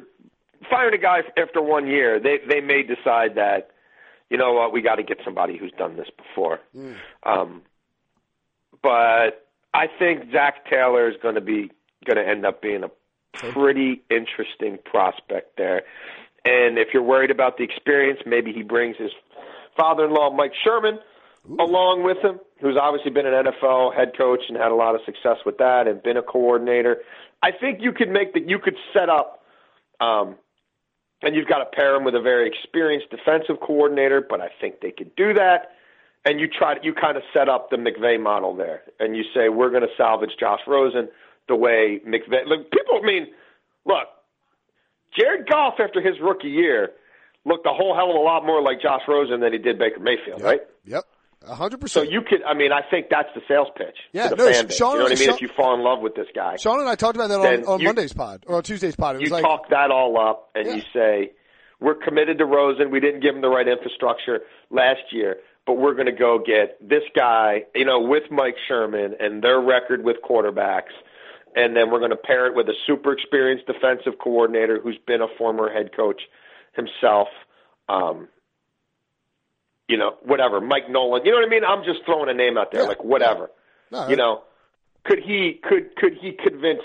firing 0.70 0.94
a 0.94 1.02
guy 1.02 1.20
after 1.38 1.62
one 1.62 1.88
year. 1.88 2.20
They 2.20 2.40
they 2.48 2.62
may 2.62 2.84
decide 2.84 3.36
that, 3.36 3.72
you 4.30 4.38
know 4.38 4.54
what, 4.54 4.74
we 4.74 4.82
got 4.82 4.96
to 4.96 5.04
get 5.04 5.20
somebody 5.24 5.58
who's 5.58 5.74
done 5.78 5.96
this 5.98 6.10
before. 6.18 6.60
Um, 7.24 7.62
but 8.82 9.48
I 9.74 9.88
think 10.00 10.32
Zac 10.32 10.70
Taylor 10.70 11.10
is 11.10 11.16
going 11.22 11.36
to 11.36 11.42
be 11.42 11.72
going 12.06 12.18
to 12.18 12.28
end 12.28 12.46
up 12.46 12.62
being 12.62 12.84
a 12.84 12.90
pretty 13.52 14.02
interesting 14.10 14.80
prospect 14.86 15.58
there. 15.58 15.84
And 16.46 16.78
if 16.78 16.90
you're 16.94 17.04
worried 17.04 17.32
about 17.32 17.58
the 17.58 17.64
experience, 17.64 18.20
maybe 18.26 18.54
he 18.54 18.64
brings 18.64 18.96
his 18.98 19.12
father-in-law 19.78 20.32
Mike 20.32 20.54
Sherman 20.64 21.00
along 21.60 22.04
with 22.04 22.18
him, 22.24 22.40
who's 22.62 22.78
obviously 22.80 23.12
been 23.12 23.26
an 23.26 23.46
NFL 23.46 23.96
head 23.96 24.12
coach 24.18 24.42
and 24.48 24.58
had 24.58 24.72
a 24.72 24.76
lot 24.76 24.96
of 24.96 25.02
success 25.06 25.38
with 25.46 25.58
that, 25.58 25.88
and 25.88 26.02
been 26.04 26.18
a 26.18 26.22
coordinator. 26.22 26.98
I 27.42 27.52
think 27.52 27.80
you 27.82 27.92
could 27.92 28.10
make 28.10 28.34
that. 28.34 28.48
You 28.48 28.60
could 28.60 28.76
set 28.94 29.10
up, 29.10 29.44
um, 30.00 30.36
and 31.22 31.36
you've 31.36 31.48
got 31.48 31.60
to 31.60 31.66
pair 31.66 31.96
him 31.96 32.04
with 32.04 32.16
a 32.16 32.22
very 32.22 32.48
experienced 32.48 33.10
defensive 33.10 33.60
coordinator. 33.62 34.26
But 34.28 34.42
I 34.42 34.50
think 34.60 34.82
they 34.82 34.92
could 34.92 35.16
do 35.16 35.34
that. 35.34 35.72
And 36.26 36.40
you 36.40 36.48
try 36.48 36.76
to, 36.78 36.84
you 36.84 36.94
kind 36.94 37.16
of 37.16 37.24
set 37.34 37.48
up 37.48 37.70
the 37.70 37.78
McVay 37.78 38.22
model 38.22 38.54
there, 38.54 38.84
and 39.00 39.16
you 39.16 39.24
say 39.34 39.48
we're 39.48 39.70
going 39.70 39.84
to 39.84 39.96
salvage 39.96 40.32
Josh 40.38 40.60
Rosen 40.68 41.08
the 41.48 41.56
way 41.56 42.02
McVay. 42.06 42.46
Look, 42.46 42.70
people, 42.72 43.00
I 43.02 43.06
mean, 43.06 43.28
look, 43.86 44.08
Jared 45.18 45.48
Goff 45.50 45.76
after 45.80 46.02
his 46.02 46.20
rookie 46.22 46.50
year 46.50 46.92
looked 47.46 47.66
a 47.66 47.74
whole 47.74 47.96
hell 47.96 48.10
of 48.10 48.16
a 48.16 48.20
lot 48.20 48.46
more 48.46 48.62
like 48.62 48.82
Josh 48.82 49.02
Rosen 49.08 49.40
than 49.40 49.54
he 49.54 49.60
did 49.60 49.80
Baker 49.80 50.00
Mayfield, 50.00 50.42
right? 50.42 50.62
Yep, 50.86 51.06
hundred 51.48 51.90
So 51.90 52.02
you 52.02 52.22
could, 52.22 52.44
I 52.44 52.54
mean, 52.54 52.72
I 52.72 52.82
think 52.90 53.08
that's 53.10 53.30
the 53.34 53.42
sales 53.48 53.68
pitch 53.78 53.96
Yeah, 54.12 54.30
no, 54.30 54.36
base. 54.48 54.76
Sean- 54.76 54.94
you 54.94 54.98
know 55.00 55.04
what 55.04 55.12
I 55.14 55.16
mean? 55.16 55.26
Sean- 55.26 55.36
if 55.36 55.42
you 55.42 55.50
fall 55.56 55.74
in 55.76 55.82
love 55.82 56.02
with 56.02 56.16
this 56.16 56.28
guy, 56.36 56.58
Sean 56.58 56.80
and 56.80 56.90
I 56.90 56.96
talked 56.96 57.16
about 57.16 57.30
that 57.30 57.40
on, 57.40 57.66
on 57.66 57.80
you- 57.80 57.86
Monday's 57.86 58.14
pod 58.14 58.44
or 58.48 58.58
on 58.58 58.64
Tuesday's 58.64 58.96
pod. 58.96 59.16
It 59.16 59.20
was 59.22 59.30
you 59.30 59.34
like 59.34 59.44
talk 59.44 59.70
that 59.70 59.92
all 59.92 60.20
up 60.20 60.50
and 60.56 60.68
Yeah. 60.68 60.76
you 60.76 60.82
say, 60.94 61.32
we're 61.80 61.96
committed 61.96 62.40
to 62.40 62.46
Rosen. 62.46 62.92
We 62.92 63.00
didn't 63.00 63.22
give 63.22 63.36
him 63.36 63.42
the 63.42 63.48
right 63.50 63.68
infrastructure 63.68 64.42
last 64.70 65.02
year, 65.12 65.38
but 65.66 65.74
we're 65.78 65.94
going 65.94 66.08
to 66.08 66.12
go 66.12 66.40
get 66.46 66.78
this 66.86 67.04
guy, 67.16 67.64
you 67.74 67.86
know, 67.86 68.02
with 68.02 68.24
Mike 68.32 68.56
Sherman 68.68 69.16
and 69.20 69.42
their 69.42 69.62
record 69.62 70.04
with 70.04 70.18
quarterbacks. 70.30 70.92
And 71.56 71.76
then 71.76 71.90
we're 71.90 72.00
going 72.00 72.12
to 72.12 72.18
pair 72.18 72.46
it 72.48 72.56
with 72.56 72.68
a 72.68 72.76
super 72.86 73.12
experienced 73.14 73.66
defensive 73.66 74.20
coordinator 74.22 74.80
who's 74.82 75.00
been 75.08 75.22
a 75.22 75.28
former 75.38 75.72
head 75.72 75.96
coach 75.96 76.22
himself. 76.74 77.28
Um, 77.88 78.28
you 79.90 79.98
know, 79.98 80.16
whatever, 80.24 80.62
Mike 80.62 80.90
Nolan. 80.90 81.26
You 81.26 81.32
know 81.32 81.38
what 81.40 81.48
I 81.48 81.50
mean? 81.50 81.66
I'm 81.66 81.84
just 81.84 82.06
throwing 82.06 82.30
a 82.30 82.34
name 82.34 82.58
out 82.58 82.72
there, 82.72 82.84
Yeah. 82.84 82.88
like 82.88 83.04
whatever. 83.04 83.50
No, 83.92 84.08
You 84.08 84.16
know, 84.16 84.44
could 85.04 85.20
he 85.20 85.60
could 85.68 85.96
could 85.98 86.14
he 86.14 86.32
convince 86.32 86.82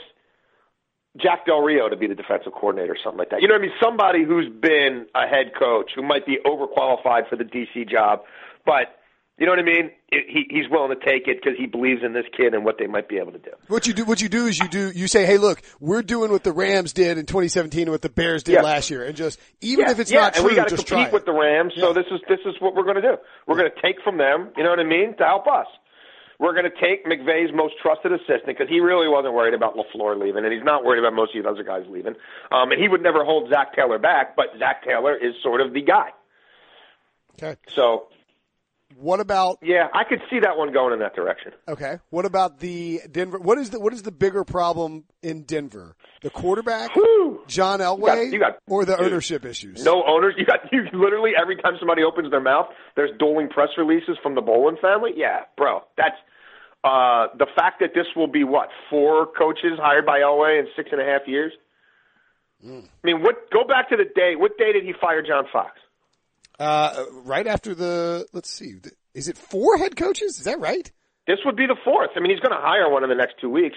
Jack 1.16 1.46
Del 1.46 1.60
Rio 1.60 1.88
to 1.88 1.96
be 1.96 2.06
the 2.08 2.14
defensive 2.14 2.52
coordinator 2.52 2.94
or 2.94 2.96
something 3.02 3.18
like 3.18 3.30
that? 3.30 3.42
You 3.42 3.48
know 3.48 3.54
what 3.54 3.60
I 3.60 3.66
mean? 3.66 3.74
Somebody 3.80 4.24
who's 4.24 4.48
been 4.48 5.06
a 5.14 5.26
head 5.28 5.52
coach 5.56 5.92
who 5.94 6.02
might 6.02 6.26
be 6.26 6.38
overqualified 6.44 7.28
for 7.28 7.36
the 7.36 7.44
DC 7.44 7.88
job, 7.88 8.22
but 8.66 8.96
you 9.38 9.46
know 9.46 9.52
what 9.52 9.58
I 9.58 9.62
mean? 9.62 9.90
He 10.10 10.46
he's 10.48 10.68
willing 10.70 10.96
to 10.96 11.04
take 11.04 11.26
it 11.26 11.38
because 11.42 11.58
he 11.58 11.66
believes 11.66 12.02
in 12.04 12.12
this 12.12 12.24
kid 12.36 12.54
and 12.54 12.64
what 12.64 12.76
they 12.78 12.86
might 12.86 13.08
be 13.08 13.18
able 13.18 13.32
to 13.32 13.38
do. 13.38 13.50
What 13.66 13.86
you 13.86 13.92
do, 13.92 14.04
what 14.04 14.20
you 14.22 14.28
do 14.28 14.46
is 14.46 14.58
you 14.58 14.68
do, 14.68 14.92
you 14.94 15.08
say, 15.08 15.26
hey, 15.26 15.38
look, 15.38 15.60
we're 15.80 16.02
doing 16.02 16.30
what 16.30 16.44
the 16.44 16.52
Rams 16.52 16.92
did 16.92 17.18
in 17.18 17.26
2017 17.26 17.82
and 17.82 17.90
what 17.90 18.02
the 18.02 18.08
Bears 18.08 18.44
did 18.44 18.52
Yeah. 18.52 18.62
last 18.62 18.90
year, 18.90 19.04
and 19.04 19.16
just 19.16 19.40
even 19.60 19.86
yeah, 19.86 19.90
if 19.90 19.98
it's 19.98 20.10
yeah, 20.12 20.20
not 20.20 20.36
and 20.36 20.42
true, 20.42 20.50
we 20.50 20.56
got 20.56 20.68
to 20.68 20.76
compete 20.76 21.12
with 21.12 21.22
it. 21.22 21.26
the 21.26 21.32
Rams. 21.32 21.72
So 21.78 21.92
this 21.92 22.06
is 22.12 22.20
this 22.28 22.38
is 22.46 22.54
what 22.60 22.74
we're 22.76 22.84
going 22.84 22.96
to 22.96 23.02
do. 23.02 23.16
We're 23.48 23.56
going 23.56 23.70
to 23.74 23.82
take 23.82 23.96
from 24.04 24.18
them. 24.18 24.50
You 24.56 24.62
know 24.62 24.70
what 24.70 24.78
I 24.80 24.84
mean? 24.84 25.16
To 25.18 25.24
help 25.24 25.46
us. 25.48 25.66
We're 26.38 26.52
going 26.52 26.64
to 26.70 26.80
take 26.80 27.06
McVay's 27.06 27.52
most 27.54 27.74
trusted 27.80 28.12
assistant 28.12 28.46
because 28.46 28.68
he 28.68 28.80
really 28.80 29.08
wasn't 29.08 29.34
worried 29.34 29.54
about 29.54 29.76
Lafleur 29.76 30.20
leaving, 30.20 30.44
and 30.44 30.52
he's 30.52 30.64
not 30.64 30.84
worried 30.84 30.98
about 30.98 31.14
most 31.14 31.34
of 31.34 31.42
the 31.42 31.48
other 31.48 31.62
guys 31.62 31.84
leaving. 31.88 32.14
Um, 32.50 32.72
and 32.72 32.80
he 32.80 32.88
would 32.88 33.02
never 33.02 33.24
hold 33.24 33.50
Zac 33.50 33.74
Taylor 33.74 33.98
back, 34.00 34.34
but 34.34 34.46
Zac 34.58 34.84
Taylor 34.84 35.16
is 35.16 35.34
sort 35.44 35.60
of 35.60 35.72
the 35.72 35.80
guy. 35.82 36.10
Okay. 37.40 37.56
So 37.68 38.08
What 38.96 39.20
about 39.20 39.58
Yeah, 39.62 39.88
I 39.92 40.04
could 40.04 40.20
see 40.30 40.40
that 40.40 40.56
one 40.56 40.72
going 40.72 40.92
in 40.92 40.98
that 41.00 41.14
direction. 41.14 41.52
okay? 41.68 41.98
What 42.10 42.24
about 42.24 42.60
the 42.60 43.00
Denver? 43.10 43.38
What 43.38 43.58
is 43.58 43.70
the 43.70 43.80
what 43.80 43.92
is 43.92 44.02
the 44.02 44.12
bigger 44.12 44.44
problem 44.44 45.04
in 45.22 45.42
Denver? 45.42 45.96
The 46.22 46.30
quarterback. 46.30 46.90
John 47.46 47.80
Elway, 47.80 48.32
you 48.32 48.38
got- 48.38 48.58
or 48.68 48.84
the 48.84 48.96
dude, 48.96 49.06
ownership 49.06 49.44
issues? 49.44 49.84
No 49.84 50.02
owners. 50.06 50.34
You 50.38 50.46
got 50.46 50.60
you 50.72 50.84
literally 50.92 51.32
every 51.40 51.56
time 51.56 51.74
somebody 51.78 52.02
opens 52.02 52.30
their 52.30 52.40
mouth, 52.40 52.66
there's 52.96 53.10
dueling 53.18 53.48
press 53.48 53.68
releases 53.76 54.16
from 54.22 54.34
the 54.34 54.40
Bowlen 54.40 54.76
family. 54.80 55.10
Yeah, 55.16 55.40
bro, 55.56 55.82
that's 55.96 56.16
uh, 56.84 57.28
the 57.38 57.46
fact 57.56 57.80
that 57.80 57.90
this 57.94 58.06
will 58.14 58.26
be 58.28 58.44
what 58.44 58.68
four 58.90 59.26
coaches 59.38 59.78
hired 59.78 60.06
by 60.06 60.20
Elway 60.20 60.60
in 60.60 60.66
six 60.76 60.90
and 60.92 61.00
a 61.00 61.04
half 61.04 61.22
years. 61.26 61.52
Hmm. 62.62 62.80
I 63.02 63.06
mean, 63.06 63.22
what? 63.22 63.50
Go 63.50 63.64
back 63.66 63.88
to 63.90 63.96
the 63.96 64.04
day. 64.04 64.34
What 64.36 64.56
day 64.56 64.72
did 64.72 64.84
he 64.84 64.92
fire 65.00 65.22
John 65.22 65.44
Fox? 65.52 65.72
Uh, 66.58 67.04
right 67.24 67.46
after 67.46 67.74
the 67.74 68.26
let's 68.32 68.50
see, 68.50 68.74
is 69.14 69.28
it 69.28 69.36
four 69.36 69.76
head 69.78 69.96
coaches? 69.96 70.38
Is 70.38 70.44
that 70.44 70.60
right? 70.60 70.90
This 71.26 71.38
would 71.44 71.56
be 71.56 71.66
the 71.66 71.76
fourth. 71.84 72.10
I 72.16 72.20
mean, 72.20 72.30
he's 72.30 72.40
going 72.40 72.54
to 72.54 72.62
hire 72.62 72.88
one 72.90 73.02
in 73.02 73.08
the 73.08 73.16
next 73.16 73.36
two 73.40 73.48
weeks. 73.50 73.76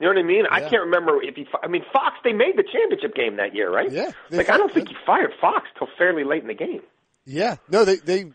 You 0.00 0.06
know 0.08 0.14
what 0.14 0.18
I 0.20 0.26
mean? 0.26 0.44
I 0.50 0.60
can't 0.60 0.82
remember 0.84 1.22
if 1.22 1.36
he. 1.36 1.46
I 1.62 1.68
mean, 1.68 1.82
Fox. 1.92 2.16
They 2.24 2.32
made 2.32 2.56
the 2.56 2.64
championship 2.64 3.14
game 3.14 3.36
that 3.36 3.54
year, 3.54 3.70
right? 3.72 3.90
Yeah, 3.90 4.10
Like 4.30 4.50
I 4.50 4.56
don't 4.58 4.72
think 4.72 4.88
he 4.88 4.96
fired 5.06 5.32
Fox 5.40 5.68
till 5.78 5.88
fairly 5.96 6.24
late 6.24 6.42
in 6.42 6.48
the 6.48 6.54
game. 6.54 6.82
Yeah, 7.24 7.56
no, 7.70 7.84
they 7.84 7.96
they 7.96 8.32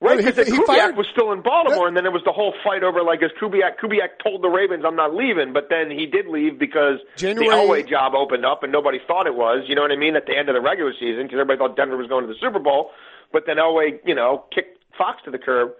Right, 0.00 0.14
No, 0.14 0.22
he- 0.22 0.30
because 0.30 0.46
he 0.46 0.52
Kubiak 0.54 0.66
fired- 0.66 0.96
was 0.96 1.08
still 1.10 1.32
in 1.32 1.42
Baltimore, 1.42 1.82
Yeah. 1.82 1.88
and 1.88 1.96
then 1.96 2.04
there 2.04 2.12
was 2.12 2.22
the 2.24 2.30
whole 2.30 2.54
fight 2.62 2.84
over 2.84 3.02
like, 3.02 3.18
is 3.20 3.32
Kubiak? 3.42 3.78
Kubiak 3.82 4.22
told 4.22 4.42
the 4.42 4.48
Ravens, 4.48 4.84
"I'm 4.86 4.94
not 4.94 5.12
leaving," 5.12 5.52
but 5.52 5.68
then 5.70 5.90
he 5.90 6.06
did 6.06 6.28
leave 6.28 6.56
because 6.56 7.00
January- 7.16 7.48
the 7.48 7.54
Elway 7.82 7.88
job 7.88 8.14
opened 8.14 8.46
up, 8.46 8.62
and 8.62 8.70
nobody 8.70 9.00
thought 9.08 9.26
it 9.26 9.34
was. 9.34 9.64
You 9.66 9.74
know 9.74 9.82
what 9.82 9.90
I 9.90 9.96
mean? 9.96 10.14
At 10.14 10.26
the 10.26 10.36
end 10.38 10.48
of 10.48 10.54
the 10.54 10.60
regular 10.60 10.92
season, 10.94 11.24
because 11.26 11.40
everybody 11.40 11.58
thought 11.58 11.74
Denver 11.76 11.96
was 11.96 12.06
going 12.06 12.24
to 12.28 12.32
the 12.32 12.38
Super 12.38 12.60
Bowl, 12.60 12.92
but 13.32 13.44
then 13.46 13.56
Elway, 13.56 13.98
you 14.04 14.14
know, 14.14 14.44
kicked 14.54 14.78
Fox 14.96 15.20
to 15.24 15.30
the 15.30 15.38
curb. 15.38 15.70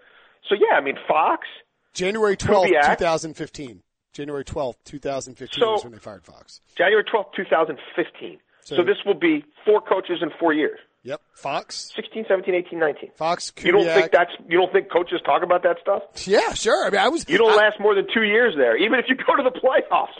So 0.49 0.55
yeah, 0.55 0.77
I 0.77 0.81
mean, 0.81 0.97
Fox. 1.07 1.47
January 1.95 2.37
twelfth, 2.37 2.69
two 2.71 2.95
thousand 2.97 3.35
fifteen. 3.35 3.83
January 4.13 4.45
twelfth, 4.45 4.79
two 4.85 4.99
thousand 4.99 5.35
fifteen 5.37 5.63
So- 5.63 5.75
is 5.77 5.85
when 5.85 5.93
they 5.93 5.99
fired 5.99 6.25
Fox. 6.25 6.61
January 6.77 7.05
twelfth, 7.05 7.31
2015. 7.37 8.39
So- 8.65 8.77
So, 8.77 8.83
this 8.83 8.99
will 9.07 9.15
be 9.15 9.45
four 9.65 9.81
coaches 9.81 10.19
in 10.23 10.29
four 10.39 10.53
years. 10.53 10.79
Yep, 11.05 11.23
Fox, 11.33 11.91
16, 11.97 12.27
17, 12.29 12.55
18, 12.55 12.79
19. 12.79 13.11
Fox, 13.17 13.51
Kubiak. 13.53 13.65
You 13.65 13.73
don't 13.73 13.87
think 13.87 14.13
that's 14.13 14.33
you 14.49 14.59
don't 14.59 14.71
think 14.73 14.91
coaches 14.93 15.21
talk 15.25 15.43
about 15.43 15.63
that 15.63 15.77
stuff? 15.81 16.03
Yeah, 16.27 16.53
sure. 16.53 16.85
I 16.87 16.91
mean, 16.91 17.01
I 17.01 17.09
was 17.09 17.27
You 17.31 17.39
don't 17.39 17.53
I, 17.53 17.57
last 17.57 17.81
more 17.81 17.95
than 17.95 18.07
two 18.13 18.25
years 18.25 18.55
there, 18.59 18.77
even 18.77 18.99
if 18.99 19.07
you 19.09 19.15
go 19.17 19.35
to 19.37 19.43
the 19.43 19.55
playoffs. 19.59 20.19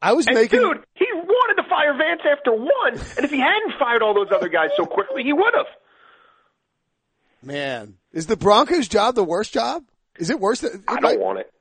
I 0.00 0.14
was 0.14 0.26
And 0.26 0.34
making 0.36 0.60
dude, 0.60 0.82
he 0.94 1.06
wanted 1.12 1.62
to 1.62 1.68
fire 1.68 1.92
Vance 1.98 2.22
after 2.24 2.52
one, 2.52 2.94
and 3.16 3.24
if 3.24 3.30
he 3.30 3.38
hadn't 3.40 3.74
fired 3.78 4.02
all 4.02 4.14
those 4.14 4.32
other 4.32 4.48
guys 4.48 4.70
so 4.76 4.86
quickly, 4.86 5.22
he 5.24 5.32
would 5.32 5.52
have. 5.54 5.66
Man. 7.42 7.96
Is 8.12 8.26
the 8.26 8.36
Broncos 8.36 8.88
job 8.88 9.14
the 9.14 9.24
worst 9.24 9.52
job? 9.52 9.84
Is 10.18 10.30
it 10.30 10.40
worse? 10.40 10.60
Than, 10.60 10.74
it 10.74 10.80
I 10.88 11.00
don't 11.00 11.20
want 11.20 11.38
it. 11.38 11.52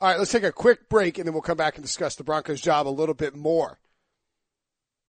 All 0.00 0.08
right, 0.08 0.18
let's 0.18 0.30
take 0.30 0.44
a 0.44 0.52
quick 0.52 0.88
break 0.88 1.18
and 1.18 1.26
then 1.26 1.32
we'll 1.32 1.42
come 1.42 1.56
back 1.56 1.76
and 1.76 1.84
discuss 1.84 2.14
the 2.14 2.24
Broncos 2.24 2.60
job 2.60 2.86
a 2.86 2.90
little 2.90 3.14
bit 3.14 3.34
more. 3.34 3.78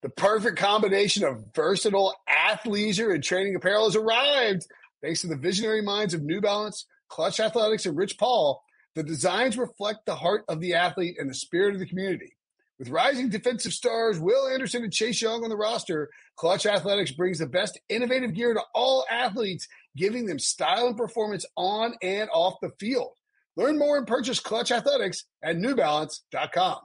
The 0.03 0.11
perfect 0.11 0.59
combination 0.59 1.25
of 1.25 1.47
versatile 1.55 2.15
athleisure 2.29 3.15
and 3.15 3.25
training 3.25 3.57
apparel 3.57 3.87
has 3.87 3.97
arrived. 3.97 4.67
Thanks 5.01 5.23
to 5.23 5.29
the 5.29 5.37
visionary 5.37 5.81
minds 5.81 6.13
of 6.13 6.23
New 6.23 6.43
Balance, 6.43 6.85
Clutch 7.09 7.41
Athletics, 7.41 7.87
and 7.87 7.97
Rich 7.97 8.19
Paul, 8.19 8.63
the 8.95 9.03
designs 9.03 9.57
reflect 9.57 10.05
the 10.05 10.15
heart 10.15 10.45
of 10.49 10.61
the 10.61 10.75
athlete 10.75 11.17
and 11.19 11.29
the 11.29 11.35
spirit 11.35 11.75
of 11.75 11.81
the 11.81 11.87
community. 11.87 12.37
With 12.79 12.89
rising 12.89 13.29
defensive 13.29 13.73
stars 13.73 14.19
Will 14.19 14.49
Anderson 14.49 14.83
and 14.83 14.93
Chase 14.93 15.23
Young 15.23 15.45
on 15.45 15.49
the 15.49 15.57
roster, 15.57 16.11
Clutch 16.37 16.67
Athletics 16.67 17.13
brings 17.13 17.39
the 17.39 17.47
best 17.47 17.79
innovative 17.89 18.35
gear 18.35 18.53
to 18.53 18.63
all 18.75 19.07
athletes, 19.11 19.69
giving 19.97 20.27
them 20.27 20.39
style 20.39 20.87
and 20.87 20.97
performance 20.97 21.45
on 21.57 21.95
and 22.03 22.29
off 22.33 22.55
the 22.61 22.71
field. 22.79 23.13
Learn 23.57 23.79
more 23.79 23.97
and 23.97 24.07
purchase 24.07 24.41
Clutch 24.41 24.73
Athletics 24.73 25.25
at 25.43 25.57
newbalance.com. 25.57 26.79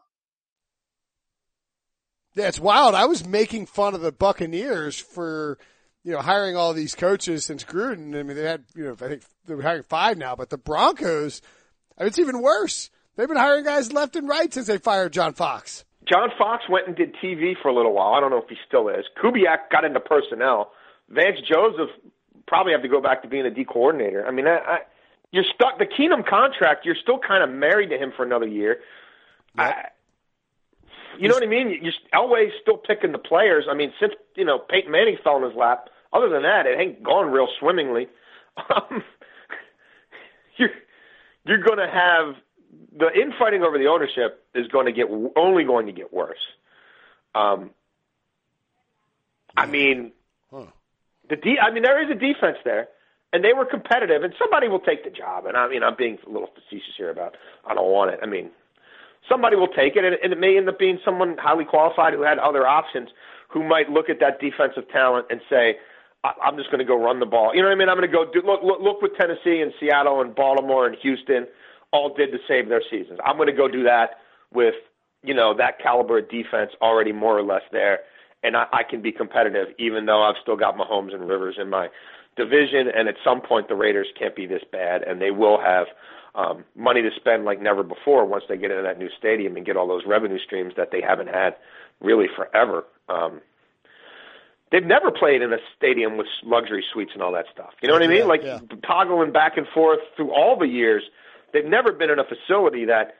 Yeah, 2.35 2.47
it's 2.47 2.59
wild. 2.59 2.93
I 2.95 3.05
was 3.05 3.25
making 3.25 3.65
fun 3.65 3.95
of 3.95 4.01
the 4.01 4.11
Buccaneers 4.11 4.99
for, 4.99 5.57
you 6.03 6.11
know, 6.11 6.19
hiring 6.19 6.55
all 6.55 6.73
these 6.73 6.93
coaches 6.93 7.43
since 7.43 7.63
Gruden. 7.63 8.17
I 8.17 8.23
mean, 8.23 8.37
they 8.37 8.43
had, 8.43 8.65
you 8.75 8.83
know, 8.85 8.93
I 8.93 9.07
think 9.07 9.23
they're 9.45 9.61
hiring 9.61 9.83
five 9.83 10.17
now, 10.17 10.35
but 10.35 10.49
the 10.49 10.57
Broncos, 10.57 11.41
I 11.97 12.03
mean, 12.03 12.07
it's 12.07 12.19
even 12.19 12.41
worse. 12.41 12.91
They've 13.15 13.27
been 13.27 13.35
hiring 13.35 13.65
guys 13.65 13.91
left 13.91 14.15
and 14.15 14.29
right 14.29 14.53
since 14.53 14.67
they 14.67 14.77
fired 14.77 15.11
John 15.11 15.33
Fox. 15.33 15.83
John 16.07 16.29
Fox 16.37 16.63
went 16.69 16.87
and 16.87 16.95
did 16.95 17.15
TV 17.15 17.53
for 17.61 17.67
a 17.67 17.75
little 17.75 17.93
while. 17.93 18.13
I 18.13 18.19
don't 18.19 18.31
know 18.31 18.41
if 18.41 18.47
he 18.49 18.55
still 18.67 18.87
is. 18.89 19.05
Kubiak 19.21 19.69
got 19.71 19.83
into 19.83 19.99
personnel. 19.99 20.71
Vance 21.09 21.39
Joseph 21.41 21.89
probably 22.49 22.73
have 22.73 22.81
to 22.81 22.89
go 22.89 22.99
back 22.99 23.21
to 23.21 23.29
being 23.29 23.45
a 23.45 23.51
D 23.51 23.63
coordinator. 23.63 24.25
I 24.27 24.31
mean, 24.31 24.47
I, 24.47 24.57
I, 24.57 24.77
you're 25.31 25.45
stuck. 25.55 25.77
The 25.77 25.85
Keenum 25.85 26.27
contract, 26.27 26.85
you're 26.85 26.97
still 27.01 27.19
kind 27.19 27.43
of 27.43 27.49
married 27.49 27.91
to 27.91 27.97
him 27.97 28.11
for 28.17 28.25
another 28.25 28.47
year. 28.47 28.79
I, 29.57 29.85
you 31.17 31.27
know 31.27 31.35
what 31.35 31.43
I 31.43 31.47
mean? 31.47 31.79
You're, 31.81 31.93
Elway's 32.13 32.51
still 32.61 32.77
picking 32.77 33.11
the 33.11 33.19
players. 33.19 33.65
I 33.69 33.75
mean, 33.75 33.93
since 33.99 34.13
you 34.35 34.43
know 34.43 34.57
Peyton 34.57 34.91
Manning 34.91 35.17
fell 35.23 35.37
in 35.37 35.43
his 35.43 35.55
lap. 35.55 35.89
Other 36.11 36.27
than 36.27 36.41
that, 36.41 36.65
it 36.65 36.79
ain't 36.79 37.03
gone 37.03 37.31
real 37.31 37.47
swimmingly. 37.59 38.07
Um, 38.75 39.03
you're 40.57 40.71
you're 41.45 41.63
going 41.63 41.77
to 41.77 41.89
have 41.89 42.35
the 42.91 43.09
infighting 43.13 43.63
over 43.63 43.77
the 43.77 43.85
ownership 43.87 44.45
is 44.53 44.67
going 44.67 44.87
to 44.87 44.91
get 44.91 45.05
only 45.37 45.63
going 45.63 45.85
to 45.85 45.93
get 45.93 46.11
worse. 46.11 46.39
Um, 47.33 47.69
I 49.55 49.65
mean, 49.65 50.11
Huh. 50.51 50.65
The 51.29 51.35
de- 51.35 51.59
I 51.59 51.71
mean 51.71 51.83
there 51.83 52.03
is 52.03 52.09
a 52.11 52.15
defense 52.19 52.57
there, 52.65 52.87
and 53.33 53.43
they 53.43 53.53
were 53.53 53.65
competitive, 53.65 54.23
and 54.23 54.33
somebody 54.39 54.67
will 54.67 54.79
take 54.79 55.03
the 55.03 55.09
job. 55.11 55.45
And 55.45 55.57
I 55.57 55.67
mean, 55.69 55.83
I'm 55.83 55.95
being 55.97 56.17
a 56.25 56.29
little 56.29 56.49
facetious 56.55 56.93
here 56.97 57.09
about 57.11 57.35
I 57.67 57.73
don't 57.73 57.91
want 57.91 58.11
it. 58.11 58.19
I 58.23 58.25
mean, 58.25 58.51
somebody 59.29 59.55
will 59.55 59.67
take 59.69 59.95
it, 59.95 60.03
and, 60.05 60.15
and 60.23 60.33
it 60.33 60.39
may 60.39 60.57
end 60.57 60.69
up 60.69 60.79
being 60.79 60.99
someone 61.05 61.37
highly 61.39 61.65
qualified 61.65 62.13
who 62.13 62.21
had 62.23 62.39
other 62.39 62.67
options, 62.67 63.09
who 63.49 63.63
might 63.63 63.89
look 63.89 64.09
at 64.09 64.19
that 64.21 64.39
defensive 64.39 64.89
talent 64.91 65.27
and 65.29 65.41
say, 65.49 65.77
I- 66.23 66.33
I'm 66.43 66.57
just 66.57 66.71
going 66.71 66.79
to 66.79 66.85
go 66.85 67.01
run 67.01 67.19
the 67.19 67.25
ball. 67.25 67.53
You 67.55 67.61
know 67.61 67.67
what 67.69 67.75
I 67.75 67.79
mean? 67.79 67.89
I'm 67.89 67.97
going 67.97 68.09
to 68.09 68.13
go 68.15 68.25
do 68.31 68.41
look 68.45 68.61
look 68.63 68.81
look 68.81 69.01
what 69.01 69.15
Tennessee 69.19 69.61
and 69.61 69.73
Seattle 69.79 70.21
and 70.21 70.35
Baltimore 70.35 70.87
and 70.87 70.95
Houston 71.01 71.47
all 71.91 72.13
did 72.13 72.31
to 72.31 72.39
save 72.47 72.69
their 72.69 72.83
seasons. 72.89 73.19
I'm 73.25 73.37
going 73.37 73.47
to 73.47 73.53
go 73.53 73.67
do 73.67 73.83
that 73.83 74.17
with 74.53 74.75
you 75.23 75.33
know 75.33 75.55
that 75.57 75.79
caliber 75.79 76.19
of 76.19 76.29
defense 76.29 76.71
already 76.81 77.11
more 77.11 77.37
or 77.37 77.43
less 77.43 77.63
there, 77.71 77.99
and 78.43 78.55
I, 78.55 78.65
I 78.71 78.83
can 78.83 79.01
be 79.01 79.11
competitive 79.11 79.67
even 79.77 80.05
though 80.05 80.23
I've 80.23 80.35
still 80.41 80.57
got 80.57 80.77
Mahomes 80.77 81.13
and 81.13 81.27
Rivers 81.27 81.57
in 81.59 81.69
my 81.69 81.89
division. 82.35 82.87
And 82.93 83.07
at 83.07 83.15
some 83.23 83.41
point, 83.41 83.67
the 83.67 83.75
Raiders 83.75 84.07
can't 84.17 84.35
be 84.35 84.45
this 84.45 84.63
bad, 84.71 85.03
and 85.03 85.21
they 85.21 85.31
will 85.31 85.59
have 85.59 85.87
um, 86.35 86.63
money 86.75 87.01
to 87.01 87.09
spend 87.15 87.45
like 87.45 87.61
never 87.61 87.83
before 87.83 88.25
once 88.25 88.43
they 88.47 88.57
get 88.57 88.71
into 88.71 88.83
that 88.83 88.97
new 88.97 89.09
stadium 89.17 89.57
and 89.57 89.65
get 89.65 89.75
all 89.75 89.87
those 89.87 90.03
revenue 90.05 90.39
streams 90.39 90.73
that 90.77 90.89
they 90.91 91.01
haven't 91.01 91.27
had 91.27 91.55
really 91.99 92.27
forever. 92.35 92.85
Um, 93.09 93.41
they've 94.71 94.85
never 94.85 95.11
played 95.11 95.41
in 95.41 95.51
a 95.51 95.57
stadium 95.75 96.17
with 96.17 96.27
luxury 96.43 96.85
suites 96.93 97.11
and 97.13 97.21
all 97.21 97.31
that 97.33 97.45
stuff. 97.51 97.71
You 97.81 97.87
know 97.87 97.95
what 97.95 98.03
I 98.03 98.07
mean? 98.07 98.19
Yeah, 98.19 98.25
like 98.25 98.41
yeah. 98.43 98.59
toggling 98.85 99.31
back 99.31 99.57
and 99.57 99.67
forth 99.73 99.99
through 100.15 100.31
all 100.33 100.57
the 100.57 100.67
years. 100.67 101.03
They've 101.51 101.65
never 101.65 101.91
been 101.91 102.11
in 102.11 102.19
a 102.19 102.23
facility 102.23 102.85
that, 102.85 103.15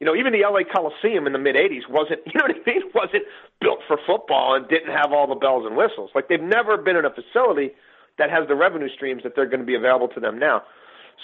you 0.00 0.06
know, 0.06 0.14
even 0.14 0.32
the 0.32 0.40
LA 0.46 0.60
Coliseum 0.70 1.26
in 1.26 1.32
the 1.32 1.38
mid 1.38 1.56
'80s 1.56 1.88
wasn't, 1.88 2.20
you 2.26 2.32
know 2.34 2.46
what 2.46 2.56
I 2.56 2.70
mean, 2.70 2.82
wasn't 2.94 3.24
built 3.60 3.80
for 3.86 3.98
football 4.06 4.54
and 4.54 4.68
didn't 4.68 4.92
have 4.94 5.12
all 5.12 5.26
the 5.26 5.34
bells 5.34 5.64
and 5.66 5.76
whistles. 5.76 6.10
Like 6.14 6.28
they've 6.28 6.40
never 6.40 6.76
been 6.76 6.96
in 6.96 7.04
a 7.04 7.10
facility 7.10 7.72
that 8.18 8.30
has 8.30 8.48
the 8.48 8.54
revenue 8.54 8.88
streams 8.94 9.22
that 9.22 9.34
they're 9.36 9.46
going 9.46 9.60
to 9.60 9.66
be 9.66 9.74
available 9.76 10.08
to 10.08 10.20
them 10.20 10.38
now. 10.38 10.62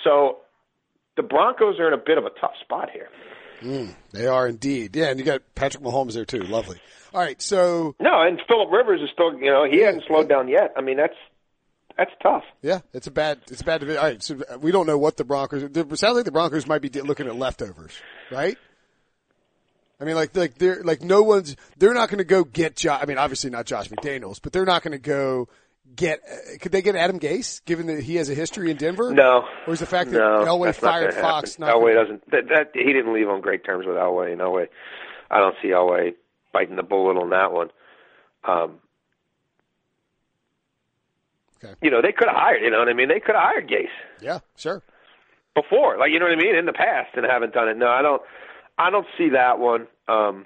So 0.05 0.39
the 1.17 1.23
Broncos 1.23 1.79
are 1.79 1.89
in 1.89 1.95
a 1.95 2.03
bit 2.05 2.19
of 2.19 2.25
a 2.25 2.31
tough 2.41 2.55
spot 2.61 2.91
here. 2.91 3.09
Mm, 3.63 3.95
they 4.13 4.27
are 4.27 4.47
indeed. 4.49 4.95
Yeah, 4.95 5.07
and 5.07 5.19
you 5.19 5.25
got 5.25 5.43
Patrick 5.55 5.83
Mahomes 5.83 6.15
there 6.15 6.25
too. 6.25 6.41
Lovely. 6.43 6.79
All 7.15 7.21
right, 7.21 7.41
so 7.41 7.95
No, 8.01 8.21
and 8.23 8.41
Philip 8.49 8.71
Rivers 8.73 9.01
is 9.01 9.09
still, 9.13 9.33
you 9.39 9.51
know, 9.51 9.65
he 9.65 9.81
Yeah. 9.81 9.87
hasn't 9.87 10.05
slowed 10.07 10.29
down 10.29 10.49
yet. 10.49 10.73
I 10.77 10.81
mean, 10.81 10.97
that's 10.97 11.15
that's 11.98 12.11
tough. 12.22 12.42
yeah, 12.62 12.80
it's 12.92 13.07
a 13.07 13.11
bad, 13.11 13.40
it's 13.50 13.61
a 13.61 13.64
bad 13.64 13.80
division. 13.80 13.98
All 14.02 14.09
right, 14.09 14.22
so 14.22 14.37
we 14.61 14.72
don't 14.72 14.87
know 14.87 14.98
what 14.98 15.16
the 15.16 15.24
Broncos. 15.24 15.62
It 15.62 15.98
sounds 15.98 16.16
like 16.16 16.24
the 16.24 16.33
Broncos 16.33 16.66
might 16.66 16.83
be 16.83 16.88
looking 16.88 17.26
at 17.26 17.37
leftovers, 17.37 17.92
right? 18.30 18.57
I 20.00 20.04
mean, 20.04 20.16
like, 20.16 20.37
like 20.37 20.59
they're 20.59 20.83
like 20.83 21.02
no 21.02 21.22
one's. 21.22 21.57
They're 21.78 21.94
not 21.94 22.09
going 22.09 22.18
to 22.18 22.24
go 22.24 22.42
get 22.44 22.76
Josh. 22.76 23.00
I 23.02 23.07
mean, 23.07 23.16
obviously 23.18 23.50
not 23.50 23.64
Josh 23.66 23.88
McDaniels, 23.88 24.40
but 24.42 24.52
they're 24.52 24.64
not 24.64 24.83
going 24.83 24.92
to 24.92 24.98
go 24.98 25.48
get. 25.94 26.20
Uh, 26.28 26.59
could 26.61 26.72
they 26.72 26.83
get 26.83 26.96
Adam 26.96 27.20
Gase, 27.20 27.64
given 27.64 27.87
that 27.87 28.00
he 28.02 28.16
has 28.16 28.28
a 28.28 28.35
history 28.35 28.70
in 28.72 28.76
Denver? 28.76 29.12
No, 29.12 29.44
Or 29.66 29.72
is 29.72 29.78
the 29.80 29.87
fact 29.87 30.11
that 30.11 30.18
no, 30.18 30.44
Elway 30.44 30.66
that's 30.66 30.83
not 30.83 30.90
fired 30.90 31.14
Fox 31.14 31.57
happen. 31.57 31.66
not 31.66 31.76
Elway 31.76 31.94
gonna- 31.94 32.04
doesn't. 32.18 32.30
That, 32.33 32.42
that 32.48 32.70
he 32.74 32.92
didn't 32.92 33.14
leave 33.14 33.28
on 33.28 33.40
great 33.40 33.64
terms 33.64 33.87
with 33.87 33.94
Elway, 33.96 34.33
and 34.33 34.40
Elway, 34.40 34.66
I 35.30 35.38
don't 35.38 35.54
see 35.62 35.68
Elway 35.68 36.14
biting 36.52 36.74
the 36.76 36.83
bullet 36.83 37.16
on 37.16 37.30
that 37.30 37.52
one. 37.52 37.68
Um, 38.46 38.80
Okay. 41.64 41.74
You 41.83 41.90
know, 41.90 42.03
they 42.03 42.12
could 42.12 42.29
have 42.29 42.37
hired. 42.37 42.62
You 42.62 42.70
know 42.70 42.79
what 42.79 42.89
I 42.89 42.93
mean? 42.93 43.09
They 43.09 43.20
could 43.20 43.34
have 43.34 43.45
hired 43.45 43.68
Gase 43.68 43.89
Yeah, 44.20 44.41
sure. 44.57 44.82
before, 45.55 45.97
like 45.99 46.11
you 46.11 46.18
know 46.18 46.26
what 46.26 46.32
I 46.39 46.43
mean, 46.43 46.55
in 46.57 46.66
the 46.66 46.72
past, 46.72 47.11
and 47.16 47.24
haven't 47.24 47.53
done 47.55 47.68
it. 47.68 47.76
No, 47.76 47.89
I 47.89 48.03
don't. 48.03 48.22
I 48.78 48.91
don't 48.91 49.07
see 49.16 49.30
that 49.30 49.59
one. 49.59 49.86
Um, 50.09 50.45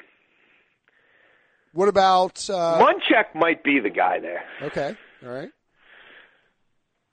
What 1.73 1.89
about? 1.89 2.49
Uh, 2.49 2.79
Munchak 2.81 3.35
might 3.35 3.63
be 3.63 3.81
the 3.81 3.91
guy 3.91 4.21
there. 4.21 4.45
okay, 4.63 4.97
all 5.25 5.31
right. 5.33 5.51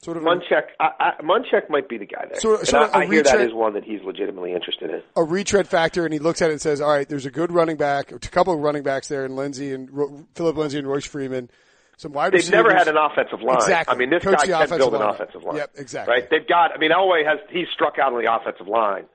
Sort 0.03 0.17
of 0.17 0.23
Munchak, 0.23 0.65
I, 0.79 0.89
I, 0.99 1.21
Munchak 1.23 1.67
might 1.69 1.89
be 1.89 1.97
the 1.97 2.05
guy 2.05 2.25
there. 2.29 2.39
Sort 2.39 2.61
of- 2.61 2.67
sort 2.67 2.83
of 2.83 2.93
I, 2.95 2.99
I 2.99 3.05
hear 3.07 3.23
that 3.23 3.31
retread- 3.31 3.47
is 3.49 3.53
one 3.55 3.73
that 3.73 3.83
he's 3.83 4.01
legitimately 4.03 4.53
interested 4.53 4.91
in. 4.91 5.01
a 5.15 5.23
retread 5.23 5.67
factor, 5.67 6.03
and 6.05 6.13
he 6.13 6.19
looks 6.19 6.43
at 6.43 6.49
it 6.49 6.53
and 6.53 6.61
says, 6.61 6.79
"All 6.79 6.89
right, 6.91 7.09
there's 7.09 7.25
a 7.25 7.31
good 7.31 7.51
running 7.51 7.75
back, 7.77 8.11
a 8.11 8.19
couple 8.19 8.53
of 8.53 8.59
running 8.59 8.83
backs 8.83 9.07
there, 9.07 9.25
and 9.25 9.35
Lindsay 9.35 9.73
and 9.73 9.89
Phillip 10.35 10.57
Lindsay 10.57 10.77
and 10.77 10.87
Royce 10.87 11.05
Freeman, 11.07 11.49
some 11.97 12.13
wide 12.13 12.31
They've 12.33 12.39
receivers. 12.39 12.51
never 12.51 12.73
had 12.75 12.87
an 12.87 12.97
offensive 12.97 13.41
line. 13.41 13.55
Exactly. 13.57 13.95
I 13.95 13.97
mean, 13.97 14.09
this 14.09 14.23
Coach 14.23 14.47
guy 14.47 14.65
can 14.67 14.77
build 14.77 14.93
an 14.93 14.99
line. 15.01 15.09
offensive 15.15 15.43
line. 15.43 15.55
Yep, 15.57 15.71
exactly. 15.77 16.13
Right? 16.13 16.29
They've 16.29 16.47
got. 16.47 16.71
I 16.73 16.77
mean, 16.77 16.91
Elway 16.91 17.25
has 17.25 17.39
he's 17.49 17.67
struck 17.73 17.97
out 17.99 18.13
on 18.13 18.23
the 18.23 18.33
offensive 18.33 18.67
line, 18.67 19.05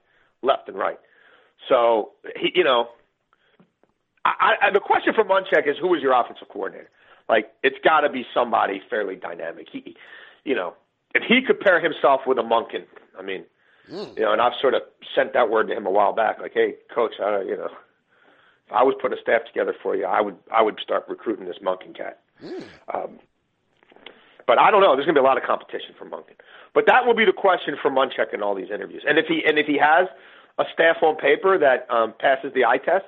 left 0.42 0.68
and 0.68 0.76
right. 0.78 0.98
So 1.68 2.12
he, 2.36 2.52
you 2.54 2.64
know, 2.64 2.88
I, 4.24 4.54
I, 4.62 4.70
the 4.72 4.80
question 4.80 5.14
for 5.14 5.24
Munchak 5.24 5.68
is 5.68 5.76
who 5.80 5.94
is 5.94 6.02
your 6.02 6.18
offensive 6.18 6.48
coordinator? 6.48 6.90
Like, 7.28 7.52
it's 7.62 7.76
got 7.84 8.00
to 8.00 8.10
be 8.10 8.24
somebody 8.34 8.82
fairly 8.90 9.16
dynamic. 9.16 9.68
He, 9.72 9.96
you 10.44 10.54
know, 10.54 10.74
if 11.14 11.22
he 11.28 11.40
could 11.46 11.60
pair 11.60 11.80
himself 11.80 12.22
with 12.26 12.38
a 12.38 12.42
Monken, 12.42 12.84
I 13.18 13.22
mean, 13.22 13.44
Hmm. 13.88 14.04
you 14.16 14.22
know, 14.22 14.32
and 14.32 14.40
I've 14.40 14.52
sort 14.60 14.74
of 14.74 14.82
sent 15.16 15.32
that 15.32 15.50
word 15.50 15.66
to 15.68 15.74
him 15.74 15.84
a 15.84 15.90
while 15.90 16.12
back, 16.12 16.38
like, 16.40 16.52
hey, 16.54 16.74
coach, 16.94 17.14
I, 17.20 17.40
you 17.42 17.56
know, 17.56 17.64
if 17.64 18.72
I 18.72 18.84
was 18.84 18.94
put 19.02 19.12
a 19.12 19.16
staff 19.20 19.42
together 19.46 19.74
for 19.82 19.96
you, 19.96 20.04
I 20.06 20.20
would, 20.20 20.36
I 20.52 20.62
would 20.62 20.78
start 20.80 21.06
recruiting 21.08 21.46
this 21.46 21.56
Monken 21.60 21.96
cat. 21.96 22.20
Um, 22.92 23.18
but 24.46 24.58
I 24.58 24.70
don't 24.70 24.80
know. 24.80 24.96
There's 24.96 25.06
going 25.06 25.14
to 25.14 25.20
be 25.20 25.24
a 25.24 25.28
lot 25.28 25.38
of 25.38 25.44
competition 25.44 25.94
for 25.98 26.06
Monken. 26.06 26.34
But 26.74 26.86
that 26.86 27.06
will 27.06 27.14
be 27.14 27.24
the 27.24 27.32
question 27.32 27.76
for 27.80 27.90
Munchak 27.90 28.34
in 28.34 28.42
all 28.42 28.54
these 28.54 28.70
interviews. 28.72 29.04
And 29.06 29.18
if 29.18 29.26
he 29.26 29.42
and 29.46 29.58
if 29.58 29.66
he 29.66 29.78
has 29.78 30.08
a 30.58 30.64
staff 30.74 30.96
on 31.02 31.16
paper 31.16 31.58
that 31.58 31.86
um, 31.90 32.14
passes 32.18 32.52
the 32.54 32.64
eye 32.64 32.78
test, 32.78 33.04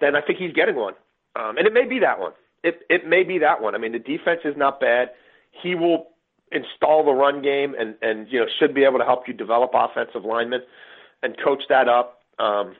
then 0.00 0.14
I 0.14 0.20
think 0.20 0.38
he's 0.38 0.52
getting 0.52 0.76
one. 0.76 0.94
Um, 1.34 1.58
and 1.58 1.66
it 1.66 1.72
may 1.72 1.86
be 1.86 1.98
that 2.00 2.20
one. 2.20 2.32
It 2.62 2.80
it 2.88 3.06
may 3.06 3.24
be 3.24 3.38
that 3.38 3.60
one. 3.60 3.74
I 3.74 3.78
mean, 3.78 3.92
the 3.92 3.98
defense 3.98 4.40
is 4.44 4.56
not 4.56 4.80
bad. 4.80 5.10
He 5.50 5.74
will 5.74 6.08
install 6.52 7.04
the 7.04 7.12
run 7.12 7.42
game 7.42 7.74
and 7.78 7.96
and 8.02 8.28
you 8.30 8.40
know 8.40 8.46
should 8.58 8.74
be 8.74 8.84
able 8.84 8.98
to 8.98 9.04
help 9.04 9.26
you 9.26 9.34
develop 9.34 9.72
offensive 9.74 10.24
linemen 10.24 10.60
and 11.22 11.36
coach 11.42 11.62
that 11.68 11.88
up. 11.88 12.20
Um, 12.38 12.76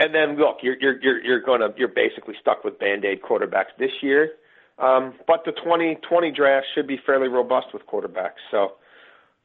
and 0.00 0.14
then 0.14 0.36
look, 0.36 0.58
you're 0.62 0.76
you're 0.80 1.00
you're 1.00 1.22
you're 1.22 1.40
to 1.40 1.74
you're 1.76 1.88
basically 1.88 2.34
stuck 2.40 2.64
with 2.64 2.78
band-aid 2.78 3.20
quarterbacks 3.22 3.76
this 3.78 3.90
year. 4.02 4.32
Um, 4.78 5.14
but 5.26 5.44
the 5.44 5.52
2020 5.52 6.32
draft 6.32 6.66
should 6.74 6.86
be 6.86 6.98
fairly 7.04 7.28
robust 7.28 7.66
with 7.74 7.86
quarterbacks. 7.86 8.40
So 8.50 8.72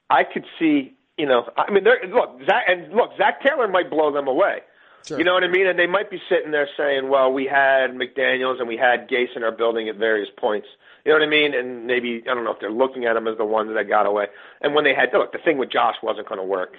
I 0.09 0.23
could 0.23 0.45
see, 0.57 0.95
you 1.17 1.25
know, 1.25 1.49
I 1.57 1.69
mean, 1.71 1.83
they're, 1.83 1.99
look, 2.07 2.39
Zac 2.45 2.63
and 2.69 2.93
look, 2.93 3.11
Zac 3.17 3.43
Taylor 3.43 3.67
might 3.67 3.89
blow 3.89 4.13
them 4.13 4.29
away. 4.29 4.59
Sure. 5.05 5.19
You 5.19 5.25
know 5.25 5.33
what 5.33 5.43
I 5.43 5.49
mean? 5.49 5.67
And 5.67 5.77
they 5.77 5.87
might 5.87 6.09
be 6.09 6.19
sitting 6.29 6.51
there 6.51 6.67
saying, 6.77 7.09
"Well, 7.09 7.31
we 7.31 7.45
had 7.45 7.91
McDaniels 7.91 8.59
and 8.59 8.67
we 8.67 8.77
had 8.77 9.07
Gase 9.07 9.35
in 9.35 9.43
our 9.43 9.51
building 9.51 9.87
at 9.89 9.97
various 9.97 10.29
points." 10.35 10.67
You 11.03 11.11
know 11.11 11.19
what 11.19 11.27
I 11.27 11.29
mean? 11.29 11.53
And 11.53 11.85
maybe 11.85 12.23
I 12.23 12.33
don't 12.33 12.43
know 12.43 12.53
if 12.53 12.59
they're 12.59 12.71
looking 12.71 13.05
at 13.05 13.15
him 13.15 13.27
as 13.27 13.37
the 13.37 13.45
ones 13.45 13.71
that 13.71 13.87
got 13.87 14.07
away. 14.07 14.27
And 14.61 14.73
when 14.73 14.83
they 14.83 14.95
had 14.95 15.09
look, 15.13 15.31
the 15.31 15.37
thing 15.37 15.59
with 15.59 15.69
Josh 15.69 15.95
wasn't 16.01 16.27
going 16.27 16.39
to 16.39 16.47
work 16.47 16.73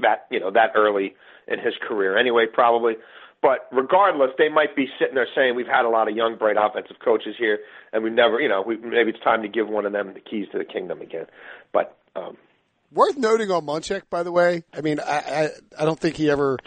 that 0.00 0.26
you 0.30 0.40
know 0.40 0.50
that 0.50 0.72
early 0.74 1.14
in 1.46 1.58
his 1.58 1.74
career 1.86 2.16
anyway, 2.18 2.46
probably. 2.52 2.94
But 3.40 3.68
regardless, 3.70 4.30
they 4.36 4.48
might 4.48 4.74
be 4.74 4.88
sitting 4.98 5.14
there 5.14 5.28
saying, 5.34 5.54
"We've 5.54 5.66
had 5.66 5.84
a 5.84 5.88
lot 5.88 6.08
of 6.08 6.16
young, 6.16 6.36
bright 6.36 6.56
offensive 6.58 6.96
coaches 7.04 7.36
here, 7.38 7.60
and 7.92 8.02
we've 8.02 8.12
never, 8.12 8.40
you 8.40 8.48
know, 8.48 8.62
we, 8.66 8.76
maybe 8.76 9.10
it's 9.10 9.20
time 9.20 9.42
to 9.42 9.48
give 9.48 9.68
one 9.68 9.86
of 9.86 9.92
them 9.92 10.12
the 10.14 10.20
keys 10.20 10.48
to 10.52 10.58
the 10.58 10.64
kingdom 10.64 11.00
again." 11.00 11.26
But 11.72 11.96
um, 12.16 12.36
Worth 12.92 13.16
noting 13.16 13.50
on 13.50 13.64
Munchak, 13.66 14.02
by 14.10 14.22
the 14.24 14.32
way. 14.32 14.64
I 14.74 14.80
mean, 14.80 14.98
I, 14.98 15.18
I 15.18 15.48
I 15.80 15.84
don't 15.84 15.98
think 16.00 16.16
he 16.16 16.30
ever 16.30 16.58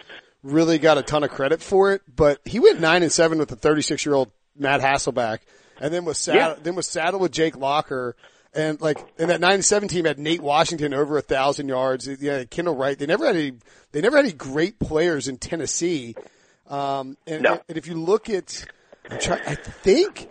really 0.43 0.77
got 0.79 0.97
a 0.97 1.03
ton 1.03 1.23
of 1.23 1.29
credit 1.29 1.61
for 1.61 1.91
it, 1.93 2.03
but 2.15 2.39
he 2.45 2.59
went 2.59 2.79
nine 2.79 3.03
and 3.03 3.11
seven 3.11 3.37
with 3.37 3.49
the 3.49 3.55
36 3.55 4.05
year 4.05 4.15
old 4.15 4.31
Matt 4.57 4.79
Hasselbeck, 4.81 5.39
and 5.79 5.93
then 5.93 6.05
was 6.05 6.17
saddled, 6.19 6.57
Yeah. 6.57 6.63
then 6.63 6.75
was 6.75 6.87
saddled 6.87 7.21
with 7.21 7.31
Jake 7.31 7.57
Locker. 7.57 8.15
And 8.53 8.81
like, 8.81 8.97
and 9.17 9.29
that 9.29 9.39
nine 9.39 9.53
and 9.55 9.65
seven 9.65 9.87
team 9.87 10.03
had 10.05 10.19
Nate 10.19 10.41
Washington 10.41 10.93
over 10.93 11.17
a 11.17 11.21
thousand 11.21 11.69
yards. 11.69 12.07
Yeah, 12.21 12.43
Kendall 12.43 12.75
Wright. 12.75 12.97
They 12.99 13.05
never 13.05 13.25
had 13.25 13.35
any. 13.35 13.53
They 13.93 14.01
never 14.01 14.17
had 14.17 14.25
any 14.25 14.33
great 14.33 14.77
players 14.77 15.27
in 15.29 15.37
Tennessee. 15.37 16.15
Um, 16.67 17.17
and, 17.27 17.43
No. 17.43 17.61
and 17.69 17.77
if 17.77 17.87
you 17.87 17.95
look 17.95 18.29
at, 18.29 18.65
I'm 19.09 19.19
try, 19.19 19.41
I 19.45 19.55
think, 19.55 20.29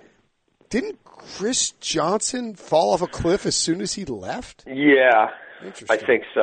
didn't 0.71 1.03
Chris 1.05 1.73
Johnson 1.81 2.55
fall 2.55 2.93
off 2.95 3.03
a 3.03 3.07
cliff 3.07 3.45
as 3.47 3.57
soon 3.57 3.81
as 3.83 3.93
he 3.95 4.05
left? 4.07 4.64
yeah, 4.66 5.29
Interesting. 5.62 5.89
I 5.91 5.97
think 5.99 6.25
so. 6.33 6.41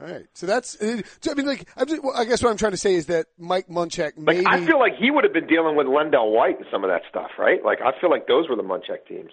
All 0.00 0.06
right. 0.06 0.26
So 0.34 0.46
that's, 0.46 0.80
uh, 0.80 1.02
so 1.20 1.32
I 1.32 1.34
mean, 1.34 1.46
like, 1.46 1.68
I'm 1.76 1.86
just, 1.86 2.02
well, 2.02 2.14
I 2.16 2.24
guess 2.24 2.42
what 2.42 2.50
I'm 2.50 2.56
trying 2.56 2.70
to 2.72 2.76
say 2.78 2.94
is 2.94 3.06
that 3.06 3.26
Mike 3.38 3.66
Munchak 3.68 4.12
Like 4.16 4.36
maybe. 4.36 4.46
I 4.46 4.64
feel 4.64 4.78
like 4.78 4.94
he 4.96 5.10
would 5.10 5.24
have 5.24 5.32
been 5.32 5.46
dealing 5.48 5.74
with 5.76 5.86
LenDale 5.88 6.32
White 6.32 6.58
and 6.58 6.66
some 6.70 6.84
of 6.84 6.90
that 6.90 7.02
stuff, 7.10 7.30
right? 7.38 7.64
Like 7.64 7.80
I 7.82 7.90
feel 8.00 8.08
like 8.10 8.26
those 8.28 8.48
were 8.48 8.56
the 8.56 8.62
Munchak 8.62 9.06
teams. 9.08 9.30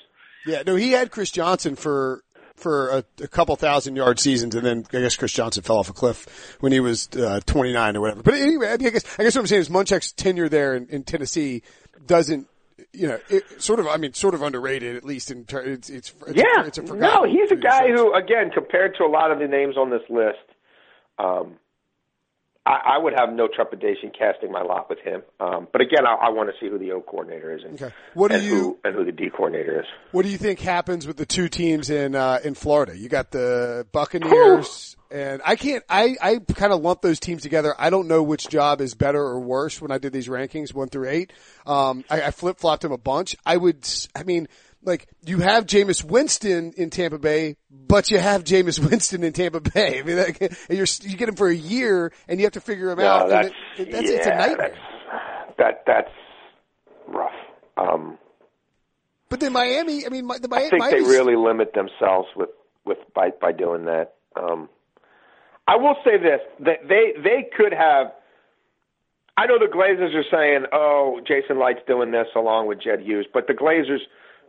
Yeah, 0.48 0.64
no, 0.66 0.76
he 0.76 0.92
had 0.92 1.12
Chris 1.12 1.30
Johnson 1.30 1.76
for, 1.76 2.24
for 2.56 2.90
a, 2.90 3.04
a 3.22 3.28
couple 3.28 3.56
thousand 3.56 3.96
yard 3.96 4.20
seasons 4.20 4.56
and 4.56 4.66
then 4.66 4.86
I 4.94 5.02
guess 5.02 5.16
Chris 5.16 5.32
Johnson 5.32 5.64
fell 5.64 5.78
off 5.78 5.90
a 5.90 5.94
cliff 5.94 6.58
when 6.60 6.72
he 6.72 6.80
was, 6.80 7.10
uh, 7.16 7.40
29 7.46 7.98
or 7.98 8.02
whatever. 8.02 8.24
But 8.24 8.34
anyway, 8.36 8.70
I, 8.70 8.78
mean, 8.78 8.88
I 8.88 8.92
guess, 8.92 9.20
I 9.20 9.24
guess 9.24 9.36
what 9.36 9.42
I'm 9.42 9.48
saying 9.48 9.62
is 9.62 9.70
Munchak's 9.70 10.12
tenure 10.14 10.50
there 10.50 10.76
in, 10.76 10.88
in 10.88 11.04
Tennessee 11.04 11.62
doesn't, 12.06 12.48
you 12.94 13.08
know, 13.08 13.20
it, 13.30 13.62
sort 13.62 13.80
of, 13.80 13.88
I 13.88 13.98
mean, 13.98 14.14
sort 14.14 14.34
of 14.34 14.42
underrated 14.42 14.96
at 14.96 15.04
least 15.04 15.30
in 15.30 15.46
ter- 15.46 15.62
it's, 15.62 15.90
it's, 15.90 16.14
it's 16.26 16.38
Yeah, 16.38 16.64
a, 16.64 16.66
it's 16.66 16.78
a 16.78 16.84
no, 16.84 17.26
he's 17.26 17.52
a 17.52 17.56
guy 17.56 17.90
who, 17.90 18.16
again, 18.16 18.50
compared 18.52 18.96
to 18.98 19.04
a 19.04 19.12
lot 19.12 19.32
of 19.32 19.40
the 19.40 19.48
names 19.48 19.78
on 19.78 19.92
this 19.92 20.02
list, 20.10 20.38
um, 21.20 21.58
I, 22.68 22.96
I 22.96 22.98
would 22.98 23.14
have 23.18 23.32
no 23.34 23.48
trepidation 23.48 24.12
casting 24.18 24.52
my 24.52 24.62
lot 24.62 24.90
with 24.90 25.00
him. 25.00 25.22
Um, 25.40 25.68
but 25.72 25.80
again, 25.82 26.06
I, 26.06 26.28
I 26.28 26.30
want 26.32 26.50
to 26.50 26.56
see 26.60 26.70
who 26.70 26.78
the 26.78 26.92
O 26.92 27.02
coordinator 27.02 27.56
is 27.56 27.64
and, 27.64 27.82
Okay. 27.82 27.94
What 28.14 28.30
do 28.30 28.36
and 28.36 28.44
you- 28.44 28.56
who 28.56 28.78
and 28.84 28.94
who 28.96 29.06
the 29.06 29.12
D 29.14 29.30
coordinator 29.30 29.80
is. 29.80 29.86
What 30.12 30.24
do 30.24 30.30
you 30.30 30.38
think 30.38 30.60
happens 30.60 31.08
with 31.08 31.16
the 31.18 31.26
two 31.26 31.48
teams 31.48 31.90
in 31.90 32.14
uh, 32.16 32.40
in 32.44 32.54
Florida? 32.56 32.98
You 32.98 33.08
got 33.10 33.32
the 33.32 33.88
Buccaneers, 33.94 34.96
and 35.12 35.42
I 35.46 35.56
can't. 35.56 35.84
I 35.90 36.16
I 36.22 36.40
kind 36.40 36.74
of 36.74 36.82
lump 36.82 37.02
those 37.02 37.20
teams 37.20 37.42
together. 37.44 37.74
I 37.78 37.90
don't 37.90 38.08
know 38.08 38.24
which 38.24 38.50
job 38.50 38.82
is 38.82 38.96
better 38.96 39.22
or 39.22 39.40
worse 39.40 39.82
when 39.82 39.92
I 39.92 39.98
did 39.98 40.12
these 40.14 40.28
rankings 40.28 40.74
one 40.74 40.90
through 40.90 41.10
eight. 41.10 41.34
Um, 41.66 42.04
I, 42.10 42.24
I 42.24 42.32
flip 42.32 42.58
flopped 42.60 42.82
them 42.82 42.92
a 42.92 42.98
bunch. 42.98 43.36
I 43.46 43.58
would. 43.58 43.88
I 44.16 44.24
mean, 44.24 44.48
like 44.84 45.08
you 45.26 45.40
have 45.40 45.66
Jameis 45.66 46.04
Winston 46.04 46.74
in 46.78 46.90
Tampa 46.90 47.18
Bay, 47.20 47.58
but 47.70 48.10
you 48.12 48.18
have 48.20 48.44
Jameis 48.44 48.80
Winston 48.90 49.24
in 49.24 49.34
Tampa 49.34 49.60
Bay. 49.60 50.00
I 50.00 50.04
mean, 50.04 50.18
like, 50.18 50.40
you 50.70 51.18
get 51.18 51.30
him 51.30 51.36
for 51.36 51.48
a 51.48 51.56
year, 51.56 52.12
and 52.28 52.40
you 52.40 52.46
have 52.46 52.54
to 52.54 52.62
figure 52.62 52.90
him 52.92 53.00
out. 53.00 53.30
No, 53.30 53.36
and 53.36 53.46
that's, 53.46 53.56
it- 53.78 53.92
that's 53.92 54.10
yeah, 54.10 54.18
it's 54.18 54.28
a 54.28 54.30
nightmare. 54.36 54.76
That's, 54.76 55.58
that 55.58 55.84
that's 55.88 56.12
rough. 57.08 57.32
Um, 57.78 58.18
But 59.30 59.40
then 59.40 59.54
Miami. 59.54 60.06
I 60.06 60.10
mean, 60.10 60.26
my, 60.26 60.38
the 60.38 60.48
I 60.52 60.70
Miami. 60.70 60.70
think 60.70 60.84
they 60.92 61.00
really 61.02 61.36
limit 61.36 61.74
themselves 61.74 62.28
with 62.36 62.50
with 62.86 62.98
by 63.14 63.30
by 63.42 63.52
doing 63.52 63.86
that. 63.86 64.14
Um, 64.36 64.70
I 65.68 65.76
will 65.76 65.96
say 66.06 66.18
this: 66.18 66.40
that 66.62 66.88
they 66.88 67.14
they 67.22 67.50
could 67.56 67.74
have. 67.74 68.14
I 69.40 69.46
know 69.46 69.60
the 69.60 69.66
Glazers 69.72 70.16
are 70.16 70.24
saying, 70.32 70.66
"Oh, 70.72 71.20
Jason 71.28 71.60
Licht's 71.60 71.84
doing 71.88 72.12
this 72.12 72.28
along 72.36 72.68
with 72.68 72.82
Jed 72.82 73.02
Hughes," 73.02 73.28
but 73.34 73.46
the 73.48 73.54
Glazers, 73.54 74.00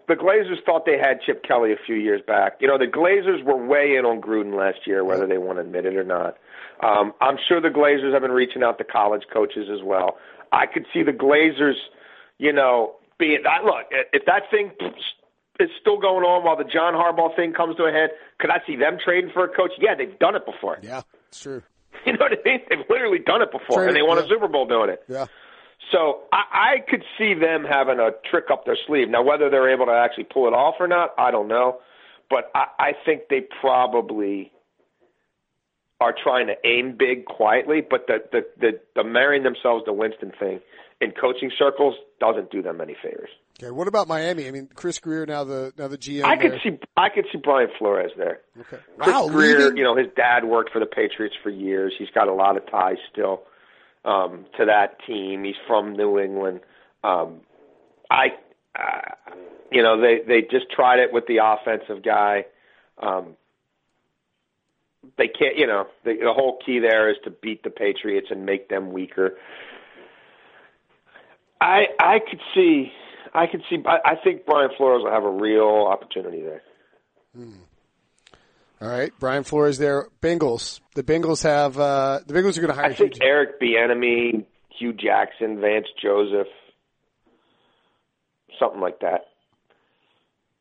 the 0.09 0.15
Glazers 0.15 0.65
thought 0.65 0.87
they 0.87 0.99
had 0.99 1.21
Chip 1.25 1.45
Kelly 1.45 1.73
a 1.73 1.77
few 1.85 1.95
years 1.95 2.23
back. 2.27 2.57
You 2.61 2.69
know, 2.69 2.79
the 2.79 2.87
Glazers 2.87 3.45
were 3.45 3.57
way 3.57 3.95
in 3.97 4.07
on 4.07 4.21
Gruden 4.21 4.57
last 4.57 4.87
year, 4.87 5.05
whether 5.05 5.27
they 5.27 5.39
want 5.39 5.59
to 5.59 5.63
admit 5.63 5.85
it 5.85 5.97
or 5.97 6.05
not. 6.05 6.37
Um, 6.83 7.13
I'm 7.21 7.37
sure 7.49 7.61
the 7.61 7.69
Glazers 7.69 8.13
have 8.13 8.23
been 8.23 8.33
reaching 8.33 8.63
out 8.63 8.79
to 8.79 8.85
college 8.85 9.25
coaches 9.33 9.69
as 9.71 9.83
well. 9.85 10.17
I 10.51 10.65
could 10.67 10.87
see 10.95 11.03
the 11.03 11.13
Glazers, 11.13 11.77
you 12.39 12.53
know, 12.53 12.97
being. 13.19 13.43
I, 13.49 13.63
look, 13.63 13.87
if 14.13 14.25
that 14.25 14.45
thing 14.51 14.73
is 15.61 15.71
still 15.81 16.01
going 16.01 16.25
on 16.25 16.45
while 16.45 16.57
the 16.57 16.65
John 16.65 16.95
Harbaugh 16.95 17.37
thing 17.37 17.53
comes 17.53 17.77
to 17.77 17.85
a 17.85 17.93
head, 17.93 18.11
could 18.39 18.51
I 18.51 18.59
see 18.67 18.77
them 18.77 18.97
trading 19.05 19.31
for 19.35 19.45
a 19.45 19.49
coach? 19.49 19.73
Yeah, 19.79 19.95
they've 19.95 20.19
done 20.19 20.37
it 20.37 20.47
before. 20.47 20.79
Yeah, 20.83 21.03
it's 21.29 21.41
true. 21.41 21.63
You 22.07 22.13
know 22.13 22.27
what 22.31 22.33
I 22.33 22.49
mean? 22.49 22.61
They've 22.71 22.87
literally 22.89 23.19
done 23.19 23.43
it 23.43 23.51
before, 23.51 23.87
and 23.87 23.97
they 23.97 24.03
won 24.03 24.19
yeah. 24.19 24.25
a 24.25 24.29
Super 24.29 24.47
Bowl 24.47 24.67
doing 24.67 24.89
it. 24.89 25.03
Yeah. 25.09 25.27
So 25.93 26.21
I, 26.33 26.77
I 26.77 26.91
could 26.91 27.03
see 27.17 27.35
them 27.35 27.65
having 27.69 27.99
a 27.99 28.11
trick 28.31 28.47
up 28.53 28.65
their 28.67 28.77
sleeve. 28.87 29.09
Now, 29.09 29.23
whether 29.23 29.49
they're 29.49 29.73
able 29.73 29.87
to 29.87 29.93
actually 29.93 30.25
pull 30.25 30.47
it 30.47 30.53
off 30.53 30.75
or 30.81 30.89
not, 30.89 31.11
I 31.19 31.31
don't 31.31 31.49
know. 31.49 31.79
But 32.31 32.51
I, 32.55 32.65
I 32.79 32.93
think 33.07 33.23
they 33.31 33.41
probably 33.61 34.53
are 36.01 36.15
trying 36.23 36.49
to 36.49 36.55
aim 36.69 36.97
big 36.99 37.25
quietly. 37.25 37.81
But 37.89 38.07
the, 38.07 38.19
the 38.33 38.41
the 38.61 38.71
the 38.97 39.05
marrying 39.05 39.45
themselves 39.45 39.85
to 39.87 39.93
Winston 39.93 40.33
thing 40.39 40.61
in 41.01 41.13
coaching 41.13 41.51
circles 41.59 41.95
doesn't 42.21 42.51
do 42.51 42.61
them 42.61 42.81
any 42.81 42.97
favors. 43.03 43.31
Okay. 43.61 43.71
What 43.71 43.89
about 43.89 44.07
Miami? 44.09 44.47
I 44.47 44.51
mean, 44.51 44.69
Chris 44.75 44.99
Grier 44.99 45.25
now 45.27 45.45
the 45.45 45.73
now 45.79 45.89
the 45.89 45.97
GM. 45.99 46.25
I 46.25 46.37
could 46.37 46.61
see 46.63 46.79
I 46.97 47.09
could 47.09 47.25
see 47.33 47.39
Brian 47.43 47.71
Flores 47.79 48.13
there. 48.19 48.41
Okay. 48.61 48.77
Chris 48.99 49.15
Wow, 49.15 49.29
Grier, 49.29 49.59
leaving- 49.59 49.77
you 49.79 49.85
know, 49.85 49.97
his 49.97 50.09
dad 50.17 50.45
worked 50.45 50.71
for 50.71 50.81
the 50.81 50.87
Patriots 50.87 51.35
for 51.43 51.51
years. 51.51 51.95
He's 51.99 52.11
got 52.15 52.29
a 52.29 52.35
lot 52.35 52.57
of 52.57 52.71
ties 52.71 52.99
still 53.11 53.43
um, 54.09 54.47
to 54.57 54.65
that 54.65 54.97
team. 55.07 55.45
He's 55.45 55.55
from 55.67 55.93
New 55.93 56.19
England. 56.19 56.61
Um, 57.05 57.41
I, 58.11 58.29
uh, 58.75 59.35
you 59.71 59.83
know, 59.83 60.01
they 60.01 60.21
they 60.27 60.41
just 60.41 60.71
tried 60.71 60.99
it 60.99 61.13
with 61.13 61.27
the 61.27 61.39
offensive 61.45 62.03
guy. 62.03 62.47
Um, 63.01 63.37
they 65.17 65.29
can't, 65.29 65.57
you 65.57 65.67
know, 65.67 65.87
the, 66.05 66.17
the 66.23 66.33
whole 66.33 66.59
key 66.65 66.79
there 66.79 67.11
is 67.11 67.17
to 67.25 67.31
beat 67.31 67.63
the 67.63 67.71
Patriots 67.71 68.29
and 68.31 68.47
make 68.47 68.69
them 68.69 68.93
weaker. 68.93 69.37
I 71.61 71.89
I 72.01 72.19
could 72.19 72.41
see, 72.55 72.91
I 73.35 73.47
could 73.47 73.63
see. 73.69 73.77
I, 73.87 74.13
I 74.13 74.15
think 74.25 74.47
Brian 74.47 74.71
Flores 74.77 75.03
will 75.05 75.13
have 75.13 75.25
a 75.25 75.31
real 75.31 75.87
opportunity 75.91 76.43
there. 76.43 76.63
All 78.81 78.89
right, 78.89 79.13
Brian 79.19 79.43
Flores 79.43 79.79
there. 79.79 80.07
Bengals. 80.23 80.81
The 80.95 81.03
Bengals 81.03 81.43
have 81.43 81.79
uh, 81.79 82.21
the 82.27 82.35
Bengals 82.35 82.57
are 82.59 82.61
going 82.61 82.73
to 82.75 82.81
hire. 82.81 82.85
I 82.91 82.95
think 82.95 83.15
Hue- 83.15 83.27
Eric 83.27 83.61
Bieniemy, 83.61 84.45
Hue 84.79 84.93
Jackson, 84.93 85.61
Vance 85.61 85.87
Joseph, 86.01 86.47
something 88.61 88.81
like 88.81 89.01
that. 89.01 89.23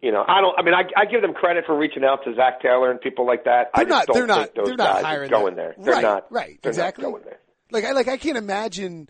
You 0.02 0.12
know, 0.12 0.24
I 0.28 0.42
don't. 0.42 0.58
I 0.58 0.62
mean, 0.64 0.74
I, 0.76 0.84
I 1.00 1.06
give 1.06 1.22
them 1.22 1.34
credit 1.34 1.66
for 1.66 1.76
reaching 1.78 2.04
out 2.04 2.24
to 2.26 2.34
Zac 2.36 2.62
Taylor 2.62 2.92
and 2.92 3.02
people 3.02 3.26
like 3.26 3.46
that. 3.46 3.72
I 3.74 3.84
They're 3.84 3.90
just 3.90 4.08
not. 4.08 4.08
don't 4.08 4.16
They're 4.16 4.28
not. 4.28 4.56
those 4.56 4.66
They're 4.68 4.76
not 4.78 4.94
guys 4.96 5.04
hiring 5.06 5.30
going 5.32 5.56
there. 5.56 5.76
They're 5.78 5.94
right, 5.94 6.02
not. 6.04 6.32
Right. 6.32 6.60
They're 6.62 6.70
exactly. 6.72 7.04
Not 7.04 7.12
going 7.12 7.24
there. 7.24 7.40
Like 7.72 7.84
I 7.84 7.92
like 7.92 8.08
I 8.08 8.18
can't 8.18 8.38
imagine. 8.38 9.10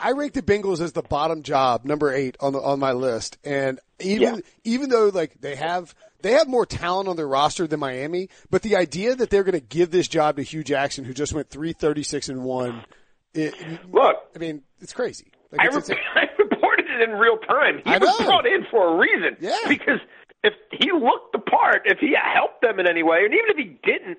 I 0.00 0.12
rank 0.12 0.32
the 0.32 0.42
Bengals 0.42 0.80
as 0.80 0.92
the 0.92 1.02
bottom 1.02 1.44
job, 1.44 1.84
number 1.84 2.12
eight 2.12 2.36
on 2.40 2.52
the 2.52 2.60
on 2.60 2.80
my 2.80 2.92
list, 2.92 3.38
and 3.44 3.78
even 4.00 4.34
Yeah. 4.36 4.40
even 4.64 4.90
though 4.90 5.08
like 5.14 5.40
they 5.40 5.54
have 5.54 5.94
they 6.22 6.32
have 6.32 6.48
more 6.48 6.66
talent 6.66 7.08
on 7.08 7.16
their 7.16 7.28
roster 7.28 7.66
than 7.66 7.80
Miami, 7.80 8.28
but 8.50 8.62
the 8.62 8.76
idea 8.76 9.14
that 9.14 9.30
they're 9.30 9.44
going 9.44 9.58
to 9.58 9.66
give 9.66 9.90
this 9.90 10.08
job 10.08 10.36
to 10.36 10.42
Hue 10.42 10.62
Jackson, 10.64 11.04
who 11.04 11.12
just 11.14 11.32
went 11.32 11.50
three 11.50 11.72
thirty 11.72 12.02
six 12.02 12.28
and 12.28 12.44
one, 12.44 12.84
it, 13.34 13.54
Look, 13.92 14.16
I 14.34 14.38
mean, 14.38 14.62
it's 14.80 14.92
crazy. 14.92 15.30
Like, 15.52 15.60
I, 15.62 15.66
it's, 15.76 15.88
re- 15.88 15.96
it's- 15.96 16.06
I 16.14 16.42
reported 16.42 16.86
it 16.88 17.08
in 17.08 17.16
real 17.16 17.38
time. 17.38 17.78
He 17.84 17.90
I 17.94 17.98
was 17.98 18.18
know. 18.20 18.26
brought 18.26 18.46
in 18.46 18.64
for 18.70 18.94
a 18.94 18.98
reason. 18.98 19.36
Yeah. 19.40 19.56
Because 19.68 20.00
if 20.44 20.54
he 20.72 20.90
looked 20.92 21.32
the 21.32 21.38
part, 21.38 21.82
if 21.84 21.98
he 21.98 22.14
helped 22.16 22.62
them 22.62 22.78
in 22.80 22.86
any 22.88 23.02
way, 23.02 23.18
and 23.24 23.34
even 23.34 23.50
if 23.50 23.56
he 23.56 23.78
didn't, 23.84 24.18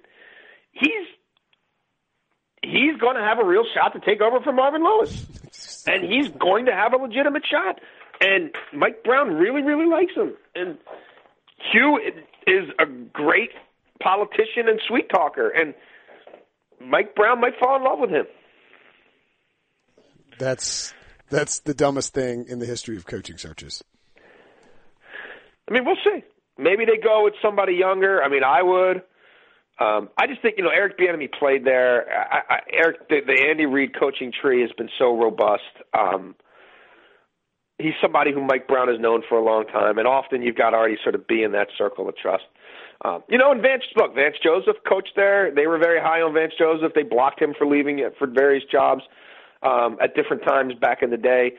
he's 0.72 1.08
he's 2.64 2.95
going 2.99 3.16
to 3.16 3.22
have 3.24 3.39
a 3.39 3.45
real 3.45 3.64
shot 3.74 3.93
to 3.93 3.99
take 3.99 4.22
over 4.22 4.39
from 4.41 4.56
Marvin 4.58 4.84
Lewis, 4.84 5.84
and 5.88 6.04
he's 6.04 6.30
going 6.30 6.66
to 6.66 6.72
have 6.74 6.93
a 6.93 6.97
legitimate 6.97 7.43
shot. 7.49 7.80
And 8.24 8.52
Mike 8.72 9.04
Brown 9.04 9.34
really, 9.34 9.64
really 9.64 9.88
likes 9.88 10.14
him. 10.16 10.34
And 10.54 10.78
Hue 11.72 12.00
is 12.48 12.70
a 12.80 12.86
great 12.86 13.52
politician 14.02 14.68
and 14.68 14.80
sweet 14.88 15.10
talker, 15.10 15.50
and 15.50 15.74
Mike 16.80 17.16
Brown 17.16 17.40
might 17.40 17.54
fall 17.60 17.76
in 17.78 17.84
love 17.84 18.00
with 18.00 18.10
him. 18.10 18.26
that's 20.38 20.94
that's 21.30 21.60
the 21.60 21.74
dumbest 21.74 22.14
thing 22.14 22.46
in 22.50 22.60
the 22.60 22.66
history 22.66 22.98
of 22.98 23.06
coaching 23.06 23.38
searches. 23.38 23.84
I 25.70 25.74
mean, 25.74 25.86
we'll 25.86 25.96
see. 26.04 26.24
Maybe 26.58 26.86
they 26.86 26.98
go 27.02 27.24
with 27.24 27.36
somebody 27.42 27.74
younger. 27.74 28.22
I 28.22 28.28
mean, 28.28 28.44
I 28.44 28.62
would. 28.62 29.04
Um, 29.80 30.10
I 30.18 30.28
just 30.28 30.42
think 30.42 30.56
you 30.58 30.64
know 30.64 30.70
Eric 30.70 30.98
Bieniemy 30.98 31.32
played 31.40 31.64
there. 31.64 32.06
I, 32.12 32.56
I, 32.56 32.60
Eric, 32.72 33.08
the, 33.10 33.22
the 33.26 33.48
Andy 33.50 33.66
Reid 33.66 33.98
coaching 33.98 34.32
tree 34.32 34.62
has 34.62 34.72
been 34.78 34.90
so 35.00 35.18
robust. 35.18 35.64
Um, 35.98 36.36
he's 37.82 37.94
somebody 38.02 38.32
who 38.34 38.42
Mike 38.42 38.68
Brown 38.68 38.88
has 38.88 39.00
known 39.00 39.24
for 39.28 39.38
a 39.38 39.44
long 39.44 39.66
time, 39.68 39.98
and 39.98 40.08
often 40.08 40.42
you've 40.42 40.56
got 40.56 40.72
to 40.72 40.78
already 40.78 40.98
sort 41.04 41.16
of 41.16 41.28
be 41.28 41.44
in 41.44 41.52
that 41.54 41.68
circle 41.78 42.08
of 42.08 42.16
trust. 42.16 42.44
Um, 43.04 43.24
you 43.28 43.38
know, 43.38 43.52
and 43.52 43.62
Vance, 43.62 43.84
look, 43.96 44.14
Vance 44.14 44.36
Joseph 44.44 44.78
coached 44.88 45.14
there. 45.16 45.54
They 45.54 45.66
were 45.66 45.80
very 45.80 46.00
high 46.00 46.22
on 46.22 46.34
Vance 46.34 46.54
Joseph. 46.58 46.94
They 46.94 47.04
blocked 47.04 47.42
him 47.42 47.54
for 47.58 47.66
leaving 47.66 48.00
it 48.00 48.14
for 48.18 48.28
various 48.28 48.64
jobs 48.72 49.02
um, 49.64 49.98
at 50.02 50.16
different 50.16 50.44
times 50.44 50.74
back 50.80 51.02
in 51.02 51.10
the 51.10 51.18
day. 51.18 51.54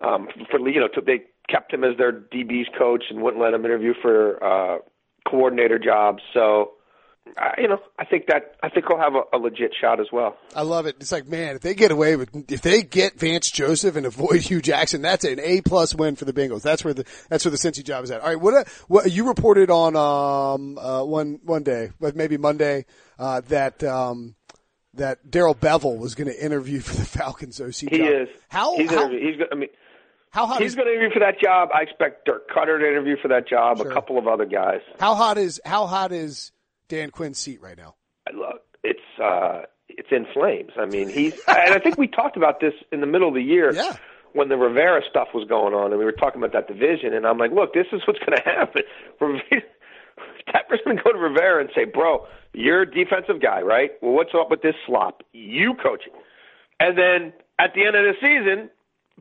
Um, 0.00 0.28
for 0.50 0.58
you 0.68 0.80
know, 0.80 0.88
they 1.04 1.22
kept 1.48 1.72
him 1.72 1.84
as 1.84 1.96
their 1.98 2.12
DB's 2.12 2.68
coach 2.78 3.04
and 3.10 3.22
wouldn't 3.22 3.42
let 3.42 3.54
him 3.54 3.64
interview 3.64 3.92
for 4.00 4.42
uh, 4.42 4.78
coordinator 5.28 5.78
jobs. 5.78 6.22
So, 6.32 6.72
uh, 7.40 7.50
you 7.56 7.68
know, 7.68 7.78
I 7.98 8.04
think 8.04 8.26
that 8.26 8.56
I 8.62 8.68
think 8.68 8.86
he'll 8.88 8.98
have 8.98 9.14
a, 9.14 9.36
a 9.36 9.38
legit 9.38 9.72
shot 9.80 10.00
as 10.00 10.08
well. 10.12 10.36
I 10.54 10.62
love 10.62 10.86
it. 10.86 10.96
It's 11.00 11.12
like, 11.12 11.26
man, 11.26 11.56
if 11.56 11.62
they 11.62 11.74
get 11.74 11.90
away 11.90 12.16
with, 12.16 12.30
if 12.50 12.62
they 12.62 12.82
get 12.82 13.18
Vance 13.18 13.50
Joseph 13.50 13.96
and 13.96 14.04
avoid 14.04 14.40
Hue 14.42 14.60
Jackson, 14.60 15.02
that's 15.02 15.24
an 15.24 15.40
A 15.40 15.60
plus 15.62 15.94
win 15.94 16.16
for 16.16 16.24
the 16.24 16.32
Bengals. 16.32 16.62
That's 16.62 16.84
where 16.84 16.92
the, 16.92 17.04
that's 17.30 17.44
where 17.44 17.50
the 17.52 17.56
Cincy 17.58 17.84
job 17.84 18.04
is 18.04 18.10
at. 18.10 18.20
All 18.20 18.26
right. 18.28 18.40
What, 18.40 18.68
what 18.88 19.10
you 19.10 19.28
reported 19.28 19.70
on, 19.70 19.96
um, 19.96 20.76
uh, 20.78 21.04
one, 21.04 21.38
one 21.44 21.62
day, 21.62 21.90
but 22.00 22.16
maybe 22.16 22.36
Monday, 22.36 22.84
uh, 23.18 23.40
that, 23.48 23.82
um, 23.84 24.34
that 24.94 25.30
Darrell 25.30 25.54
Bevell 25.54 25.98
was 25.98 26.14
going 26.14 26.28
to 26.28 26.44
interview 26.44 26.80
for 26.80 26.96
the 26.96 27.04
Falcons 27.06 27.60
OC 27.60 27.90
He 27.90 27.98
job. 27.98 28.08
is. 28.08 28.28
How, 28.48 28.76
he's 28.76 28.90
how, 28.90 29.08
he's 29.08 29.36
I 29.50 29.54
mean, 29.54 29.68
how 30.30 30.46
hot 30.46 30.60
he's 30.60 30.72
is, 30.72 30.74
going 30.74 30.88
to 30.88 30.92
interview 30.92 31.14
for 31.14 31.20
that 31.20 31.40
job. 31.40 31.70
I 31.74 31.82
expect 31.82 32.26
Dirk 32.26 32.50
Koetter 32.50 32.78
to 32.80 32.86
interview 32.86 33.16
for 33.22 33.28
that 33.28 33.48
job. 33.48 33.78
Sure. 33.78 33.90
A 33.90 33.94
couple 33.94 34.18
of 34.18 34.26
other 34.26 34.44
guys. 34.44 34.80
how 34.98 35.14
hot 35.14 35.38
is, 35.38 35.60
how 35.64 35.86
hot 35.86 36.12
is 36.12 36.52
Dan 36.92 37.10
Quinn's 37.10 37.38
seat 37.38 37.62
right 37.62 37.78
now? 37.78 37.94
look, 38.34 38.60
it's 38.84 39.00
uh, 39.18 39.62
it's 39.88 40.08
in 40.10 40.26
flames. 40.34 40.72
I 40.78 40.84
mean, 40.84 41.08
he's, 41.08 41.32
and 41.48 41.72
I 41.72 41.78
think 41.78 41.96
we 41.96 42.06
talked 42.06 42.36
about 42.36 42.60
this 42.60 42.74
in 42.92 43.00
the 43.00 43.06
middle 43.06 43.28
of 43.28 43.34
the 43.34 43.40
year 43.42 43.72
Yeah. 43.72 43.96
when 44.34 44.50
the 44.50 44.58
Rivera 44.58 45.00
stuff 45.08 45.28
was 45.32 45.48
going 45.48 45.72
on, 45.72 45.90
and 45.90 45.98
we 45.98 46.04
were 46.04 46.12
talking 46.12 46.38
about 46.42 46.52
that 46.52 46.68
division. 46.68 47.14
And 47.14 47.26
I'm 47.26 47.38
like, 47.38 47.50
look, 47.50 47.72
this 47.72 47.86
is 47.92 48.02
what's 48.06 48.18
going 48.18 48.36
to 48.36 48.42
happen. 48.44 48.82
Tepper's 50.52 50.80
going 50.84 50.98
to 50.98 51.02
go 51.02 51.12
to 51.12 51.18
Rivera 51.18 51.60
and 51.62 51.70
say, 51.74 51.84
bro, 51.84 52.26
you're 52.52 52.82
a 52.82 52.90
defensive 52.90 53.40
guy, 53.40 53.62
right? 53.62 53.92
Well, 54.02 54.12
what's 54.12 54.32
up 54.38 54.50
with 54.50 54.60
this 54.60 54.74
slop? 54.86 55.22
You 55.32 55.72
coach 55.82 56.02
it. 56.06 56.12
And 56.78 56.98
then 56.98 57.32
at 57.58 57.72
the 57.74 57.86
end 57.86 57.96
of 57.96 58.04
the 58.04 58.14
season, 58.20 58.68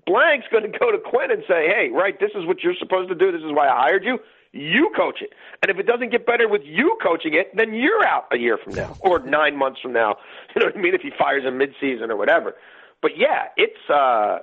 Blank's 0.06 0.48
going 0.52 0.70
to 0.70 0.78
go 0.78 0.92
to 0.92 0.98
Quinn 0.98 1.32
and 1.32 1.44
say, 1.48 1.68
hey, 1.68 1.88
right, 1.94 2.20
this 2.20 2.32
is 2.36 2.46
what 2.46 2.64
you're 2.64 2.76
supposed 2.80 3.08
to 3.10 3.16
do. 3.16 3.32
This 3.32 3.42
is 3.42 3.52
why 3.54 3.68
I 3.70 3.82
hired 3.88 4.04
you. 4.04 4.20
You 4.54 4.92
coach 4.96 5.22
it. 5.22 5.32
And 5.62 5.72
if 5.72 5.78
it 5.78 5.88
doesn't 5.88 6.12
get 6.12 6.26
better 6.26 6.48
with 6.48 6.62
you 6.66 6.98
coaching 7.02 7.34
it, 7.34 7.56
then 7.56 7.74
you're 7.74 8.06
out 8.06 8.26
a 8.32 8.38
year 8.38 8.58
from 8.62 8.74
now 8.74 8.98
or 9.00 9.20
nine 9.26 9.58
months 9.58 9.80
from 9.82 9.94
now. 9.94 10.18
You 10.56 10.62
know 10.62 10.68
what 10.68 10.78
I 10.78 10.82
mean? 10.82 10.94
If 10.94 11.02
he 11.02 11.12
fires 11.18 11.44
him 11.44 11.58
midseason 11.58 12.10
or 12.10 12.18
whatever. 12.18 12.56
But 13.02 13.12
yeah, 13.18 13.46
it's, 13.56 13.90
uh, 13.90 14.40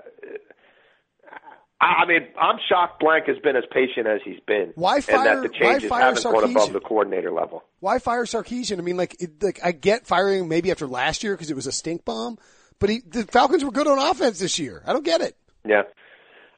I 1.81 2.07
mean, 2.07 2.27
I'm 2.41 2.57
shocked 2.69 2.99
Blank 3.01 3.27
has 3.27 3.39
been 3.39 3.55
as 3.55 3.63
patient 3.71 4.09
as 4.09 4.21
he's 4.25 4.41
been. 4.47 4.73
Why 4.75 4.97
and 4.97 5.05
that 5.27 5.43
the 5.43 5.49
changes 5.49 5.89
fire 5.89 6.01
haven't 6.01 6.25
gone 6.25 6.51
above 6.51 6.73
the 6.73 6.81
coordinator 6.81 7.31
level. 7.31 7.63
Why 7.79 8.01
fire 8.01 8.25
Sarkisian? 8.25 8.79
I 8.79 8.83
mean, 8.83 8.97
like, 8.97 9.21
it, 9.21 9.43
like 9.43 9.61
I 9.63 9.71
get 9.71 10.07
firing 10.07 10.49
maybe 10.49 10.73
after 10.73 10.89
last 10.89 11.23
year 11.23 11.35
because 11.35 11.51
it 11.51 11.57
was 11.57 11.69
a 11.69 11.73
stink 11.73 12.05
bomb, 12.05 12.37
but 12.81 12.91
he, 12.91 13.01
the 13.07 13.25
Falcons 13.25 13.65
were 13.65 13.71
good 13.71 13.87
on 13.87 13.99
offense 13.99 14.41
this 14.41 14.59
year. 14.59 14.83
I 14.87 14.93
don't 14.93 15.05
get 15.05 15.21
it. 15.21 15.37
Yeah. 15.65 15.83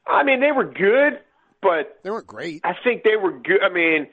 I 0.07 0.23
mean, 0.23 0.39
they 0.39 0.51
were 0.51 0.65
good, 0.65 1.19
but 1.61 1.99
They 2.03 2.09
weren't 2.09 2.27
great. 2.27 2.61
I 2.63 2.73
think 2.83 3.03
they 3.03 3.15
were 3.15 3.31
good. 3.31 3.61
I 3.63 3.71
mean, 3.73 4.07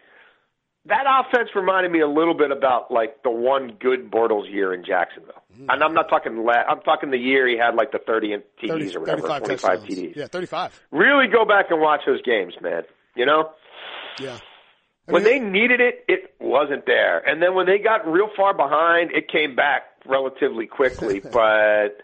that 0.87 1.05
offense 1.07 1.51
reminded 1.55 1.93
me 1.93 2.01
a 2.01 2.09
little 2.09 2.35
bit 2.35 2.51
about 2.51 2.91
like 2.91 3.23
the 3.23 3.31
one 3.31 3.77
good 3.81 4.11
Bortles 4.11 4.51
year 4.51 4.73
in 4.73 4.85
Jacksonville. 4.85 5.43
Mm. 5.59 5.67
And 5.69 5.83
I'm 5.83 5.93
not 5.95 6.09
talking. 6.09 6.45
La- 6.45 6.65
I'm 6.69 6.81
talking 6.81 7.11
the 7.11 7.19
year 7.19 7.47
he 7.49 7.59
had 7.59 7.75
like 7.75 7.93
the 7.93 7.99
30 8.07 8.33
in- 8.33 8.41
TDs 8.63 8.69
30, 8.69 8.97
or 8.97 9.01
whatever, 9.01 9.21
35 9.29 9.43
25 9.45 9.81
touchdowns. 9.81 9.99
TDs. 9.99 10.17
Yeah, 10.17 10.27
35. 10.27 10.83
Really 10.91 11.27
go 11.27 11.45
back 11.45 11.67
and 11.71 11.81
watch 11.81 12.01
those 12.07 12.23
games, 12.23 12.55
man. 12.63 12.83
You 13.17 13.27
know, 13.27 13.51
Yeah. 14.19 14.39
I 15.09 15.13
when 15.13 15.25
mean, 15.25 15.33
they 15.33 15.51
needed 15.61 15.81
it, 15.81 16.05
it 16.07 16.35
wasn't 16.39 16.85
there, 16.85 17.19
and 17.27 17.41
then 17.43 17.55
when 17.55 17.65
they 17.65 17.79
got 17.79 18.07
real 18.07 18.29
far 18.37 18.53
behind, 18.53 19.11
it 19.13 19.29
came 19.33 19.57
back 19.57 19.83
relatively 20.07 20.67
quickly. 20.67 21.21
but 21.33 21.97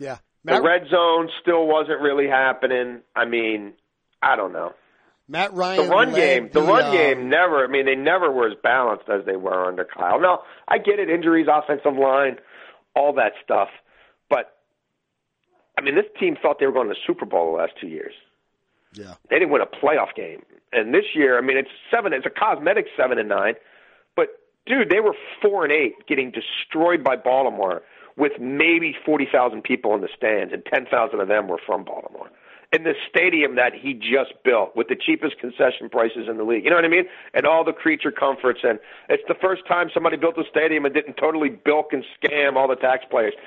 yeah. 0.00 0.18
the 0.44 0.60
red 0.60 0.88
zone 0.90 1.30
still 1.40 1.66
wasn't 1.66 2.00
really 2.00 2.26
happening. 2.28 3.02
I 3.14 3.24
mean, 3.24 3.74
I 4.22 4.36
don't 4.36 4.52
know. 4.52 4.72
Matt 5.28 5.54
Ryan. 5.54 5.84
The 5.84 5.90
run 5.92 6.14
game, 6.14 6.50
the 6.52 6.62
run 6.62 6.84
um, 6.84 6.92
game 6.92 7.28
never. 7.28 7.64
I 7.64 7.66
mean, 7.66 7.84
they 7.84 7.96
never 7.96 8.30
were 8.30 8.46
as 8.46 8.56
balanced 8.62 9.08
as 9.08 9.24
they 9.26 9.36
were 9.36 9.66
under 9.66 9.84
Kyle. 9.84 10.20
Now, 10.20 10.42
I 10.68 10.78
get 10.78 10.98
it, 10.98 11.10
injuries, 11.10 11.46
offensive 11.52 11.98
line, 11.98 12.36
all 12.94 13.12
that 13.14 13.32
stuff, 13.44 13.68
but 14.30 14.56
I 15.78 15.82
mean, 15.82 15.94
this 15.94 16.06
team 16.18 16.36
thought 16.40 16.58
they 16.58 16.66
were 16.66 16.72
going 16.72 16.88
to 16.88 16.94
the 16.94 17.00
Super 17.06 17.26
Bowl 17.26 17.52
the 17.52 17.58
last 17.58 17.72
two 17.80 17.88
years. 17.88 18.14
Yeah. 18.94 19.14
They 19.28 19.38
didn't 19.38 19.50
win 19.50 19.62
a 19.62 19.66
playoff 19.66 20.14
game, 20.14 20.42
and 20.72 20.94
this 20.94 21.04
year, 21.14 21.36
I 21.36 21.40
mean, 21.40 21.58
it's 21.58 21.70
seven. 21.90 22.12
It's 22.12 22.24
a 22.24 22.30
cosmetic 22.30 22.86
seven 22.96 23.18
and 23.18 23.28
nine, 23.28 23.54
but 24.14 24.28
dude, 24.66 24.90
they 24.90 25.00
were 25.00 25.14
four 25.42 25.64
and 25.64 25.72
eight, 25.72 26.06
getting 26.06 26.30
destroyed 26.32 27.02
by 27.02 27.16
Baltimore 27.16 27.82
with 28.16 28.32
maybe 28.40 28.94
forty 29.04 29.26
thousand 29.30 29.64
people 29.64 29.94
in 29.94 30.00
the 30.00 30.08
stands, 30.16 30.52
and 30.54 30.64
ten 30.64 30.86
thousand 30.86 31.20
of 31.20 31.28
them 31.28 31.48
were 31.48 31.60
from 31.66 31.84
Baltimore. 31.84 32.30
In 32.72 32.82
the 32.82 32.94
stadium 33.08 33.54
that 33.56 33.72
he 33.74 33.94
just 33.94 34.34
built 34.44 34.74
with 34.74 34.88
the 34.88 34.96
cheapest 34.96 35.38
concession 35.38 35.88
prices 35.88 36.26
in 36.28 36.36
the 36.36 36.42
league. 36.42 36.64
You 36.64 36.70
know 36.70 36.76
what 36.76 36.84
I 36.84 36.88
mean? 36.88 37.04
And 37.32 37.46
all 37.46 37.64
the 37.64 37.72
creature 37.72 38.10
comforts. 38.10 38.60
And 38.64 38.78
it's 39.08 39.22
the 39.28 39.34
first 39.40 39.62
time 39.68 39.88
somebody 39.94 40.16
built 40.16 40.36
a 40.36 40.42
stadium 40.50 40.84
and 40.84 40.92
didn't 40.92 41.14
totally 41.14 41.48
bilk 41.48 41.92
and 41.92 42.04
scam 42.20 42.56
all 42.56 42.68
the 42.68 42.76
taxpayers. 42.76 43.34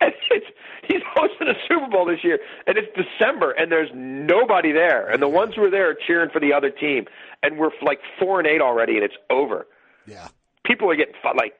And 0.00 0.12
it's, 0.30 0.46
he's 0.86 1.00
hosting 1.14 1.48
a 1.48 1.54
Super 1.68 1.88
Bowl 1.88 2.04
this 2.04 2.22
year. 2.22 2.38
And 2.66 2.76
it's 2.76 2.88
December 2.96 3.52
and 3.52 3.70
there's 3.72 3.88
nobody 3.94 4.72
there. 4.72 5.08
And 5.08 5.22
the 5.22 5.28
ones 5.28 5.54
who 5.54 5.64
are 5.64 5.70
there 5.70 5.88
are 5.90 5.96
cheering 6.06 6.28
for 6.30 6.40
the 6.40 6.52
other 6.52 6.68
team. 6.70 7.06
And 7.42 7.56
we're 7.58 7.70
like 7.82 8.00
four 8.18 8.38
and 8.40 8.46
eight 8.46 8.60
already 8.60 8.96
and 8.96 9.04
it's 9.04 9.14
over 9.30 9.66
Yeah. 10.06 10.28
people 10.64 10.90
are 10.90 10.96
getting 10.96 11.14
like 11.36 11.54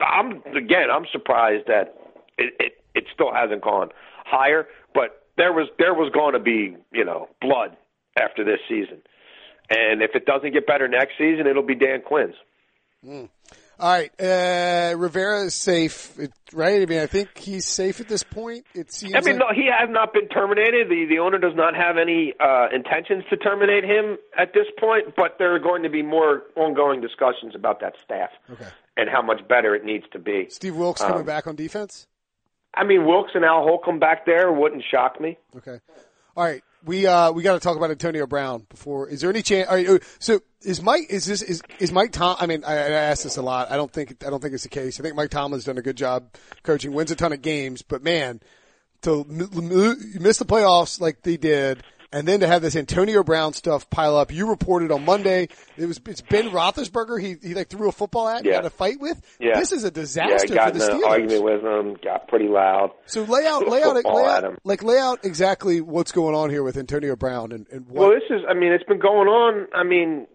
I'm 0.00 0.42
again 0.56 0.90
I'm 0.92 1.06
surprised 1.12 1.66
that 1.66 1.94
it, 2.38 2.54
it 2.60 2.72
it 2.94 3.04
still 3.12 3.32
hasn't 3.34 3.62
gone 3.62 3.90
higher, 4.24 4.66
but 4.94 5.26
there 5.38 5.52
was 5.52 5.68
there 5.78 5.94
was 5.94 6.12
going 6.12 6.34
to 6.34 6.38
be 6.40 6.76
you 6.92 7.04
know 7.04 7.28
blood 7.40 7.76
after 8.20 8.44
this 8.44 8.60
season, 8.68 9.00
and 9.70 10.02
if 10.02 10.10
it 10.14 10.26
doesn't 10.26 10.52
get 10.52 10.66
better 10.66 10.86
next 10.88 11.12
season, 11.16 11.46
it'll 11.46 11.62
be 11.66 11.74
Dan 11.74 12.02
Quinn's. 12.04 12.34
All 13.80 13.92
right, 13.92 14.10
uh, 14.20 14.96
Rivera 14.98 15.44
is 15.44 15.54
safe, 15.54 16.18
right? 16.52 16.82
I 16.82 16.86
mean, 16.86 16.98
I 16.98 17.06
think 17.06 17.38
he's 17.38 17.64
safe 17.64 18.00
at 18.00 18.08
this 18.08 18.24
point. 18.24 18.66
It 18.74 18.92
seems. 18.92 19.14
I 19.14 19.20
mean, 19.20 19.38
like, 19.38 19.50
no, 19.50 19.54
he 19.54 19.68
has 19.72 19.88
not 19.88 20.12
been 20.12 20.26
terminated. 20.28 20.88
The 20.88 21.06
the 21.08 21.20
owner 21.20 21.38
does 21.38 21.54
not 21.54 21.76
have 21.76 21.96
any 21.96 22.34
uh, 22.40 22.66
intentions 22.74 23.22
to 23.30 23.36
terminate 23.36 23.84
him 23.84 24.18
at 24.36 24.52
this 24.52 24.66
point, 24.80 25.14
but 25.16 25.36
there 25.38 25.54
are 25.54 25.60
going 25.60 25.84
to 25.84 25.88
be 25.90 26.02
more 26.02 26.42
ongoing 26.56 27.00
discussions 27.00 27.54
about 27.54 27.78
that 27.80 27.94
staff 28.04 28.30
Okay. 28.50 28.66
and 28.96 29.08
how 29.08 29.22
much 29.22 29.46
better 29.46 29.76
it 29.76 29.84
needs 29.84 30.06
to 30.10 30.18
be. 30.18 30.48
Steve 30.50 30.74
Wilks 30.74 31.00
coming 31.00 31.20
Um, 31.20 31.26
back 31.26 31.46
on 31.46 31.54
defense. 31.54 32.08
I 32.78 32.84
mean, 32.84 33.04
Wilks 33.06 33.32
and 33.34 33.44
Al 33.44 33.62
Holcomb 33.62 33.98
back 33.98 34.24
there 34.24 34.52
wouldn't 34.52 34.84
shock 34.88 35.20
me. 35.20 35.36
Okay. 35.56 35.80
All 36.36 36.44
right. 36.44 36.62
We 36.84 37.08
uh 37.08 37.32
we 37.32 37.42
got 37.42 37.54
to 37.54 37.60
talk 37.60 37.76
about 37.76 37.90
Antonio 37.90 38.24
Brown 38.26 38.64
before. 38.68 39.08
Is 39.08 39.20
there 39.20 39.30
any 39.30 39.42
chance? 39.42 39.68
All 39.68 39.74
right, 39.74 40.00
so 40.20 40.40
is 40.62 40.80
Mike? 40.80 41.06
Is 41.10 41.26
this 41.26 41.42
is 41.42 41.60
is 41.80 41.90
Mike 41.90 42.12
Tom? 42.12 42.36
I 42.38 42.46
mean, 42.46 42.62
I, 42.64 42.74
I 42.74 42.90
ask 42.90 43.24
this 43.24 43.36
a 43.36 43.42
lot. 43.42 43.72
I 43.72 43.76
don't 43.76 43.92
think 43.92 44.24
I 44.24 44.30
don't 44.30 44.40
think 44.40 44.54
it's 44.54 44.62
the 44.62 44.68
case. 44.68 45.00
I 45.00 45.02
think 45.02 45.16
Mike 45.16 45.30
Tomlin's 45.30 45.64
done 45.64 45.76
a 45.76 45.82
good 45.82 45.96
job 45.96 46.34
coaching. 46.62 46.92
Wins 46.92 47.10
a 47.10 47.16
ton 47.16 47.32
of 47.32 47.42
games, 47.42 47.82
but 47.82 48.04
man, 48.04 48.40
to 49.02 49.24
miss 49.28 50.38
the 50.38 50.44
playoffs 50.44 51.00
like 51.00 51.22
they 51.22 51.36
did, 51.36 51.82
and 52.12 52.26
then 52.26 52.40
to 52.40 52.46
have 52.46 52.62
this 52.62 52.74
Antonio 52.76 53.22
Brown 53.22 53.52
stuff 53.52 53.88
pile 53.90 54.16
up. 54.16 54.32
You 54.32 54.48
reported 54.48 54.90
on 54.90 55.04
Monday 55.04 55.48
it 55.76 55.86
was 55.86 56.00
it's 56.06 56.20
Ben 56.22 56.50
Roethlisberger. 56.50 57.20
He 57.20 57.36
he 57.46 57.54
like 57.54 57.68
threw 57.68 57.88
a 57.88 57.92
football 57.92 58.28
at, 58.28 58.38
and 58.38 58.46
Yeah. 58.46 58.54
had 58.56 58.64
a 58.64 58.70
fight 58.70 58.98
with. 59.00 59.20
Yeah. 59.38 59.58
This 59.58 59.72
is 59.72 59.84
a 59.84 59.88
Yeah, 59.88 59.90
disaster 59.92 60.54
got 60.54 60.72
for 60.72 60.78
the 60.78 60.84
Steelers. 60.84 61.06
argument 61.06 61.42
with 61.44 61.64
him, 61.64 61.96
got 62.02 62.28
pretty 62.28 62.48
loud. 62.48 62.92
So 63.06 63.22
lay 63.24 63.46
out, 63.46 63.68
lay 63.68 63.82
out, 63.82 63.94
lay 64.04 64.24
out, 64.24 64.58
like 64.64 64.82
lay 64.82 64.98
out 64.98 65.24
exactly 65.24 65.80
what's 65.80 66.12
going 66.12 66.34
on 66.34 66.50
here 66.50 66.62
with 66.62 66.76
Antonio 66.76 67.16
Brown 67.16 67.52
and, 67.52 67.66
and 67.70 67.86
Well, 67.90 68.10
this 68.10 68.22
is, 68.30 68.42
I 68.48 68.54
mean, 68.54 68.72
it's 68.72 68.84
been 68.84 68.98
going 69.00 69.28
on. 69.28 69.66
I 69.74 69.82
mean, 69.84 70.26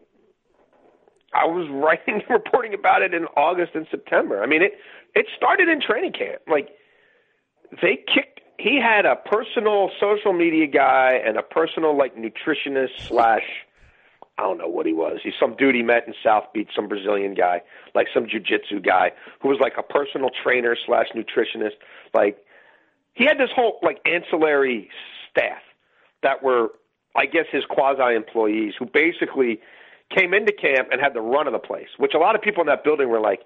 I 1.33 1.45
was 1.45 1.67
writing 1.71 2.21
and 2.21 2.29
reporting 2.29 2.73
about 2.73 3.01
it 3.01 3.13
in 3.13 3.25
August 3.35 3.71
and 3.75 3.87
September. 3.89 4.43
I 4.43 4.45
mean, 4.45 4.61
it 4.61 4.73
it 5.15 5.25
started 5.35 5.69
in 5.69 5.81
training 5.81 6.13
camp. 6.13 6.41
Like 6.47 6.69
they 7.81 7.95
kicked. 7.97 8.41
He 8.63 8.79
had 8.79 9.05
a 9.05 9.17
personal 9.17 9.91
social 9.99 10.31
media 10.31 10.67
guy 10.67 11.21
and 11.25 11.37
a 11.37 11.43
personal 11.43 11.97
like 11.97 12.15
nutritionist 12.15 12.97
slash. 13.09 13.43
I 14.37 14.43
don't 14.43 14.57
know 14.57 14.69
what 14.69 14.85
he 14.85 14.93
was. 14.93 15.19
He's 15.21 15.33
some 15.37 15.57
dude 15.57 15.75
he 15.75 15.83
met 15.83 16.07
in 16.07 16.13
South 16.23 16.45
Beach, 16.53 16.69
some 16.73 16.87
Brazilian 16.87 17.33
guy, 17.33 17.61
like 17.93 18.07
some 18.13 18.23
jujitsu 18.23 18.83
guy 18.83 19.11
who 19.41 19.49
was 19.49 19.59
like 19.59 19.73
a 19.77 19.83
personal 19.83 20.29
trainer 20.43 20.77
slash 20.85 21.07
nutritionist. 21.13 21.75
Like 22.13 22.37
he 23.13 23.25
had 23.25 23.37
this 23.37 23.49
whole 23.53 23.79
like 23.83 23.99
ancillary 24.05 24.89
staff 25.29 25.61
that 26.23 26.41
were, 26.41 26.69
I 27.17 27.25
guess, 27.25 27.45
his 27.51 27.65
quasi 27.69 28.15
employees 28.15 28.75
who 28.79 28.85
basically 28.85 29.59
came 30.15 30.33
into 30.33 30.53
camp 30.53 30.87
and 30.89 31.01
had 31.01 31.13
the 31.13 31.21
run 31.21 31.47
of 31.47 31.53
the 31.53 31.59
place. 31.59 31.89
Which 31.97 32.13
a 32.13 32.17
lot 32.17 32.35
of 32.35 32.41
people 32.41 32.61
in 32.61 32.67
that 32.67 32.85
building 32.85 33.09
were 33.09 33.19
like, 33.19 33.41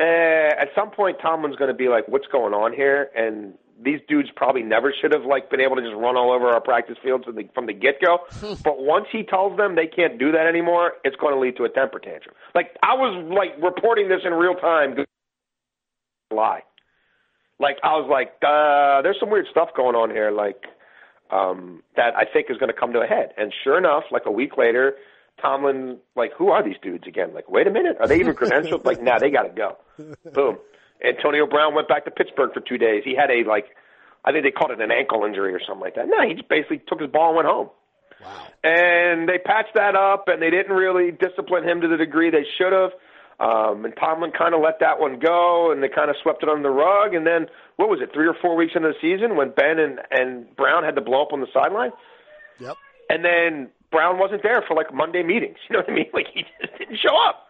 eh, 0.00 0.50
at 0.58 0.70
some 0.74 0.90
point 0.90 1.18
Tomlin's 1.22 1.54
going 1.54 1.70
to 1.70 1.76
be 1.76 1.88
like, 1.88 2.08
what's 2.08 2.26
going 2.26 2.52
on 2.52 2.72
here? 2.72 3.10
And 3.16 3.54
these 3.82 4.00
dudes 4.08 4.28
probably 4.34 4.62
never 4.62 4.94
should 5.00 5.12
have 5.12 5.24
like 5.24 5.50
been 5.50 5.60
able 5.60 5.76
to 5.76 5.82
just 5.82 5.94
run 5.94 6.16
all 6.16 6.32
over 6.32 6.48
our 6.48 6.60
practice 6.60 6.96
fields 7.02 7.24
from 7.24 7.36
the, 7.36 7.48
from 7.54 7.66
the 7.66 7.72
get 7.72 8.00
go. 8.00 8.18
but 8.62 8.82
once 8.82 9.06
he 9.10 9.22
tells 9.22 9.56
them 9.56 9.74
they 9.74 9.86
can't 9.86 10.18
do 10.18 10.32
that 10.32 10.46
anymore, 10.46 10.92
it's 11.04 11.16
going 11.16 11.34
to 11.34 11.40
lead 11.40 11.56
to 11.56 11.64
a 11.64 11.68
temper 11.68 11.98
tantrum. 11.98 12.34
Like 12.54 12.76
I 12.82 12.94
was 12.94 13.32
like 13.32 13.62
reporting 13.62 14.08
this 14.08 14.20
in 14.24 14.32
real 14.32 14.54
time. 14.54 14.96
Lie. 16.30 16.62
Like 17.60 17.76
I 17.82 17.96
was 17.96 18.08
like, 18.10 18.32
uh, 18.42 19.02
there's 19.02 19.18
some 19.20 19.30
weird 19.30 19.46
stuff 19.50 19.70
going 19.76 19.96
on 19.96 20.10
here. 20.10 20.30
Like 20.30 20.64
um, 21.30 21.82
that 21.96 22.14
I 22.16 22.24
think 22.30 22.46
is 22.50 22.58
going 22.58 22.72
to 22.72 22.78
come 22.78 22.92
to 22.92 23.00
a 23.00 23.06
head. 23.06 23.30
And 23.36 23.52
sure 23.62 23.78
enough, 23.78 24.04
like 24.10 24.22
a 24.26 24.30
week 24.30 24.56
later, 24.56 24.94
Tomlin, 25.40 25.98
like, 26.16 26.32
who 26.36 26.50
are 26.50 26.62
these 26.62 26.76
dudes 26.82 27.06
again? 27.06 27.34
Like, 27.34 27.50
wait 27.50 27.66
a 27.66 27.70
minute, 27.70 27.96
are 28.00 28.06
they 28.06 28.20
even 28.20 28.34
credentialed? 28.34 28.84
like, 28.84 29.02
nah, 29.02 29.18
they 29.18 29.30
got 29.30 29.42
to 29.42 29.50
go. 29.50 29.76
Boom. 30.32 30.58
Antonio 31.02 31.46
Brown 31.46 31.74
went 31.74 31.88
back 31.88 32.04
to 32.04 32.10
Pittsburgh 32.10 32.52
for 32.52 32.60
two 32.60 32.78
days. 32.78 33.02
He 33.04 33.14
had 33.14 33.30
a 33.30 33.48
like, 33.48 33.66
I 34.24 34.32
think 34.32 34.44
they 34.44 34.50
called 34.50 34.70
it 34.70 34.80
an 34.80 34.90
ankle 34.90 35.24
injury 35.24 35.54
or 35.54 35.60
something 35.60 35.80
like 35.80 35.96
that. 35.96 36.06
No, 36.08 36.26
he 36.26 36.34
just 36.34 36.48
basically 36.48 36.82
took 36.86 37.00
his 37.00 37.10
ball 37.10 37.28
and 37.28 37.36
went 37.36 37.48
home. 37.48 37.70
Wow. 38.22 38.46
And 38.62 39.28
they 39.28 39.38
patched 39.38 39.74
that 39.74 39.94
up, 39.96 40.28
and 40.28 40.40
they 40.40 40.50
didn't 40.50 40.72
really 40.72 41.10
discipline 41.10 41.64
him 41.68 41.80
to 41.82 41.88
the 41.88 41.96
degree 41.96 42.30
they 42.30 42.46
should 42.56 42.72
have. 42.72 42.92
Um, 43.40 43.84
and 43.84 43.94
Tomlin 43.96 44.30
kind 44.30 44.54
of 44.54 44.60
let 44.60 44.78
that 44.80 45.00
one 45.00 45.18
go, 45.18 45.72
and 45.72 45.82
they 45.82 45.88
kind 45.88 46.08
of 46.08 46.16
swept 46.22 46.42
it 46.42 46.48
under 46.48 46.62
the 46.62 46.74
rug. 46.74 47.14
And 47.14 47.26
then, 47.26 47.46
what 47.76 47.88
was 47.88 48.00
it, 48.00 48.10
three 48.14 48.28
or 48.28 48.34
four 48.40 48.54
weeks 48.56 48.72
into 48.74 48.88
the 48.88 48.94
season 49.00 49.36
when 49.36 49.50
Ben 49.50 49.78
and, 49.78 50.00
and 50.10 50.56
Brown 50.56 50.84
had 50.84 50.94
to 50.94 51.00
blow 51.00 51.22
up 51.22 51.32
on 51.32 51.40
the 51.40 51.48
sideline? 51.52 51.90
Yep. 52.60 52.76
And 53.10 53.24
then 53.24 53.68
Brown 53.90 54.18
wasn't 54.18 54.42
there 54.42 54.62
for 54.66 54.74
like 54.74 54.94
Monday 54.94 55.22
meetings. 55.22 55.56
You 55.68 55.76
know 55.76 55.80
what 55.80 55.90
I 55.90 55.94
mean? 55.94 56.10
Like 56.12 56.26
he 56.32 56.44
just 56.60 56.78
didn't 56.78 56.98
show 56.98 57.16
up. 57.16 57.48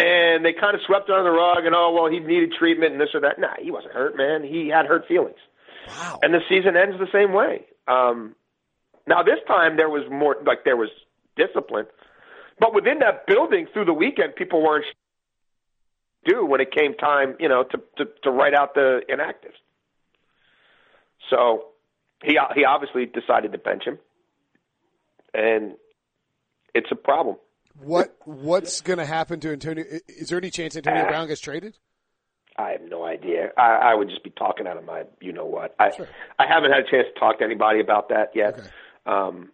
And 0.00 0.44
they 0.44 0.52
kind 0.52 0.74
of 0.74 0.80
swept 0.86 1.08
it 1.08 1.14
under 1.14 1.30
the 1.30 1.36
rug 1.36 1.64
and 1.66 1.74
oh 1.74 1.92
well 1.92 2.10
he 2.10 2.20
needed 2.20 2.52
treatment 2.58 2.92
and 2.92 3.00
this 3.00 3.10
or 3.14 3.20
that. 3.20 3.38
Nah, 3.38 3.54
he 3.60 3.70
wasn't 3.70 3.94
hurt, 3.94 4.16
man. 4.16 4.42
He 4.42 4.68
had 4.68 4.86
hurt 4.86 5.06
feelings. 5.06 5.38
Wow. 5.88 6.18
And 6.22 6.34
the 6.34 6.40
season 6.48 6.76
ends 6.76 6.98
the 6.98 7.10
same 7.12 7.32
way. 7.32 7.66
Um 7.88 8.34
now 9.06 9.22
this 9.22 9.38
time 9.46 9.76
there 9.76 9.88
was 9.88 10.04
more 10.10 10.36
like 10.46 10.64
there 10.64 10.76
was 10.76 10.90
discipline. 11.36 11.86
But 12.58 12.74
within 12.74 12.98
that 13.00 13.26
building 13.26 13.66
through 13.72 13.86
the 13.86 13.94
weekend 13.94 14.36
people 14.36 14.62
weren't 14.62 14.84
do 16.24 16.44
when 16.44 16.60
it 16.60 16.70
came 16.70 16.94
time, 16.94 17.36
you 17.38 17.48
know, 17.48 17.64
to 17.64 17.78
to, 17.98 18.04
to 18.24 18.30
write 18.30 18.54
out 18.54 18.74
the 18.74 19.00
inactives. 19.08 19.58
So 21.30 21.66
he 22.22 22.38
he 22.54 22.64
obviously 22.64 23.06
decided 23.06 23.52
to 23.52 23.58
bench 23.58 23.84
him 23.84 23.98
and 25.34 25.74
it's 26.74 26.90
a 26.90 26.96
problem. 26.96 27.36
What 27.82 28.16
what's 28.24 28.80
going 28.80 28.98
to 28.98 29.06
happen 29.06 29.40
to 29.40 29.52
Antonio? 29.52 29.84
Is 30.08 30.28
there 30.28 30.38
any 30.38 30.50
chance 30.50 30.76
Antonio 30.76 31.06
Brown 31.06 31.28
gets 31.28 31.40
traded? 31.40 31.76
I 32.56 32.72
have 32.72 32.82
no 32.82 33.04
idea. 33.04 33.50
I, 33.56 33.92
I 33.92 33.94
would 33.94 34.08
just 34.08 34.22
be 34.22 34.30
talking 34.30 34.66
out 34.66 34.76
of 34.76 34.84
my, 34.84 35.04
you 35.20 35.32
know 35.32 35.46
what. 35.46 35.74
I 35.78 35.96
Sure. 35.96 36.08
I 36.38 36.46
haven't 36.46 36.72
had 36.72 36.80
a 36.80 36.90
chance 36.90 37.06
to 37.12 37.18
talk 37.18 37.38
to 37.38 37.44
anybody 37.44 37.80
about 37.80 38.10
that 38.10 38.32
yet. 38.34 38.58
Okay. 38.58 38.68
Um, 39.06 39.50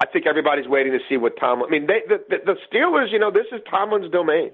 I 0.00 0.06
think 0.06 0.26
everybody's 0.26 0.68
waiting 0.68 0.92
to 0.92 0.98
see 1.08 1.16
what 1.16 1.38
Tomlin. 1.40 1.68
I 1.68 1.70
mean, 1.70 1.86
they, 1.86 2.02
the, 2.06 2.18
the 2.28 2.52
the 2.52 2.56
Steelers. 2.68 3.10
You 3.12 3.18
know, 3.18 3.30
this 3.30 3.46
is 3.52 3.60
Tomlin's 3.70 4.10
domain, 4.12 4.50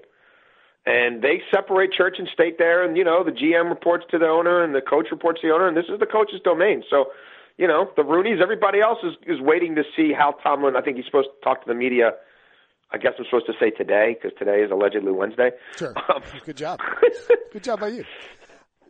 and 0.85 1.21
they 1.21 1.41
separate 1.53 1.91
church 1.91 2.15
and 2.17 2.29
state 2.33 2.57
there. 2.57 2.83
And 2.83 2.95
you 2.95 3.03
know, 3.03 3.23
the 3.23 3.31
GM 3.31 3.69
reports 3.69 4.05
to 4.11 4.17
the 4.17 4.27
owner, 4.27 4.63
and 4.63 4.73
the 4.73 4.81
coach 4.81 5.07
reports 5.11 5.41
to 5.41 5.47
the 5.47 5.53
owner, 5.53 5.67
and 5.67 5.75
this 5.75 5.89
is 5.91 5.99
the 5.99 6.05
coach's 6.05 6.39
domain. 6.45 6.83
So, 6.89 7.07
you 7.57 7.67
know, 7.67 7.91
the 7.97 8.03
Rooney's. 8.03 8.39
Everybody 8.41 8.79
else 8.79 8.99
is 9.03 9.13
is 9.27 9.41
waiting 9.41 9.75
to 9.75 9.83
see 9.97 10.13
how 10.17 10.31
Tomlin. 10.43 10.77
I 10.77 10.81
think 10.81 10.95
he's 10.95 11.05
supposed 11.05 11.29
to 11.35 11.43
talk 11.43 11.61
to 11.63 11.67
the 11.67 11.75
media. 11.75 12.11
I 12.93 12.97
guess 12.97 13.13
I'm 13.17 13.25
supposed 13.25 13.47
to 13.47 13.53
say 13.59 13.71
today 13.71 14.15
because 14.15 14.37
today 14.37 14.61
is 14.61 14.71
allegedly 14.71 15.11
Wednesday. 15.11 15.51
Sure. 15.77 15.93
Um, 16.13 16.21
Good 16.45 16.57
job. 16.57 16.79
Good 17.53 17.63
job 17.63 17.79
by 17.79 17.87
you. 17.89 18.05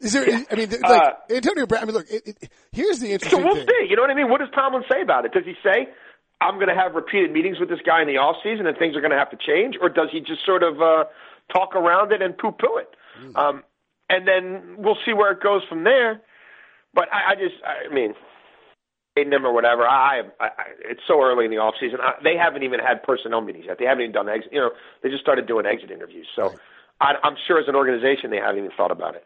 Is 0.02 0.12
there? 0.14 0.26
I 0.52 0.56
mean, 0.56 0.70
like 0.70 0.84
Uh, 0.84 1.12
Antonio 1.34 1.66
Brown. 1.66 1.84
I 1.84 1.86
mean, 1.86 1.96
look. 1.96 2.10
It, 2.10 2.28
it, 2.28 2.50
here's 2.74 3.00
the 3.00 3.12
interesting. 3.14 3.40
Thing. 3.42 3.48
So 3.50 3.56
we'll 3.56 3.66
thing. 3.66 3.68
see. 3.82 3.88
You 3.90 3.96
know 3.96 4.02
what 4.02 4.12
I 4.12 4.16
mean? 4.16 4.30
What 4.30 4.40
does 4.42 4.50
Tomlin 4.54 4.84
say 4.92 5.02
about 5.02 5.24
it? 5.26 5.32
Does 5.32 5.46
he 5.46 5.54
say, 5.64 5.88
I'm 6.42 6.56
going 6.56 6.68
to 6.68 6.76
have 6.76 6.94
repeated 6.96 7.32
meetings 7.32 7.60
with 7.60 7.70
this 7.70 7.80
guy 7.86 8.02
in 8.02 8.08
the 8.08 8.18
off 8.18 8.36
season 8.44 8.68
and 8.68 8.78
things 8.78 8.98
are 8.98 9.02
going 9.02 9.12
to 9.12 9.18
have 9.18 9.30
to 9.32 9.38
change? 9.38 9.76
Or 9.80 9.88
does 9.88 10.10
he 10.12 10.20
just 10.20 10.46
sort 10.46 10.64
of 10.64 10.82
uh, 10.82 11.06
talk 11.54 11.74
around 11.76 12.12
it 12.12 12.22
and 12.22 12.38
poo 12.38 12.52
poo 12.52 12.78
it? 12.78 12.90
Um, 13.36 13.64
and 14.10 14.28
then 14.28 14.76
we'll 14.80 14.98
see 15.06 15.14
where 15.14 15.32
it 15.32 15.42
goes 15.42 15.62
from 15.70 15.86
there. 15.86 16.20
But 16.94 17.08
I, 17.14 17.32
I 17.32 17.36
just, 17.36 17.56
I 17.64 17.94
mean, 17.94 18.14
him 19.16 19.46
or 19.46 19.54
whatever. 19.54 19.88
I, 19.88 20.22
I, 20.40 20.46
I 20.46 20.50
it's 20.86 21.02
so 21.08 21.22
early 21.22 21.46
in 21.46 21.52
the 21.52 21.58
off 21.58 21.76
season. 21.80 22.00
I, 22.02 22.14
they 22.24 22.36
haven't 22.36 22.64
even 22.64 22.80
had 22.80 23.04
personnel 23.04 23.42
meetings 23.42 23.66
yet. 23.68 23.78
They 23.80 23.86
haven't 23.86 24.04
even 24.04 24.14
done 24.14 24.30
exit. 24.30 24.52
You 24.52 24.60
know, 24.60 24.72
they 25.02 25.10
just 25.10 25.22
started 25.22 25.48
doing 25.48 25.66
exit 25.66 25.92
interviews. 25.92 26.28
So 26.36 26.54
I, 27.02 27.16
I'm 27.24 27.36
sure 27.48 27.60
as 27.60 27.68
an 27.68 27.76
organization 27.76 28.32
they 28.32 28.38
haven't 28.38 28.58
even 28.58 28.72
thought 28.76 28.92
about 28.92 29.16
it. 29.16 29.26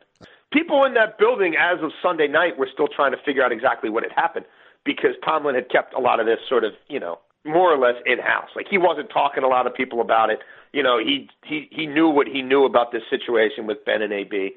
People 0.51 0.83
in 0.85 0.93
that 0.93 1.17
building 1.17 1.55
as 1.59 1.81
of 1.83 1.91
Sunday 2.01 2.27
night 2.27 2.57
were 2.57 2.69
still 2.71 2.87
trying 2.87 3.11
to 3.11 3.17
figure 3.25 3.43
out 3.43 3.51
exactly 3.51 3.89
what 3.89 4.03
had 4.03 4.11
happened 4.13 4.45
because 4.85 5.11
Tomlin 5.23 5.55
had 5.55 5.69
kept 5.69 5.93
a 5.93 5.99
lot 5.99 6.19
of 6.19 6.25
this 6.25 6.39
sort 6.47 6.63
of, 6.63 6.71
you 6.87 6.99
know, 6.99 7.19
more 7.45 7.71
or 7.73 7.77
less 7.77 7.95
in 8.05 8.19
house. 8.19 8.49
Like 8.55 8.67
he 8.69 8.77
wasn't 8.77 9.09
talking 9.09 9.41
to 9.41 9.47
a 9.47 9.49
lot 9.49 9.67
of 9.67 9.73
people 9.73 10.01
about 10.01 10.29
it. 10.29 10.39
You 10.73 10.83
know, 10.83 10.99
he 10.99 11.29
he 11.45 11.67
he 11.71 11.85
knew 11.85 12.09
what 12.09 12.27
he 12.27 12.41
knew 12.41 12.65
about 12.65 12.91
this 12.91 13.03
situation 13.09 13.67
with 13.67 13.83
Ben 13.85 14.01
and 14.01 14.11
AB, 14.11 14.51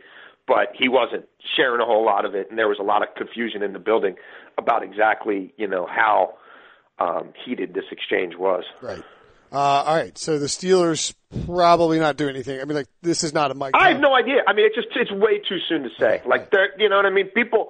but 0.50 0.72
he 0.76 0.88
wasn't 0.88 1.26
sharing 1.56 1.80
a 1.80 1.84
whole 1.84 2.04
lot 2.04 2.24
of 2.24 2.34
it, 2.34 2.50
and 2.50 2.58
there 2.58 2.66
was 2.66 2.78
a 2.80 2.82
lot 2.82 3.02
of 3.02 3.14
confusion 3.14 3.62
in 3.62 3.72
the 3.72 3.78
building 3.78 4.16
about 4.58 4.82
exactly, 4.82 5.54
you 5.56 5.68
know, 5.68 5.86
how 5.86 6.34
um, 6.98 7.32
heated 7.44 7.72
this 7.72 7.84
exchange 7.92 8.34
was. 8.36 8.64
Right. 8.82 9.00
Uh, 9.52 9.56
all 9.56 9.94
right. 9.94 10.18
So 10.18 10.40
the 10.40 10.46
Steelers 10.46 11.14
probably 11.46 12.00
not 12.00 12.16
doing 12.16 12.34
anything. 12.34 12.60
I 12.60 12.64
mean, 12.64 12.76
like 12.76 12.88
this 13.00 13.22
is 13.22 13.32
not 13.32 13.52
a 13.52 13.54
Mike. 13.54 13.74
I 13.74 13.92
have 13.92 14.00
no 14.00 14.12
idea. 14.12 14.42
I 14.44 14.52
mean, 14.52 14.66
it's 14.66 14.74
just 14.74 14.88
it's 14.96 15.12
way 15.12 15.38
too 15.38 15.58
soon 15.68 15.84
to 15.84 15.90
say. 16.00 16.20
Like, 16.26 16.50
they're, 16.50 16.70
you 16.80 16.88
know 16.88 16.96
what 16.96 17.06
I 17.06 17.10
mean? 17.10 17.28
People, 17.28 17.68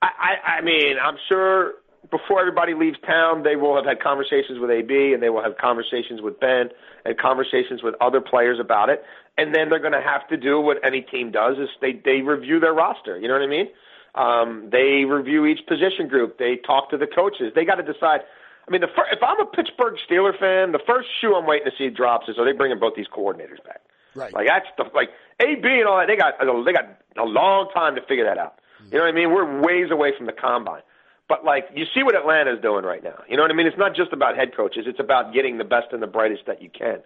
I, 0.00 0.08
I, 0.18 0.50
I 0.52 0.60
mean, 0.62 0.96
I'm 0.98 1.16
sure 1.28 1.74
before 2.10 2.40
everybody 2.40 2.72
leaves 2.72 2.96
town, 3.06 3.42
they 3.42 3.56
will 3.56 3.76
have 3.76 3.84
had 3.84 4.00
conversations 4.00 4.58
with 4.58 4.70
AB, 4.70 5.12
and 5.12 5.22
they 5.22 5.28
will 5.28 5.42
have 5.42 5.58
conversations 5.58 6.22
with 6.22 6.40
Ben, 6.40 6.70
and 7.04 7.18
conversations 7.18 7.82
with 7.82 7.94
other 8.00 8.22
players 8.22 8.58
about 8.58 8.88
it. 8.88 9.02
And 9.38 9.54
then 9.54 9.68
they're 9.68 9.80
going 9.80 9.92
to 9.92 10.00
have 10.00 10.26
to 10.28 10.36
do 10.36 10.60
what 10.60 10.78
any 10.84 11.02
team 11.02 11.30
does: 11.30 11.58
is 11.58 11.68
they 11.80 11.92
they 12.04 12.22
review 12.22 12.60
their 12.60 12.72
roster. 12.72 13.18
You 13.18 13.28
know 13.28 13.34
what 13.34 13.42
I 13.42 13.46
mean? 13.46 13.68
Um, 14.14 14.70
they 14.72 15.04
review 15.04 15.44
each 15.44 15.66
position 15.66 16.08
group. 16.08 16.38
They 16.38 16.56
talk 16.56 16.90
to 16.90 16.96
the 16.96 17.06
coaches. 17.06 17.52
They 17.54 17.64
got 17.64 17.76
to 17.76 17.82
decide. 17.82 18.20
I 18.66 18.72
mean, 18.72 18.80
the 18.80 18.88
fir- 18.88 19.12
if 19.12 19.22
I'm 19.22 19.38
a 19.40 19.46
Pittsburgh 19.46 19.94
Steeler 20.08 20.36
fan, 20.38 20.72
the 20.72 20.80
first 20.86 21.08
shoe 21.20 21.36
I'm 21.36 21.46
waiting 21.46 21.70
to 21.70 21.76
see 21.76 21.90
drops 21.90 22.28
is 22.28 22.38
are 22.38 22.44
they 22.44 22.56
bringing 22.56 22.80
both 22.80 22.94
these 22.96 23.06
coordinators 23.06 23.62
back? 23.64 23.82
Right. 24.14 24.32
Like 24.32 24.48
that's 24.48 24.66
the 24.78 24.84
like 24.94 25.10
AB 25.38 25.62
and 25.64 25.86
all 25.86 25.98
that. 25.98 26.06
They 26.08 26.16
got 26.16 26.40
they 26.40 26.72
got 26.72 26.98
a 27.18 27.24
long 27.24 27.68
time 27.74 27.94
to 27.96 28.02
figure 28.02 28.24
that 28.24 28.38
out. 28.38 28.58
You 28.90 28.98
know 28.98 29.04
what 29.04 29.10
I 29.10 29.12
mean? 29.12 29.30
We're 29.30 29.60
ways 29.60 29.90
away 29.90 30.12
from 30.16 30.26
the 30.26 30.32
combine. 30.32 30.82
But 31.28 31.44
like 31.44 31.68
you 31.74 31.84
see 31.94 32.02
what 32.02 32.14
Atlanta's 32.16 32.60
doing 32.62 32.84
right 32.84 33.02
now. 33.02 33.22
You 33.28 33.36
know 33.36 33.42
what 33.42 33.50
I 33.50 33.54
mean? 33.54 33.66
It's 33.66 33.78
not 33.78 33.94
just 33.94 34.12
about 34.12 34.36
head 34.36 34.56
coaches. 34.56 34.84
It's 34.86 35.00
about 35.00 35.34
getting 35.34 35.58
the 35.58 35.64
best 35.64 35.88
and 35.92 36.02
the 36.02 36.06
brightest 36.06 36.46
that 36.46 36.62
you 36.62 36.70
can. 36.70 37.00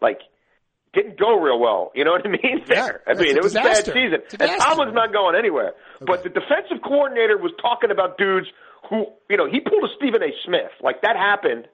Like 0.00 0.20
didn't 0.94 1.18
go 1.18 1.38
real 1.40 1.58
well. 1.58 1.92
You 1.94 2.04
know 2.04 2.12
what 2.12 2.26
I 2.26 2.30
mean? 2.30 2.62
There. 2.66 3.02
I 3.06 3.14
mean, 3.14 3.36
it 3.36 3.42
was 3.42 3.52
disaster. 3.52 3.92
a 3.92 3.94
bad 3.94 4.22
season. 4.28 4.40
A 4.40 4.52
And. 4.52 4.60
Tomlin's 4.60 4.94
not 4.94 5.12
going 5.12 5.36
anywhere. 5.36 5.74
But 6.00 6.22
the 6.22 6.28
defensive 6.30 6.82
coordinator 6.82 7.36
was 7.38 7.52
talking 7.60 7.90
about 7.90 8.18
dudes 8.18 8.46
who, 8.88 9.06
you 9.28 9.36
know, 9.36 9.46
he 9.50 9.60
pulled 9.60 9.84
a 9.84 9.88
Stephen 9.96 10.22
A. 10.22 10.30
Smith. 10.44 10.70
Like 10.82 11.02
that 11.02 11.16
happened 11.16 11.68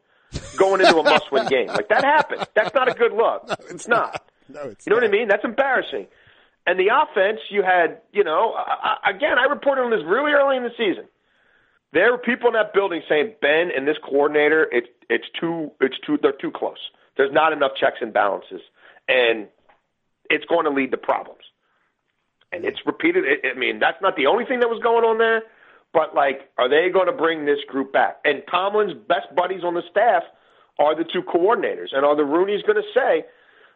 going 0.56 0.80
into 0.80 0.98
a 0.98 1.02
must-win 1.02 1.46
game. 1.46 1.68
Like 1.68 1.88
that 1.90 2.04
happened. 2.04 2.46
That's 2.54 2.74
not 2.74 2.88
a 2.88 2.94
good 2.94 3.12
look. 3.12 3.44
it's 3.70 3.86
not. 3.88 4.22
No, 4.48 4.62
it's 4.62 4.86
You 4.86 4.90
know 4.90 4.96
what 4.96 5.04
I 5.04 5.10
mean? 5.10 5.28
That's 5.28 5.44
embarrassing. 5.44 6.06
And 6.66 6.78
the 6.78 6.88
offense, 6.88 7.40
you 7.50 7.62
had, 7.62 8.00
you 8.12 8.24
know, 8.24 8.54
I, 8.56 8.96
I- 9.04 9.10
again, 9.10 9.38
I 9.38 9.44
reported 9.52 9.82
on 9.82 9.90
this 9.90 10.00
really 10.06 10.32
early 10.32 10.56
in 10.56 10.62
the 10.64 10.72
season. 10.76 11.04
There 11.92 12.10
were 12.10 12.18
people 12.18 12.48
in 12.48 12.54
that 12.54 12.74
building 12.74 13.02
saying 13.08 13.34
Ben 13.40 13.70
and 13.74 13.86
this 13.86 13.96
coordinator, 14.02 14.66
it's 14.72 14.88
it's 15.08 15.26
too, 15.38 15.70
it's 15.80 15.94
too, 16.04 16.18
they're 16.20 16.32
too 16.32 16.50
close. 16.50 16.78
There's 17.16 17.32
not 17.32 17.52
enough 17.52 17.72
checks 17.78 17.98
and 18.00 18.12
balances, 18.12 18.60
and 19.08 19.48
it's 20.30 20.44
going 20.46 20.64
to 20.64 20.70
lead 20.70 20.90
to 20.92 20.96
problems. 20.96 21.42
And 22.52 22.64
it's 22.64 22.78
repeated. 22.86 23.24
I 23.44 23.58
mean, 23.58 23.78
that's 23.80 24.00
not 24.00 24.16
the 24.16 24.26
only 24.26 24.44
thing 24.44 24.60
that 24.60 24.68
was 24.68 24.80
going 24.82 25.04
on 25.04 25.18
there, 25.18 25.42
but 25.92 26.14
like, 26.14 26.50
are 26.56 26.68
they 26.68 26.90
going 26.92 27.06
to 27.06 27.12
bring 27.12 27.44
this 27.44 27.58
group 27.68 27.92
back? 27.92 28.18
And 28.24 28.42
Tomlin's 28.50 28.94
best 28.94 29.34
buddies 29.34 29.64
on 29.64 29.74
the 29.74 29.82
staff 29.90 30.22
are 30.78 30.94
the 30.96 31.04
two 31.04 31.22
coordinators, 31.22 31.92
and 31.92 32.04
are 32.04 32.16
the 32.16 32.24
Rooney's 32.24 32.62
going 32.62 32.76
to 32.76 32.88
say? 32.94 33.24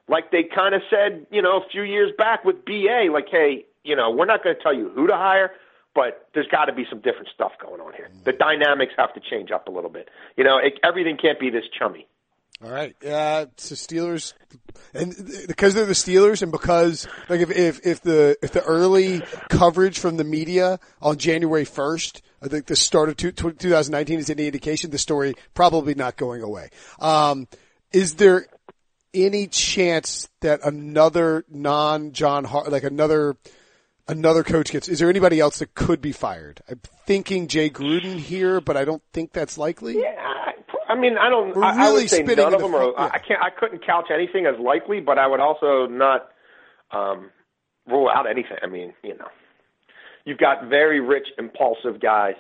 like 0.09 0.31
they 0.31 0.43
kind 0.43 0.75
of 0.75 0.83
said, 0.91 1.27
you 1.31 1.43
know, 1.43 1.59
a 1.59 1.69
few 1.71 1.83
years 1.83 2.11
back 2.17 2.45
with 2.45 2.65
BA, 2.65 3.09
like, 3.13 3.29
hey, 3.31 3.67
you 3.85 3.95
know, 3.95 4.11
we're 4.11 4.27
not 4.27 4.43
going 4.43 4.57
to 4.57 4.63
tell 4.63 4.75
you 4.75 4.91
who 4.95 5.07
to 5.07 5.15
hire, 5.15 5.53
but 5.95 6.29
there's 6.35 6.49
got 6.49 6.67
to 6.67 6.73
be 6.73 6.87
some 6.89 7.01
different 7.01 7.29
stuff 7.35 7.53
going 7.61 7.81
on 7.81 7.93
here. 7.93 8.09
The 8.25 8.33
dynamics 8.33 8.93
have 8.97 9.15
to 9.15 9.21
change 9.21 9.51
up 9.51 9.69
a 9.69 9.71
little 9.71 9.91
bit. 9.91 10.09
You 10.37 10.45
know, 10.45 10.59
it, 10.59 10.79
everything 10.83 11.17
can't 11.17 11.39
be 11.39 11.51
this 11.51 11.65
chummy. 11.79 12.07
All 12.63 12.71
right. 12.71 12.95
Uh, 13.05 13.47
so 13.57 13.77
Steelers, 13.77 14.35
and 14.93 15.15
because 15.47 15.75
they're 15.75 15.87
the 15.87 15.93
Steelers, 15.93 16.43
and 16.43 16.51
because 16.51 17.07
like 17.29 17.41
if 17.41 17.51
if 17.51 17.87
if 17.87 18.03
the 18.03 18.37
if 18.43 18.51
the 18.53 18.65
early 18.65 19.23
coverage 19.49 20.01
from 20.01 20.17
the 20.17 20.25
media 20.25 20.81
on 21.01 21.19
January 21.19 21.65
first, 21.65 22.23
I 22.43 22.49
think 22.49 22.67
the 22.67 22.75
start 22.75 23.09
of 23.11 23.17
two, 23.17 23.31
2019 23.31 24.19
is 24.19 24.29
any 24.31 24.47
indication, 24.47 24.91
the 24.91 24.99
story 24.99 25.35
probably 25.55 25.95
not 25.95 26.17
going 26.17 26.43
away. 26.43 26.71
Um, 26.99 27.47
is 27.93 28.17
there 28.17 28.47
any 29.15 29.47
chance 29.47 30.29
that 30.41 30.61
another 30.65 31.45
non 31.49 32.13
John 32.13 32.43
Har- 32.45 32.69
like 32.69 32.83
another 32.83 33.37
another 34.09 34.43
coach 34.43 34.73
gets? 34.73 34.89
Is 34.89 34.99
there 34.99 35.09
anybody 35.09 35.39
else 35.39 35.61
that 35.61 35.75
could 35.75 36.01
be 36.01 36.13
fired? 36.13 36.61
I'm 36.69 36.81
thinking 37.07 37.47
Jay 37.47 37.71
Gruden 37.71 38.19
here, 38.19 38.61
but 38.61 38.77
I 38.77 38.85
don't 38.85 39.03
think 39.13 39.33
that's 39.33 39.59
likely. 39.59 40.01
Yeah, 40.01 40.48
I, 40.89 40.95
mean, 40.99 41.17
I 41.19 41.29
don't. 41.29 41.55
We're 41.55 41.65
I, 41.65 41.89
I 41.89 41.93
would 41.93 42.09
say 42.11 42.23
none 42.23 42.55
of 42.55 42.61
them 42.61 42.75
are. 42.75 42.85
yeah. 42.93 43.11
I 43.13 43.19
can't. 43.19 43.41
I 43.43 43.51
couldn't 43.51 43.85
couch 43.85 44.07
anything 44.13 44.47
as 44.47 44.59
likely, 44.59 45.01
but 45.01 45.19
I 45.19 45.27
would 45.27 45.41
also 45.41 45.87
not 45.87 46.29
um, 46.91 47.31
rule 47.87 48.09
out 48.13 48.29
anything. 48.29 48.57
I 48.63 48.67
mean, 48.67 48.95
you 49.03 49.17
know, 49.17 49.29
you've 50.25 50.39
got 50.39 50.69
very 50.69 51.01
rich, 51.01 51.29
impulsive 51.39 52.01
guys, 52.01 52.35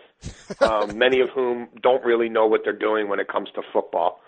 um, 0.61 0.97
many 1.05 1.21
of 1.21 1.29
whom 1.31 1.69
don't 1.83 2.05
really 2.05 2.29
know 2.29 2.47
what 2.47 2.63
they're 2.65 2.73
doing 2.79 3.09
when 3.09 3.21
it 3.21 3.29
comes 3.29 3.49
to 3.55 3.63
football, 3.73 4.21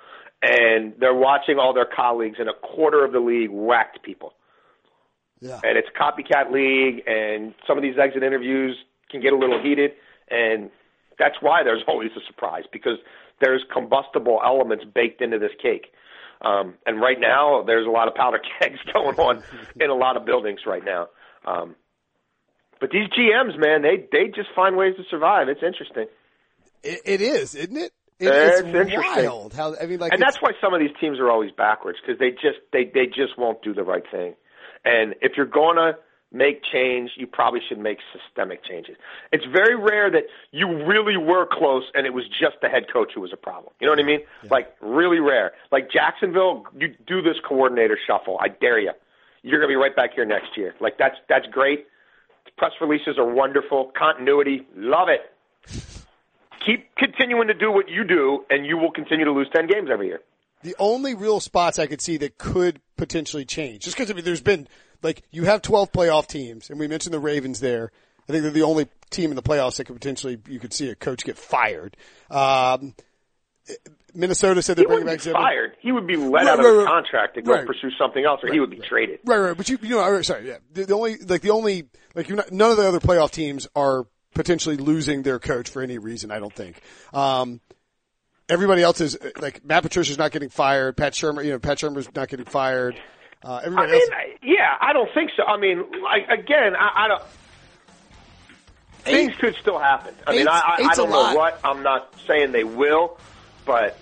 and 0.42 0.94
they're 0.98 1.14
watching 1.14 1.58
all 1.58 1.72
their 1.74 1.88
colleagues 1.94 2.36
in 2.38 2.48
a 2.48 2.54
quarter 2.54 3.04
of 3.04 3.12
the 3.12 3.20
league 3.20 3.50
whacked 3.50 4.02
people 4.02 4.32
Yeah. 5.40 5.60
and 5.64 5.76
it's 5.78 5.88
a 5.88 5.98
copycat 5.98 6.50
league, 6.52 7.02
and 7.06 7.54
some 7.66 7.76
of 7.78 7.82
these 7.82 7.98
exit 7.98 8.22
interviews 8.22 8.76
can 9.10 9.20
get 9.20 9.32
a 9.32 9.36
little 9.36 9.60
heated, 9.62 9.92
and 10.30 10.70
that's 11.18 11.36
why 11.40 11.62
there's 11.62 11.82
always 11.88 12.10
a 12.16 12.20
surprise 12.26 12.64
because 12.72 12.96
there's 13.40 13.62
combustible 13.72 14.40
elements 14.44 14.84
baked 14.94 15.20
into 15.22 15.38
this 15.38 15.52
cake. 15.62 15.86
Um, 16.42 16.74
and 16.86 17.00
right 17.00 17.18
now, 17.20 17.62
there's 17.66 17.86
a 17.86 17.90
lot 17.90 18.08
of 18.08 18.14
powder 18.14 18.40
kegs 18.60 18.78
going 18.92 19.16
on 19.18 19.42
in 19.78 19.90
a 19.90 19.94
lot 19.94 20.16
of 20.16 20.24
buildings 20.24 20.60
right 20.66 20.84
now. 20.84 21.08
Um, 21.46 21.74
but 22.80 22.90
these 22.90 23.08
GMs, 23.08 23.58
man, 23.58 23.82
they 23.82 24.06
they 24.10 24.28
just 24.28 24.48
find 24.56 24.76
ways 24.76 24.94
to 24.96 25.02
survive. 25.10 25.48
It's 25.48 25.62
interesting, 25.62 26.06
It, 26.82 27.00
it 27.04 27.20
is, 27.20 27.54
isn't 27.54 27.76
it? 27.76 27.92
It- 28.18 28.28
It's 28.28 28.60
it's 28.60 28.90
wild. 28.96 29.52
How 29.54 29.74
I 29.80 29.86
mean, 29.86 29.98
like, 29.98 30.12
and 30.12 30.20
that's 30.22 30.40
why 30.40 30.52
some 30.62 30.72
of 30.74 30.80
these 30.80 30.94
teams 31.00 31.18
are 31.18 31.30
always 31.30 31.50
backwards 31.52 31.98
because 32.00 32.18
they 32.18 32.30
just 32.30 32.58
they 32.72 32.84
they 32.84 33.06
just 33.06 33.36
won't 33.38 33.62
do 33.62 33.74
the 33.74 33.82
right 33.82 34.04
thing. 34.10 34.34
And 34.84 35.14
if 35.20 35.32
you're 35.36 35.46
going 35.46 35.76
to 35.76 35.92
make 36.32 36.62
change, 36.62 37.10
you 37.16 37.26
probably 37.26 37.60
should 37.68 37.78
make 37.78 37.98
systemic 38.12 38.64
changes. 38.64 38.96
It's 39.32 39.44
very 39.46 39.76
rare 39.76 40.10
that 40.10 40.24
you 40.52 40.84
really 40.86 41.16
were 41.16 41.46
close 41.50 41.84
and 41.94 42.06
it 42.06 42.14
was 42.14 42.24
just 42.28 42.56
the 42.62 42.68
head 42.68 42.84
coach 42.92 43.12
who 43.14 43.20
was 43.20 43.32
a 43.32 43.36
problem. 43.36 43.72
You 43.80 43.86
know 43.86 43.92
what 43.92 44.00
I 44.00 44.04
mean? 44.04 44.20
Like 44.48 44.74
really 44.80 45.18
rare. 45.18 45.52
Like 45.72 45.90
Jacksonville, 45.90 46.64
you 46.78 46.94
do 47.06 47.20
this 47.20 47.36
coordinator 47.46 47.98
shuffle. 48.06 48.38
I 48.40 48.48
dare 48.48 48.78
you. 48.78 48.92
You're 49.42 49.58
going 49.58 49.68
to 49.70 49.72
be 49.72 49.76
right 49.82 49.96
back 49.96 50.14
here 50.14 50.24
next 50.24 50.56
year. 50.56 50.74
Like 50.80 50.98
that's 50.98 51.16
that's 51.28 51.46
great. 51.50 51.86
Press 52.58 52.72
releases 52.80 53.16
are 53.18 53.24
wonderful. 53.28 53.90
Continuity, 53.98 54.66
love 54.76 55.08
it. 55.08 55.20
Keep 56.66 56.94
continuing 56.96 57.48
to 57.48 57.54
do 57.54 57.72
what 57.72 57.88
you 57.88 58.04
do, 58.04 58.44
and 58.50 58.66
you 58.66 58.76
will 58.76 58.90
continue 58.90 59.24
to 59.24 59.32
lose 59.32 59.48
ten 59.54 59.66
games 59.66 59.88
every 59.90 60.08
year. 60.08 60.20
the 60.62 60.76
only 60.78 61.14
real 61.14 61.40
spots 61.40 61.78
I 61.78 61.86
could 61.86 62.02
see 62.02 62.18
that 62.18 62.36
could 62.36 62.80
potentially 62.98 63.46
change. 63.46 63.84
Just 63.84 63.96
because 63.96 64.10
I 64.10 64.14
mean, 64.14 64.24
there's 64.24 64.42
been 64.42 64.68
like 65.02 65.22
you 65.30 65.44
have 65.44 65.62
12 65.62 65.92
playoff 65.92 66.26
teams, 66.26 66.70
and 66.70 66.78
we 66.78 66.86
mentioned 66.88 67.14
the 67.14 67.20
Ravens 67.20 67.60
there. 67.60 67.92
I 68.28 68.32
think 68.32 68.42
they're 68.42 68.52
the 68.52 68.62
only 68.62 68.86
team 69.10 69.30
in 69.30 69.36
the 69.36 69.42
playoffs 69.42 69.76
that 69.76 69.84
could 69.86 69.96
potentially 69.96 70.38
you 70.48 70.60
could 70.60 70.72
see 70.72 70.88
a 70.90 70.94
coach 70.94 71.24
get 71.24 71.36
fired. 71.36 71.96
Um, 72.30 72.94
Minnesota 74.14 74.62
said 74.62 74.76
they're 74.76 74.86
bringing 74.86 75.06
back 75.06 75.18
be 75.18 75.22
Zimmer. 75.24 75.38
fired. 75.38 75.76
He 75.80 75.92
would 75.92 76.06
be 76.06 76.16
let 76.16 76.44
Right, 76.44 76.46
out 76.48 76.58
of 76.58 76.64
right, 76.64 76.70
his 76.70 76.78
right. 76.78 76.86
contract 76.86 77.34
to 77.36 77.42
go 77.42 77.64
pursue 77.64 77.90
something 77.98 78.24
else, 78.24 78.40
or 78.42 78.52
he 78.52 78.58
would 78.60 78.70
be 78.70 78.78
traded. 78.80 79.20
Right, 79.24 79.38
right. 79.38 79.56
But 79.56 79.68
you, 79.68 79.78
you 79.82 79.90
know, 79.90 80.22
sorry, 80.22 80.48
yeah. 80.48 80.58
The, 80.72 80.84
the 80.86 80.94
only, 80.94 81.16
like 81.18 81.42
the 81.42 81.50
only, 81.50 81.84
like 82.14 82.28
you're 82.28 82.36
not, 82.36 82.50
none 82.50 82.70
of 82.72 82.76
the 82.76 82.86
other 82.88 82.98
playoff 83.00 83.30
teams 83.30 83.68
are 83.76 84.06
potentially 84.34 84.76
losing 84.76 85.22
their 85.22 85.38
coach 85.38 85.70
for 85.70 85.82
any 85.82 85.98
reason. 85.98 86.30
I 86.32 86.38
don't 86.40 86.52
think. 86.54 86.80
Um, 87.12 87.60
everybody 88.48 88.82
else 88.82 89.00
is 89.00 89.16
like 89.40 89.64
Matt 89.64 89.82
Patricia's 89.84 90.18
not 90.18 90.32
getting 90.32 90.48
fired. 90.48 90.96
Pat 90.96 91.12
Shurmur, 91.12 91.44
you 91.44 91.50
know, 91.52 91.58
Pat 91.60 91.78
Shurmur's 91.78 92.08
not 92.14 92.28
getting 92.28 92.46
fired. 92.46 93.00
Uh, 93.42 93.60
I 93.64 93.68
mean, 93.68 93.78
else. 93.78 94.08
I- 94.12 94.36
yeah, 94.42 94.76
I 94.80 94.92
don't 94.92 95.12
think 95.14 95.30
so. 95.36 95.44
I 95.44 95.56
mean, 95.56 95.84
like 96.02 96.28
again, 96.28 96.76
I, 96.76 97.04
I 97.04 97.08
don't. 97.08 97.22
Things 99.02 99.34
could 99.36 99.56
still 99.56 99.78
happen. 99.78 100.14
I 100.26 100.32
mean, 100.32 100.46
I, 100.46 100.52
I, 100.52 100.88
I 100.90 100.94
don't 100.94 101.08
know 101.08 101.20
lot. 101.20 101.36
what. 101.36 101.60
I'm 101.64 101.82
not 101.82 102.14
saying 102.26 102.52
they 102.52 102.64
will, 102.64 103.18
but 103.64 103.96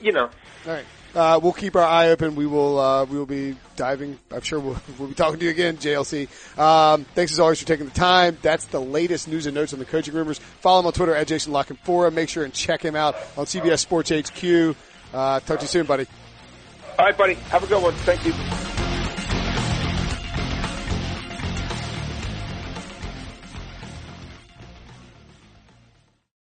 you 0.00 0.12
know, 0.12 0.30
All 0.66 0.72
right. 0.72 0.84
Uh, 1.14 1.38
we'll 1.40 1.52
keep 1.52 1.76
our 1.76 1.82
eye 1.82 2.08
open. 2.08 2.34
We 2.34 2.44
will, 2.44 2.78
uh, 2.78 3.04
we 3.04 3.16
will 3.16 3.26
be 3.26 3.56
diving. 3.76 4.18
I'm 4.32 4.40
sure 4.40 4.58
we'll, 4.58 4.76
we'll 4.98 5.08
be 5.08 5.14
talking 5.14 5.38
to 5.38 5.44
you 5.44 5.50
again, 5.50 5.76
JLC. 5.76 6.28
Um, 6.58 7.04
thanks 7.14 7.32
as 7.32 7.38
always 7.38 7.60
for 7.60 7.66
taking 7.66 7.86
the 7.86 7.92
time. 7.92 8.36
That's 8.42 8.64
the 8.66 8.80
latest 8.80 9.28
news 9.28 9.46
and 9.46 9.54
notes 9.54 9.72
on 9.72 9.78
the 9.78 9.84
coaching 9.84 10.14
rumors. 10.14 10.38
Follow 10.38 10.80
him 10.80 10.86
on 10.86 10.92
Twitter 10.92 11.14
at 11.14 11.28
Jason 11.28 11.52
La 11.52 11.62
Canfora. 11.62 12.12
Make 12.12 12.28
sure 12.28 12.44
and 12.44 12.52
check 12.52 12.82
him 12.82 12.96
out 12.96 13.14
on 13.36 13.46
CBS 13.46 13.78
Sports 13.78 14.10
HQ. 14.10 14.76
Uh, 15.12 15.38
talk 15.40 15.58
to 15.58 15.62
you 15.64 15.68
soon, 15.68 15.86
buddy. 15.86 16.06
All 16.98 17.06
right, 17.06 17.16
buddy. 17.18 17.36
Have 17.50 17.62
a 17.62 17.66
good 17.66 17.82
one. 17.82 17.94
Thank 18.04 18.24
you. 18.24 18.34